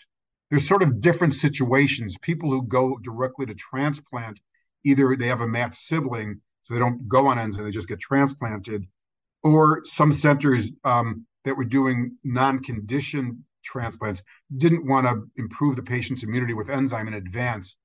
There's 0.49 0.67
sort 0.67 0.84
of 0.84 1.01
different 1.01 1.34
situations. 1.34 2.17
People 2.21 2.49
who 2.49 2.63
go 2.63 2.97
directly 3.03 3.45
to 3.47 3.55
transplant, 3.55 4.39
either 4.86 5.15
they 5.15 5.28
have 5.28 5.41
a 5.41 5.47
matched 5.47 5.76
sibling, 5.78 6.41
so 6.61 6.74
they 6.74 6.80
don't 6.80 7.07
go 7.07 7.28
on 7.28 7.39
enzyme, 7.39 7.65
they 7.65 7.71
just 7.71 7.88
get 7.88 7.99
transplanted, 7.99 8.86
or 9.41 9.82
some 9.84 10.11
centers 10.11 10.71
um, 10.84 11.26
that 11.43 11.57
were 11.57 11.65
doing 11.65 12.17
non-conditioned 12.24 13.38
transplants 13.63 14.21
didn't 14.57 14.86
want 14.86 15.07
to 15.07 15.24
improve 15.38 15.76
the 15.76 15.84
patient's 15.84 16.24
immunity 16.24 16.53
with 16.53 16.69
enzyme 16.69 17.07
in 17.07 17.13
advance. 17.15 17.76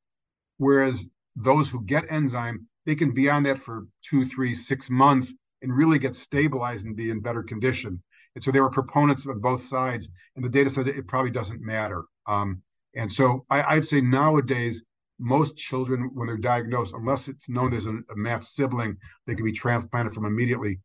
Whereas 0.59 1.09
those 1.39 1.71
who 1.71 1.85
get 1.85 2.05
enzyme, 2.11 2.67
they 2.85 2.95
can 2.95 3.13
be 3.13 3.29
on 3.29 3.43
that 3.45 3.59
for 3.59 3.87
two, 4.03 4.27
three, 4.27 4.55
six 4.55 4.91
months 4.91 5.33
and 5.63 5.77
really 5.77 5.99
get 5.99 6.15
stabilized 6.15 6.87
and 6.87 6.97
be 6.97 7.11
in 7.11 7.21
better 7.21 7.43
condition. 7.43 8.03
And 8.35 8.45
so 8.45 8.51
there 8.51 8.63
were 8.63 8.71
proponents 8.71 9.27
of 9.27 9.41
both 9.41 9.65
sides, 9.65 10.09
and 10.37 10.45
the 10.45 10.49
data 10.49 10.71
said 10.71 10.87
it 10.87 11.07
probably 11.09 11.31
doesn't 11.31 11.61
matter. 11.61 12.05
Um, 12.27 12.63
and 12.95 13.13
so 13.13 13.45
I, 13.51 13.75
would 13.75 13.87
say 13.87 14.01
nowadays, 14.01 14.83
most 15.19 15.57
children, 15.57 16.11
when 16.15 16.27
they're 16.27 16.37
diagnosed, 16.37 16.95
unless 16.95 17.29
it's 17.29 17.49
known 17.49 17.75
as 17.75 17.87
a, 17.87 17.91
a 17.91 18.17
matched 18.17 18.45
sibling, 18.45 18.97
they 19.27 19.35
can 19.35 19.45
be 19.45 19.53
transplanted 19.53 20.15
from 20.15 20.25
immediately, 20.25 20.81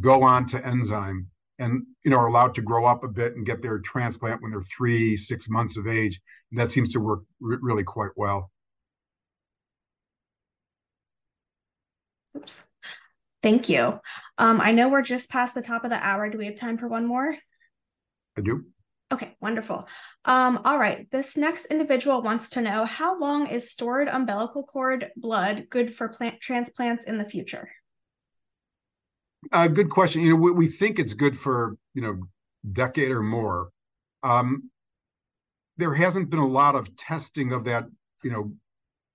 go 0.00 0.22
on 0.22 0.46
to 0.48 0.64
enzyme 0.66 1.28
and 1.58 1.82
you 2.04 2.10
know 2.10 2.16
are 2.16 2.26
allowed 2.26 2.54
to 2.54 2.62
grow 2.62 2.86
up 2.86 3.04
a 3.04 3.08
bit 3.08 3.36
and 3.36 3.46
get 3.46 3.60
their 3.60 3.78
transplant 3.80 4.40
when 4.40 4.50
they're 4.50 4.62
three, 4.62 5.16
six 5.16 5.48
months 5.48 5.76
of 5.76 5.86
age. 5.86 6.20
And 6.50 6.58
that 6.58 6.70
seems 6.70 6.92
to 6.92 7.00
work 7.00 7.20
really 7.40 7.84
quite 7.84 8.10
well. 8.16 8.50
Oops. 12.36 12.62
Thank 13.42 13.68
you. 13.68 14.00
Um, 14.38 14.60
I 14.60 14.72
know 14.72 14.88
we're 14.88 15.02
just 15.02 15.30
past 15.30 15.54
the 15.54 15.62
top 15.62 15.84
of 15.84 15.90
the 15.90 16.04
hour. 16.04 16.28
Do 16.28 16.38
we 16.38 16.46
have 16.46 16.56
time 16.56 16.76
for 16.76 16.88
one 16.88 17.06
more? 17.06 17.36
I 18.36 18.40
do. 18.42 18.64
Okay, 19.12 19.34
wonderful. 19.40 19.88
Um, 20.24 20.60
all 20.64 20.78
right. 20.78 21.10
This 21.10 21.36
next 21.36 21.66
individual 21.66 22.22
wants 22.22 22.50
to 22.50 22.60
know 22.60 22.84
how 22.84 23.18
long 23.18 23.48
is 23.48 23.70
stored 23.70 24.08
umbilical 24.08 24.62
cord 24.62 25.10
blood 25.16 25.66
good 25.68 25.92
for 25.92 26.08
plant 26.08 26.40
transplants 26.40 27.04
in 27.04 27.18
the 27.18 27.28
future? 27.28 27.70
Uh, 29.50 29.66
good 29.66 29.90
question. 29.90 30.22
You 30.22 30.30
know, 30.30 30.36
we, 30.36 30.50
we 30.52 30.68
think 30.68 30.98
it's 30.98 31.14
good 31.14 31.36
for 31.36 31.76
you 31.94 32.02
know 32.02 32.20
decade 32.72 33.10
or 33.10 33.22
more. 33.22 33.70
Um, 34.22 34.70
there 35.76 35.94
hasn't 35.94 36.30
been 36.30 36.38
a 36.38 36.46
lot 36.46 36.76
of 36.76 36.94
testing 36.96 37.52
of 37.52 37.64
that, 37.64 37.84
you 38.22 38.30
know, 38.30 38.52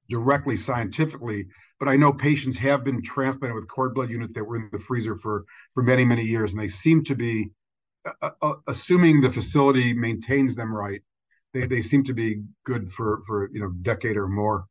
directly 0.10 0.58
scientifically 0.58 1.48
but 1.80 1.90
I 1.90 1.96
know 1.96 2.12
patients 2.14 2.58
have 2.58 2.84
been 2.84 3.02
transplanted 3.02 3.56
with 3.56 3.68
cord 3.68 3.94
blood 3.94 4.10
units 4.10 4.34
that 4.34 4.44
were 4.44 4.56
in 4.56 4.70
the 4.72 4.80
freezer 4.80 5.16
for 5.16 5.46
for 5.74 5.84
many 5.84 6.06
many 6.06 6.24
years, 6.24 6.52
and 6.52 6.62
they 6.62 6.68
seem 6.68 7.04
to 7.06 7.16
be, 7.16 7.52
uh, 8.22 8.30
uh, 8.42 8.54
assuming 8.68 9.22
the 9.22 9.32
facility 9.32 9.94
maintains 9.94 10.56
them 10.56 10.74
right, 10.74 11.02
they 11.54 11.66
they 11.66 11.82
seem 11.82 12.04
to 12.06 12.14
be 12.14 12.42
good 12.66 12.90
for 12.90 13.22
for 13.28 13.50
you 13.52 13.60
know 13.60 13.70
decade 13.82 14.18
or 14.18 14.28
more. 14.28 14.66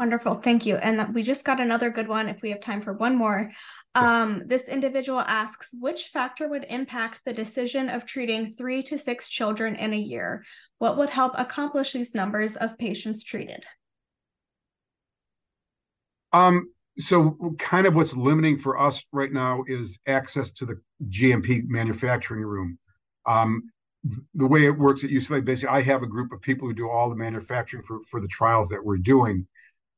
Wonderful. 0.00 0.36
Thank 0.36 0.64
you. 0.64 0.76
And 0.76 1.14
we 1.14 1.22
just 1.22 1.44
got 1.44 1.60
another 1.60 1.90
good 1.90 2.08
one 2.08 2.30
if 2.30 2.40
we 2.40 2.48
have 2.48 2.60
time 2.60 2.80
for 2.80 2.94
one 2.94 3.14
more. 3.14 3.50
Um, 3.94 4.44
this 4.46 4.66
individual 4.66 5.20
asks 5.20 5.74
which 5.78 6.04
factor 6.06 6.48
would 6.48 6.64
impact 6.70 7.20
the 7.26 7.34
decision 7.34 7.90
of 7.90 8.06
treating 8.06 8.50
three 8.50 8.82
to 8.84 8.96
six 8.96 9.28
children 9.28 9.76
in 9.76 9.92
a 9.92 9.98
year? 9.98 10.42
What 10.78 10.96
would 10.96 11.10
help 11.10 11.34
accomplish 11.36 11.92
these 11.92 12.14
numbers 12.14 12.56
of 12.56 12.78
patients 12.78 13.24
treated? 13.24 13.66
Um, 16.32 16.72
so 16.96 17.36
kind 17.58 17.86
of 17.86 17.94
what's 17.94 18.16
limiting 18.16 18.56
for 18.56 18.80
us 18.80 19.04
right 19.12 19.30
now 19.30 19.64
is 19.68 19.98
access 20.06 20.50
to 20.52 20.64
the 20.64 20.80
GMP 21.10 21.68
manufacturing 21.68 22.44
room. 22.44 22.78
Um, 23.26 23.64
the 24.34 24.46
way 24.46 24.64
it 24.64 24.78
works 24.78 25.04
at 25.04 25.10
UCLA, 25.10 25.44
basically, 25.44 25.76
I 25.76 25.82
have 25.82 26.02
a 26.02 26.06
group 26.06 26.32
of 26.32 26.40
people 26.40 26.66
who 26.66 26.72
do 26.72 26.88
all 26.88 27.10
the 27.10 27.16
manufacturing 27.16 27.82
for, 27.82 28.00
for 28.10 28.18
the 28.18 28.28
trials 28.28 28.70
that 28.70 28.82
we're 28.82 28.96
doing 28.96 29.46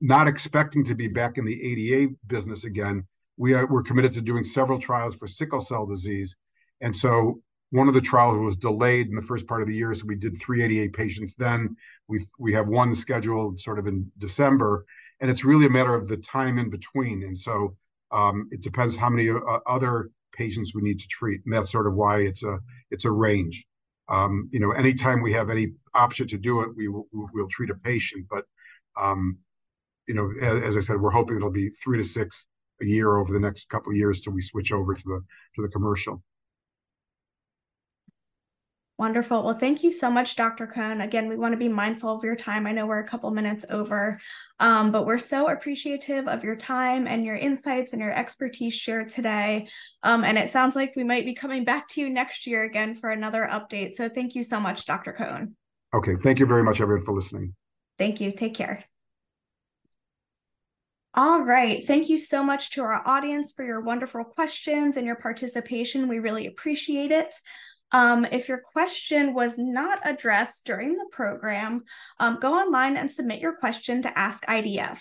not 0.02 0.26
expecting 0.26 0.84
to 0.84 0.94
be 0.96 1.06
back 1.06 1.38
in 1.38 1.44
the 1.44 1.62
ADA 1.62 2.12
business 2.26 2.64
again, 2.64 3.06
we 3.36 3.54
are, 3.54 3.66
we're 3.66 3.84
committed 3.84 4.12
to 4.14 4.20
doing 4.20 4.42
several 4.42 4.78
trials 4.78 5.14
for 5.14 5.28
sickle 5.28 5.60
cell 5.60 5.86
disease. 5.86 6.36
And 6.80 6.94
so 6.94 7.40
one 7.70 7.86
of 7.86 7.94
the 7.94 8.00
trials 8.00 8.36
was 8.36 8.56
delayed 8.56 9.08
in 9.08 9.14
the 9.14 9.22
first 9.22 9.46
part 9.46 9.62
of 9.62 9.68
the 9.68 9.74
year. 9.74 9.94
So 9.94 10.04
we 10.06 10.16
did 10.16 10.36
388 10.36 10.92
patients 10.92 11.34
then. 11.36 11.76
We 12.08 12.26
we 12.38 12.52
have 12.52 12.68
one 12.68 12.94
scheduled 12.94 13.60
sort 13.60 13.78
of 13.78 13.86
in 13.86 14.10
December. 14.18 14.84
And 15.20 15.30
it's 15.30 15.44
really 15.44 15.66
a 15.66 15.70
matter 15.70 15.94
of 15.94 16.08
the 16.08 16.16
time 16.16 16.58
in 16.58 16.68
between. 16.68 17.22
And 17.22 17.38
so 17.38 17.76
um, 18.10 18.48
it 18.50 18.60
depends 18.60 18.96
how 18.96 19.08
many 19.08 19.30
uh, 19.30 19.58
other 19.66 20.10
patients 20.34 20.74
we 20.74 20.82
need 20.82 20.98
to 20.98 21.06
treat. 21.06 21.40
And 21.44 21.54
that's 21.54 21.70
sort 21.70 21.86
of 21.86 21.94
why 21.94 22.22
it's 22.22 22.42
a 22.42 22.58
it's 22.90 23.04
a 23.04 23.10
range. 23.10 23.64
Um, 24.08 24.48
you 24.52 24.58
know, 24.58 24.72
anytime 24.72 25.22
we 25.22 25.32
have 25.32 25.48
any 25.48 25.68
option 25.94 26.26
to 26.26 26.38
do 26.38 26.62
it, 26.62 26.70
we 26.76 26.88
will 26.88 27.06
we'll 27.12 27.48
treat 27.48 27.70
a 27.70 27.76
patient. 27.76 28.26
But 28.28 28.44
um, 29.00 29.38
you 30.08 30.14
know, 30.14 30.32
as, 30.40 30.62
as, 30.62 30.76
I 30.76 30.80
said, 30.80 31.00
we're 31.00 31.10
hoping 31.10 31.36
it'll 31.36 31.50
be 31.50 31.68
three 31.68 31.98
to 31.98 32.04
six 32.04 32.46
a 32.80 32.84
year 32.84 33.16
over 33.16 33.32
the 33.32 33.40
next 33.40 33.68
couple 33.68 33.92
of 33.92 33.96
years 33.96 34.20
till 34.20 34.32
we 34.32 34.42
switch 34.42 34.72
over 34.72 34.94
to 34.94 35.02
the 35.04 35.20
to 35.56 35.62
the 35.62 35.68
commercial. 35.68 36.22
Wonderful. 38.98 39.42
Well, 39.42 39.58
thank 39.58 39.82
you 39.82 39.90
so 39.90 40.10
much, 40.10 40.36
Dr. 40.36 40.66
Kohn. 40.66 41.00
Again, 41.00 41.28
we 41.28 41.34
want 41.34 41.52
to 41.52 41.58
be 41.58 41.66
mindful 41.66 42.14
of 42.14 42.22
your 42.22 42.36
time. 42.36 42.68
I 42.68 42.72
know 42.72 42.86
we're 42.86 43.00
a 43.00 43.08
couple 43.08 43.30
minutes 43.32 43.64
over, 43.68 44.20
um, 44.60 44.92
but 44.92 45.06
we're 45.06 45.18
so 45.18 45.48
appreciative 45.48 46.28
of 46.28 46.44
your 46.44 46.54
time 46.54 47.08
and 47.08 47.24
your 47.24 47.34
insights 47.34 47.92
and 47.92 48.00
your 48.00 48.12
expertise 48.12 48.74
shared 48.74 49.08
today. 49.08 49.66
Um, 50.04 50.22
and 50.22 50.38
it 50.38 50.50
sounds 50.50 50.76
like 50.76 50.94
we 50.94 51.02
might 51.02 51.24
be 51.24 51.34
coming 51.34 51.64
back 51.64 51.88
to 51.88 52.00
you 52.00 52.10
next 52.10 52.46
year 52.46 52.62
again 52.62 52.94
for 52.94 53.10
another 53.10 53.48
update. 53.50 53.94
So 53.94 54.08
thank 54.08 54.36
you 54.36 54.44
so 54.44 54.60
much, 54.60 54.86
Dr. 54.86 55.12
Kohn. 55.12 55.56
Okay. 55.92 56.14
Thank 56.14 56.38
you 56.38 56.46
very 56.46 56.62
much, 56.62 56.80
everyone, 56.80 57.04
for 57.04 57.12
listening. 57.12 57.54
Thank 57.98 58.20
you. 58.20 58.30
Take 58.30 58.54
care. 58.54 58.84
All 61.14 61.42
right. 61.42 61.86
Thank 61.86 62.08
you 62.08 62.16
so 62.16 62.42
much 62.42 62.70
to 62.70 62.82
our 62.82 63.06
audience 63.06 63.52
for 63.52 63.64
your 63.64 63.82
wonderful 63.82 64.24
questions 64.24 64.96
and 64.96 65.06
your 65.06 65.16
participation. 65.16 66.08
We 66.08 66.20
really 66.20 66.46
appreciate 66.46 67.10
it. 67.10 67.34
Um, 67.92 68.24
if 68.24 68.48
your 68.48 68.62
question 68.72 69.34
was 69.34 69.58
not 69.58 69.98
addressed 70.06 70.64
during 70.64 70.94
the 70.94 71.04
program, 71.12 71.82
um, 72.18 72.38
go 72.40 72.54
online 72.54 72.96
and 72.96 73.10
submit 73.10 73.40
your 73.40 73.56
question 73.56 74.00
to 74.02 74.18
Ask 74.18 74.46
IDF. 74.46 75.00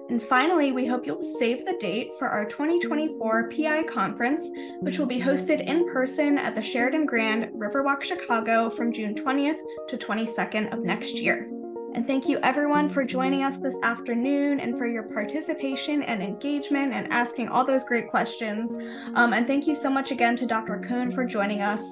And 0.09 0.23
finally, 0.23 0.71
we 0.71 0.87
hope 0.87 1.05
you'll 1.05 1.37
save 1.37 1.65
the 1.65 1.77
date 1.79 2.11
for 2.17 2.27
our 2.27 2.45
2024 2.45 3.51
PI 3.51 3.83
conference, 3.83 4.47
which 4.79 4.97
will 4.97 5.05
be 5.05 5.19
hosted 5.19 5.63
in 5.67 5.85
person 5.91 6.37
at 6.39 6.55
the 6.55 6.63
Sheraton 6.63 7.05
Grand 7.05 7.53
Riverwalk 7.53 8.01
Chicago 8.01 8.69
from 8.69 8.91
June 8.91 9.13
20th 9.13 9.59
to 9.89 9.97
22nd 9.97 10.73
of 10.73 10.79
next 10.79 11.15
year. 11.15 11.51
And 11.99 12.07
thank 12.07 12.29
you 12.29 12.39
everyone 12.43 12.87
for 12.87 13.03
joining 13.03 13.43
us 13.43 13.57
this 13.57 13.75
afternoon 13.83 14.61
and 14.61 14.77
for 14.77 14.87
your 14.87 15.03
participation 15.03 16.01
and 16.03 16.23
engagement 16.23 16.93
and 16.93 17.11
asking 17.11 17.49
all 17.49 17.65
those 17.65 17.83
great 17.83 18.09
questions. 18.09 18.71
Um, 19.15 19.33
and 19.33 19.45
thank 19.45 19.67
you 19.67 19.75
so 19.75 19.89
much 19.89 20.11
again 20.11 20.37
to 20.37 20.45
Dr. 20.45 20.79
Kohn 20.79 21.11
for 21.11 21.25
joining 21.25 21.59
us. 21.59 21.83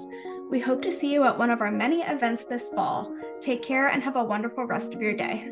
We 0.49 0.61
hope 0.61 0.81
to 0.83 0.93
see 0.93 1.11
you 1.11 1.25
at 1.25 1.37
one 1.37 1.49
of 1.49 1.59
our 1.59 1.71
many 1.71 2.03
events 2.03 2.45
this 2.45 2.69
fall. 2.69 3.13
Take 3.41 3.61
care 3.61 3.89
and 3.89 4.01
have 4.01 4.15
a 4.15 4.23
wonderful 4.23 4.63
rest 4.63 4.95
of 4.95 5.01
your 5.01 5.13
day. 5.13 5.51